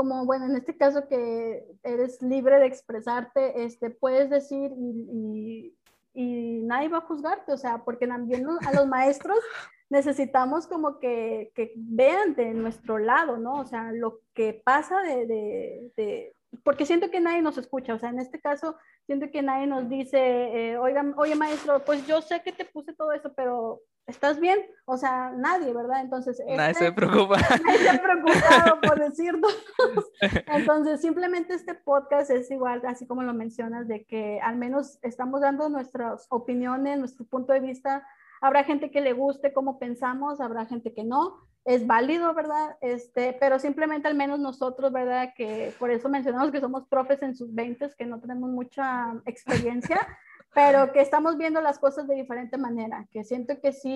como, 0.00 0.24
bueno, 0.24 0.46
en 0.46 0.56
este 0.56 0.78
caso 0.78 1.06
que 1.08 1.62
eres 1.82 2.22
libre 2.22 2.58
de 2.58 2.64
expresarte, 2.64 3.64
este, 3.64 3.90
puedes 3.90 4.30
decir 4.30 4.72
y, 4.74 5.76
y 6.14 6.62
nadie 6.62 6.88
va 6.88 6.98
a 6.98 7.02
juzgarte, 7.02 7.52
o 7.52 7.58
sea, 7.58 7.84
porque 7.84 8.06
también 8.06 8.46
a 8.66 8.72
los 8.72 8.86
maestros 8.86 9.36
necesitamos 9.90 10.66
como 10.66 10.98
que, 11.00 11.52
que, 11.54 11.74
vean 11.76 12.34
de 12.34 12.54
nuestro 12.54 12.96
lado, 12.96 13.36
¿no? 13.36 13.56
O 13.56 13.66
sea, 13.66 13.92
lo 13.92 14.20
que 14.32 14.62
pasa 14.64 15.02
de, 15.02 15.26
de, 15.26 15.92
de, 15.98 16.34
porque 16.64 16.86
siento 16.86 17.10
que 17.10 17.20
nadie 17.20 17.42
nos 17.42 17.58
escucha, 17.58 17.92
o 17.92 17.98
sea, 17.98 18.08
en 18.08 18.20
este 18.20 18.40
caso 18.40 18.78
siento 19.04 19.30
que 19.30 19.42
nadie 19.42 19.66
nos 19.66 19.86
dice, 19.90 20.18
eh, 20.18 20.78
oigan, 20.78 21.12
oye 21.18 21.34
maestro, 21.34 21.84
pues 21.84 22.06
yo 22.06 22.22
sé 22.22 22.40
que 22.42 22.52
te 22.52 22.64
puse 22.64 22.94
todo 22.94 23.12
eso, 23.12 23.34
pero 23.36 23.82
¿estás 24.10 24.40
bien? 24.40 24.58
O 24.84 24.96
sea, 24.96 25.32
nadie, 25.36 25.72
¿verdad? 25.72 26.00
Entonces... 26.02 26.42
Nadie 26.46 26.74
se 26.74 26.88
este, 26.88 26.92
preocupa. 26.92 27.36
Nadie 27.64 27.78
se 27.78 27.88
ha 27.90 28.02
preocupado 28.02 28.80
por 28.82 29.00
decirlo. 29.00 29.48
Entonces, 30.46 31.00
simplemente 31.00 31.54
este 31.54 31.74
podcast 31.74 32.30
es 32.30 32.50
igual, 32.50 32.82
así 32.86 33.06
como 33.06 33.22
lo 33.22 33.32
mencionas, 33.32 33.88
de 33.88 34.04
que 34.04 34.40
al 34.40 34.56
menos 34.56 34.98
estamos 35.02 35.40
dando 35.40 35.68
nuestras 35.68 36.26
opiniones, 36.28 36.98
nuestro 36.98 37.24
punto 37.24 37.52
de 37.52 37.60
vista. 37.60 38.06
Habrá 38.40 38.64
gente 38.64 38.90
que 38.90 39.00
le 39.00 39.12
guste 39.12 39.52
cómo 39.52 39.78
pensamos, 39.78 40.40
habrá 40.40 40.66
gente 40.66 40.92
que 40.92 41.04
no. 41.04 41.48
Es 41.64 41.86
válido, 41.86 42.32
¿verdad? 42.32 42.76
Este, 42.80 43.36
pero 43.38 43.58
simplemente 43.58 44.08
al 44.08 44.14
menos 44.14 44.40
nosotros, 44.40 44.92
¿verdad? 44.92 45.34
Que 45.36 45.74
por 45.78 45.90
eso 45.90 46.08
mencionamos 46.08 46.50
que 46.50 46.60
somos 46.60 46.86
profes 46.86 47.22
en 47.22 47.36
sus 47.36 47.54
20, 47.54 47.90
que 47.98 48.06
no 48.06 48.18
tenemos 48.18 48.50
mucha 48.50 49.14
experiencia 49.26 50.00
pero 50.54 50.92
que 50.92 51.00
estamos 51.00 51.36
viendo 51.36 51.60
las 51.60 51.78
cosas 51.78 52.06
de 52.08 52.16
diferente 52.16 52.58
manera, 52.58 53.06
que 53.10 53.24
siento 53.24 53.60
que 53.60 53.72
sí, 53.72 53.90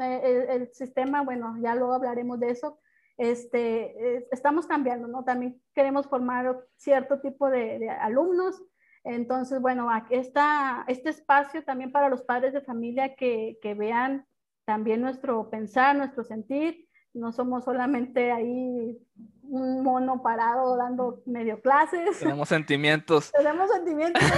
eh, 0.00 0.46
el, 0.50 0.72
sistema, 0.72 1.22
bueno, 1.22 1.56
ya 1.60 1.74
luego 1.74 1.94
hablaremos 1.94 2.40
de 2.40 2.50
eso, 2.50 2.78
este, 3.18 4.26
estamos 4.32 4.66
cambiando, 4.66 5.06
¿no? 5.06 5.22
También 5.24 5.60
queremos 5.74 6.08
formar 6.08 6.58
cierto 6.76 7.20
tipo 7.20 7.50
de, 7.50 7.88
alumnos, 7.88 8.62
entonces, 9.04 9.60
bueno, 9.60 9.90
aquí 9.90 10.14
está 10.14 10.84
este 10.86 11.10
espacio 11.10 11.64
también 11.64 11.92
para 11.92 12.08
los 12.08 12.22
padres 12.22 12.52
de 12.52 12.60
familia 12.60 13.14
que, 13.16 13.58
que 13.60 13.74
vean 13.74 14.26
también 14.64 15.00
nuestro 15.00 15.50
pensar, 15.50 15.96
nuestro 15.96 16.22
sentir, 16.22 16.88
no 17.14 17.32
somos 17.32 17.64
solamente 17.64 18.32
ahí 18.32 18.98
un 19.42 19.82
mono 19.82 20.22
parado 20.22 20.76
dando 20.76 21.22
medio 21.26 21.60
clases. 21.60 22.18
Tenemos 22.18 22.48
sentimientos. 22.48 23.30
Tenemos 23.36 23.70
sentimientos. 23.70 24.22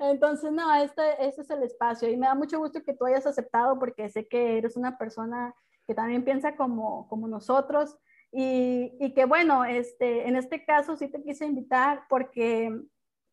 Entonces, 0.00 0.52
no, 0.52 0.74
este, 0.74 1.26
este 1.26 1.42
es 1.42 1.50
el 1.50 1.62
espacio 1.62 2.08
y 2.10 2.16
me 2.16 2.26
da 2.26 2.34
mucho 2.34 2.58
gusto 2.58 2.82
que 2.82 2.94
tú 2.94 3.06
hayas 3.06 3.26
aceptado 3.26 3.78
porque 3.78 4.08
sé 4.10 4.26
que 4.26 4.58
eres 4.58 4.76
una 4.76 4.98
persona 4.98 5.54
que 5.86 5.94
también 5.94 6.24
piensa 6.24 6.56
como, 6.56 7.08
como 7.08 7.28
nosotros 7.28 7.96
y, 8.30 8.92
y 9.00 9.14
que 9.14 9.24
bueno, 9.24 9.64
este, 9.64 10.28
en 10.28 10.36
este 10.36 10.64
caso 10.64 10.96
sí 10.96 11.08
te 11.08 11.22
quise 11.22 11.46
invitar 11.46 12.02
porque 12.08 12.70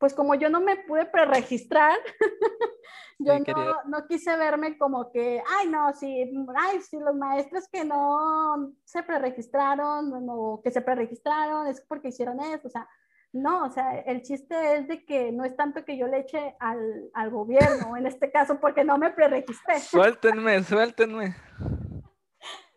pues 0.02 0.16
como 0.16 0.34
yo 0.34 0.50
no 0.50 0.60
me 0.60 0.78
pude 0.78 1.06
preregistrar, 1.06 1.96
yo 3.20 3.38
no, 3.38 3.84
no, 3.86 4.08
quise 4.08 4.36
verme 4.36 4.76
como 4.80 5.12
que, 5.12 5.44
ay, 5.48 5.70
no, 5.70 5.94
sí, 5.94 6.34
ay, 6.58 6.82
sí, 6.82 6.98
los 7.00 7.16
maestros 7.16 7.68
que 7.72 7.86
no 7.86 8.74
se 8.84 9.04
preregistraron 9.04 10.12
o 10.28 10.60
que 10.64 10.72
se 10.72 10.82
preregistraron 10.82 11.68
es 11.68 11.82
porque 11.82 12.08
hicieron 12.08 12.40
eso, 12.40 12.68
o 12.68 12.72
sea, 12.72 12.90
no, 13.32 13.66
o 13.66 13.70
sea, 13.70 14.00
el 14.00 14.24
chiste 14.24 14.56
es 14.78 14.88
de 14.88 15.06
que 15.06 15.32
no 15.32 15.46
es 15.46 15.56
tanto 15.56 15.86
que 15.86 15.96
yo 15.96 16.08
le 16.08 16.22
eche 16.22 16.56
al, 16.60 17.12
al 17.14 17.30
gobierno, 17.30 17.96
en 17.96 18.08
este 18.08 18.32
caso, 18.32 18.60
porque 18.60 18.84
no 18.84 18.98
me 18.98 19.12
preregistré. 19.12 19.80
Suéltenme, 19.80 20.64
suéltenme. 20.64 21.36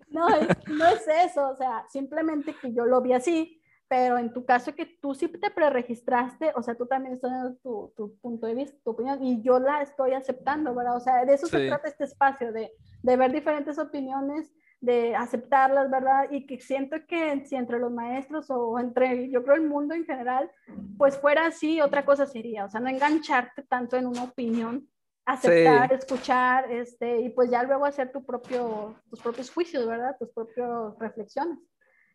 No, 0.09 0.29
no 0.29 0.87
es 0.87 1.09
eso, 1.09 1.49
o 1.49 1.57
sea, 1.57 1.85
simplemente 1.89 2.55
que 2.55 2.73
yo 2.73 2.87
lo 2.87 3.01
vi 3.01 3.15
así 3.15 3.61
pero 3.89 4.19
en 4.19 4.33
tu 4.33 4.45
caso 4.45 4.75
que 4.75 4.87
tú 4.87 5.15
sí 5.15 5.29
te 5.29 5.51
preregistraste, 5.51 6.53
o 6.57 6.63
sea, 6.63 6.75
tú 6.75 6.87
también 6.87 7.15
estás 7.15 7.31
dando 7.31 7.57
tu, 7.63 7.93
tu, 7.97 8.17
punto 8.19 8.47
de 8.47 8.55
vista, 8.55 8.77
tu 8.83 8.91
opinión, 8.91 9.23
y 9.23 9.43
yo 9.43 9.59
la 9.59 9.83
estoy 9.83 10.13
aceptando, 10.13 10.75
¿verdad? 10.75 10.97
O 10.97 11.01
sea, 11.01 11.25
de 11.25 11.35
eso 11.35 11.47
se 11.47 11.69
trata 11.69 11.89
este 11.89 12.05
espacio, 12.05 12.53
de, 12.53 12.73
de, 13.03 13.17
ver 13.17 13.33
diferentes 13.33 13.79
opiniones, 13.79 14.53
de 14.81 15.15
aceptarlas, 15.15 15.91
¿verdad? 15.91 16.31
Y 16.31 16.47
que 16.47 16.61
siento 16.61 16.97
que 17.07 17.45
si 17.47 17.57
entre 17.57 17.79
los 17.79 17.93
maestros 17.93 18.47
o 18.51 18.79
entre, 18.79 19.31
yo 19.31 19.43
creo, 19.43 19.57
el 19.57 19.69
mundo 19.69 19.95
en 19.95 20.05
general, 20.05 20.51
pues 20.99 21.19
fuera 21.19 21.47
así, 21.47 21.81
otra 21.81 22.05
cosa 22.05 22.27
sería, 22.27 22.65
o 22.65 22.71
sea, 22.71 22.81
no 22.81 22.89
engancharte 22.89 23.63
tanto 23.63 23.97
en 23.97 24.07
una 24.07 24.25
opinión, 24.25 24.89
aceptar, 25.27 25.93
escuchar, 25.93 26.71
este, 26.71 27.21
y 27.21 27.31
pues 27.31 27.51
ya 27.51 27.63
luego 27.63 27.85
hacer 27.85 28.13
tu 28.13 28.25
propio, 28.25 28.95
tus 29.09 29.21
propios 29.21 29.51
juicios, 29.51 29.87
¿verdad? 29.87 30.17
Tus 30.19 30.31
propias 30.31 30.99
reflexiones. 30.99 31.59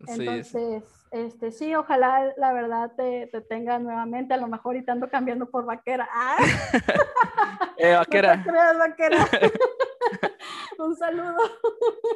Entonces, 0.07 0.47
sí. 0.47 0.98
Este, 1.11 1.51
sí, 1.51 1.73
ojalá 1.73 2.33
la 2.37 2.53
verdad 2.53 2.91
te, 2.95 3.27
te, 3.27 3.41
tenga 3.41 3.79
nuevamente, 3.79 4.33
a 4.33 4.37
lo 4.37 4.47
mejor 4.47 4.75
y 4.75 4.85
te 4.85 4.91
ando 4.91 5.09
cambiando 5.09 5.49
por 5.49 5.65
vaquera. 5.65 6.07
¡Ah! 6.11 6.37
eh, 7.77 7.95
vaquera. 7.95 8.37
No 8.37 8.43
te 8.43 8.49
creas, 8.49 8.77
vaquera. 8.77 9.17
Un 10.79 10.95
saludo. 10.95 11.37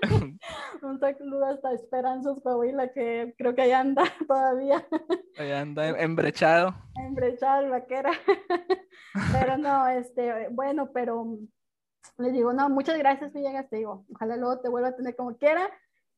Un 0.81 0.99
saludo 0.99 1.45
hasta 1.45 1.73
Esperanzas 1.73 2.37
Coahuila, 2.41 2.93
que 2.93 3.33
creo 3.37 3.55
que 3.55 3.63
allá 3.63 3.79
anda 3.79 4.03
todavía. 4.27 4.85
Allá 5.37 5.61
anda 5.61 5.89
embrechado. 5.99 6.75
Embrechado, 6.95 7.69
vaquera. 7.69 8.11
Pero 9.31 9.57
no, 9.57 9.87
este, 9.87 10.49
bueno, 10.49 10.91
pero 10.93 11.39
les 12.17 12.33
digo, 12.33 12.53
no, 12.53 12.69
muchas 12.69 12.97
gracias, 12.97 13.33
Villegas, 13.33 13.69
te 13.69 13.77
digo, 13.77 14.05
ojalá 14.13 14.37
luego 14.37 14.59
te 14.59 14.69
vuelva 14.69 14.89
a 14.89 14.95
tener 14.95 15.15
como 15.15 15.37
quiera. 15.37 15.69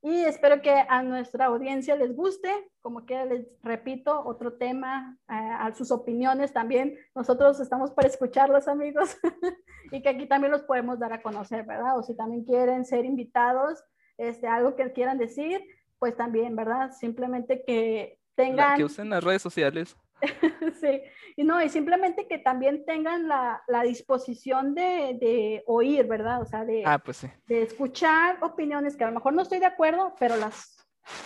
Y 0.06 0.23
espero 0.23 0.61
que 0.61 0.69
a 0.69 1.02
nuestra 1.02 1.45
audiencia 1.45 1.95
les 1.95 2.15
guste. 2.15 2.48
Como 2.82 3.07
que 3.07 3.26
les 3.26 3.48
repito, 3.64 4.23
otro 4.23 4.53
tema, 4.53 5.18
eh, 5.27 5.34
a 5.34 5.73
sus 5.73 5.90
opiniones 5.90 6.53
también. 6.53 6.95
Nosotros 7.15 7.60
estamos 7.60 7.90
para 7.90 8.07
escucharlos, 8.07 8.68
amigos, 8.68 9.18
y 9.91 10.03
que 10.03 10.10
aquí 10.10 10.27
también 10.27 10.52
los 10.52 10.61
podemos 10.61 10.99
dar 10.99 11.11
a 11.11 11.23
conocer, 11.23 11.65
¿verdad? 11.65 11.98
O 11.98 12.03
si 12.03 12.15
también 12.15 12.45
quieren 12.45 12.86
ser 12.86 13.03
invitados, 13.03 13.84
este, 14.19 14.45
algo 14.45 14.76
que 14.76 14.94
quieran 14.94 15.18
decir, 15.18 15.60
pues 15.98 16.15
también, 16.15 16.56
¿verdad? 16.56 16.91
Simplemente 16.91 17.64
que 17.65 18.19
tengan... 18.36 18.77
que 18.77 18.84
usen 18.84 19.10
las 19.10 19.23
redes 19.23 19.41
sociales. 19.41 19.98
sí, 20.81 21.01
y 21.35 21.43
no, 21.43 21.61
y 21.61 21.69
simplemente 21.69 22.27
que 22.27 22.37
también 22.37 22.85
tengan 22.85 23.27
la, 23.27 23.61
la 23.67 23.83
disposición 23.83 24.73
de, 24.73 25.17
de, 25.19 25.63
oír, 25.67 26.07
¿verdad? 26.07 26.41
O 26.41 26.45
sea, 26.45 26.65
de, 26.65 26.83
ah, 26.85 26.99
pues 26.99 27.17
sí. 27.17 27.27
de 27.47 27.63
escuchar 27.63 28.37
opiniones 28.41 28.95
que 28.95 29.03
a 29.03 29.07
lo 29.07 29.13
mejor 29.13 29.33
no 29.33 29.41
estoy 29.41 29.59
de 29.59 29.65
acuerdo, 29.65 30.15
pero 30.19 30.35
las 30.37 30.77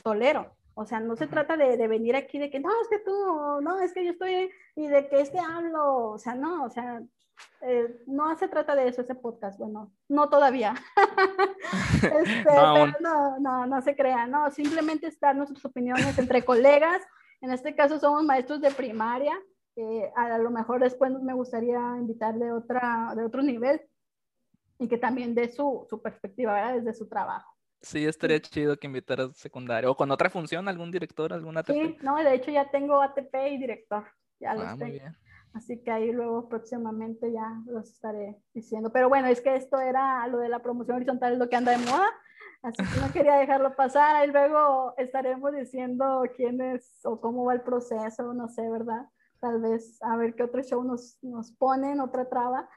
tolero. 0.04 0.56
O 0.74 0.86
sea, 0.86 1.00
no 1.02 1.16
se 1.18 1.28
trata 1.28 1.58
de, 1.58 1.76
de, 1.76 1.88
venir 1.88 2.16
aquí 2.16 2.40
de 2.40 2.50
que, 2.50 2.60
no, 2.60 2.70
es 2.82 2.88
que 2.88 3.00
tú, 3.00 3.12
no, 3.62 3.82
es 3.82 3.94
que 3.94 4.06
yo 4.06 4.12
estoy, 4.12 4.50
y 4.76 4.88
de 4.88 5.10
que 5.10 5.20
este 5.20 5.38
hablo, 5.38 6.12
o 6.12 6.18
sea, 6.18 6.36
no, 6.36 6.64
o 6.64 6.70
sea, 6.70 7.02
eh, 7.62 8.02
no 8.08 8.38
se 8.38 8.48
trata 8.48 8.76
de 8.76 8.88
eso 8.88 9.02
ese 9.02 9.16
podcast, 9.16 9.60
bueno, 9.60 9.92
no 10.08 10.30
todavía. 10.30 10.76
este, 11.96 12.54
no, 12.56 12.88
no, 13.02 13.40
no, 13.40 13.66
no 13.66 13.82
se 13.82 13.96
crean, 13.96 14.32
no, 14.32 14.50
simplemente 14.52 15.08
estar 15.08 15.36
nuestras 15.36 15.64
opiniones 15.66 16.18
entre 16.18 16.44
colegas 16.44 17.02
en 17.42 17.52
este 17.52 17.76
caso 17.76 18.00
somos 18.00 18.24
maestros 18.24 18.62
de 18.62 18.72
primaria. 18.72 19.38
Eh, 19.76 20.12
a 20.16 20.38
lo 20.38 20.52
mejor 20.52 20.82
después 20.82 21.12
me 21.12 21.34
gustaría 21.34 21.80
invitar 21.98 22.38
de, 22.38 22.52
otra, 22.52 23.14
de 23.16 23.24
otro 23.24 23.42
nivel 23.42 23.82
y 24.78 24.88
que 24.88 24.98
también 24.98 25.36
dé 25.36 25.50
su, 25.50 25.86
su 25.90 26.02
perspectiva, 26.02 26.54
¿verdad? 26.54 26.76
Desde 26.76 26.94
su 26.94 27.08
trabajo. 27.08 27.56
Sí, 27.82 28.06
estaría 28.06 28.42
chido 28.42 28.78
que 28.78 28.88
invitaras 28.88 29.38
secundaria 29.38 29.90
o 29.90 29.96
con 29.96 30.12
otra 30.12 30.30
función, 30.30 30.68
algún 30.68 30.92
director, 30.92 31.32
alguna 31.32 31.62
ATP. 31.62 31.72
Sí, 31.72 31.98
no, 32.02 32.18
de 32.18 32.34
hecho 32.34 32.52
ya 32.52 32.70
tengo 32.70 33.02
ATP 33.02 33.34
y 33.52 33.58
director, 33.58 34.06
ya 34.40 34.54
los 34.54 34.66
ah, 34.66 34.76
tengo. 34.78 35.06
Así 35.54 35.82
que 35.82 35.90
ahí 35.90 36.12
luego 36.12 36.48
próximamente 36.50 37.32
ya 37.32 37.62
los 37.66 37.90
estaré 37.90 38.38
diciendo. 38.54 38.92
Pero 38.92 39.10
bueno, 39.10 39.28
es 39.28 39.42
que 39.42 39.56
esto 39.56 39.80
era 39.80 40.28
lo 40.28 40.40
de 40.40 40.50
la 40.50 40.60
promoción 40.60 40.98
horizontal, 40.98 41.34
es 41.34 41.40
lo 41.40 41.50
que 41.50 41.56
anda 41.56 41.72
de 41.72 41.80
moda. 41.80 42.10
Así 42.62 42.84
que 42.84 43.00
no 43.00 43.12
quería 43.14 43.36
dejarlo 43.36 43.76
pasar. 43.76 44.16
Ahí 44.16 44.30
luego 44.30 44.94
estaremos 44.98 45.54
diciendo 45.54 46.24
quién 46.36 46.62
es 46.62 47.00
o 47.06 47.20
cómo 47.20 47.46
va 47.46 47.54
el 47.54 47.62
proceso, 47.62 48.34
no 48.34 48.50
sé, 48.50 48.70
¿verdad? 48.70 49.08
Tal 49.40 49.62
vez 49.62 50.02
a 50.02 50.18
ver 50.18 50.36
qué 50.36 50.44
otro 50.44 50.62
show 50.62 50.84
nos, 50.84 51.18
nos 51.22 51.52
ponen, 51.54 52.02
otra 52.02 52.28
traba. 52.28 52.70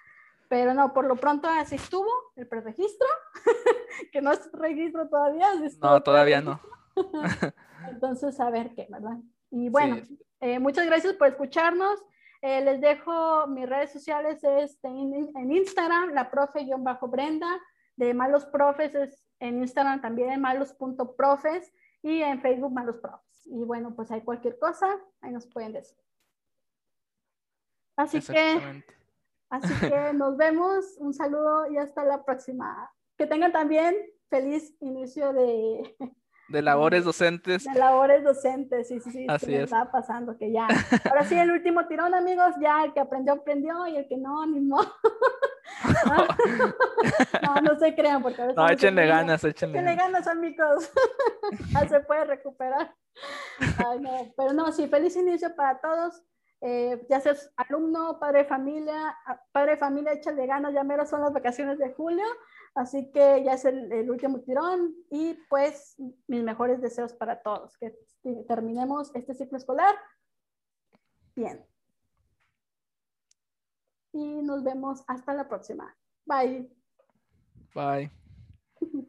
Pero 0.48 0.74
no, 0.74 0.92
por 0.92 1.06
lo 1.06 1.16
pronto 1.16 1.48
así 1.48 1.76
estuvo 1.76 2.10
el 2.36 2.46
preregistro, 2.46 3.08
que 4.12 4.20
no 4.20 4.32
es 4.32 4.50
registro 4.52 5.08
todavía. 5.08 5.48
No, 5.80 6.02
todavía 6.02 6.40
no. 6.40 6.60
Entonces, 7.88 8.38
a 8.38 8.50
ver 8.50 8.74
qué, 8.74 8.86
¿verdad? 8.90 9.16
Y 9.50 9.68
bueno, 9.68 9.96
eh, 10.40 10.58
muchas 10.58 10.86
gracias 10.86 11.14
por 11.14 11.28
escucharnos. 11.28 11.98
Eh, 12.42 12.60
les 12.60 12.80
dejo 12.80 13.46
mis 13.46 13.68
redes 13.68 13.92
sociales 13.92 14.42
es 14.42 14.78
en, 14.82 15.30
en 15.36 15.52
Instagram, 15.52 16.10
la 16.12 16.30
profe-brenda, 16.30 17.60
de 17.96 18.14
Malos 18.14 18.44
Profes 18.46 18.94
es 18.94 19.22
en 19.42 19.58
Instagram 19.58 20.00
también 20.00 20.40
malos.profes 20.40 21.72
y 22.00 22.22
en 22.22 22.40
Facebook 22.40 22.72
malos 22.72 22.96
profes. 22.98 23.46
Y 23.46 23.64
bueno, 23.64 23.92
pues 23.94 24.10
hay 24.12 24.20
cualquier 24.20 24.56
cosa, 24.56 24.86
ahí 25.20 25.32
nos 25.32 25.46
pueden 25.46 25.72
decir. 25.72 25.98
Así 27.96 28.20
que, 28.20 28.84
así 29.50 29.74
que 29.80 30.12
nos 30.14 30.36
vemos, 30.36 30.94
un 30.98 31.12
saludo 31.12 31.70
y 31.72 31.76
hasta 31.76 32.04
la 32.04 32.24
próxima. 32.24 32.90
Que 33.18 33.26
tengan 33.26 33.50
también 33.50 33.96
feliz 34.30 34.76
inicio 34.80 35.32
de, 35.32 35.96
De 36.48 36.62
labores 36.62 37.04
docentes. 37.10 37.64
De 37.64 37.74
labores 37.74 38.22
docentes, 38.22 38.86
sí, 38.86 39.00
sí, 39.00 39.10
sí. 39.10 39.26
Así 39.28 39.52
es. 39.54 39.64
Está 39.64 39.90
pasando 39.90 40.38
que 40.38 40.52
ya. 40.52 40.68
Ahora 41.10 41.24
sí, 41.24 41.34
el 41.36 41.50
último 41.50 41.88
tirón, 41.88 42.14
amigos, 42.14 42.54
ya 42.60 42.84
el 42.84 42.92
que 42.92 43.00
aprendió, 43.00 43.32
aprendió 43.32 43.88
y 43.88 43.96
el 43.96 44.06
que 44.06 44.16
no, 44.16 44.46
ni 44.46 44.60
modo. 44.60 44.86
no, 47.42 47.60
no 47.60 47.78
se 47.78 47.94
crean, 47.94 48.22
porque 48.22 48.42
a 48.42 48.46
veces. 48.46 48.56
No, 48.56 48.68
échenle 48.68 49.06
ganas, 49.06 49.44
échenle, 49.44 49.78
échenle 49.78 49.96
ganas, 49.96 50.26
amigos. 50.26 50.90
se 51.88 52.00
puede 52.00 52.24
recuperar. 52.24 52.94
Ay, 53.86 54.00
no. 54.00 54.32
Pero 54.36 54.52
no, 54.52 54.72
sí, 54.72 54.88
feliz 54.88 55.16
inicio 55.16 55.54
para 55.54 55.80
todos. 55.80 56.22
Eh, 56.64 57.04
ya 57.10 57.20
seas 57.20 57.52
alumno, 57.56 58.20
padre 58.20 58.44
familia, 58.44 59.16
padre 59.50 59.72
de 59.72 59.78
familia, 59.78 60.12
échale 60.12 60.46
ganas, 60.46 60.72
ya 60.72 60.84
mero 60.84 61.04
son 61.04 61.20
las 61.20 61.32
vacaciones 61.32 61.76
de 61.76 61.92
julio, 61.92 62.24
así 62.76 63.10
que 63.10 63.42
ya 63.42 63.54
es 63.54 63.64
el, 63.64 63.90
el, 63.90 64.08
último 64.08 64.42
tirón 64.42 64.94
y 65.10 65.34
pues 65.50 65.96
mis 66.28 66.44
mejores 66.44 66.80
deseos 66.80 67.14
para 67.14 67.42
todos, 67.42 67.76
que 67.78 67.98
terminemos 68.46 69.10
este 69.16 69.34
ciclo 69.34 69.58
escolar 69.58 69.92
bien. 71.34 71.66
Y 74.12 74.42
nos 74.42 74.62
vemos 74.62 75.02
hasta 75.06 75.34
la 75.34 75.48
próxima. 75.48 75.96
Bye. 76.26 76.70
Bye. 77.74 78.10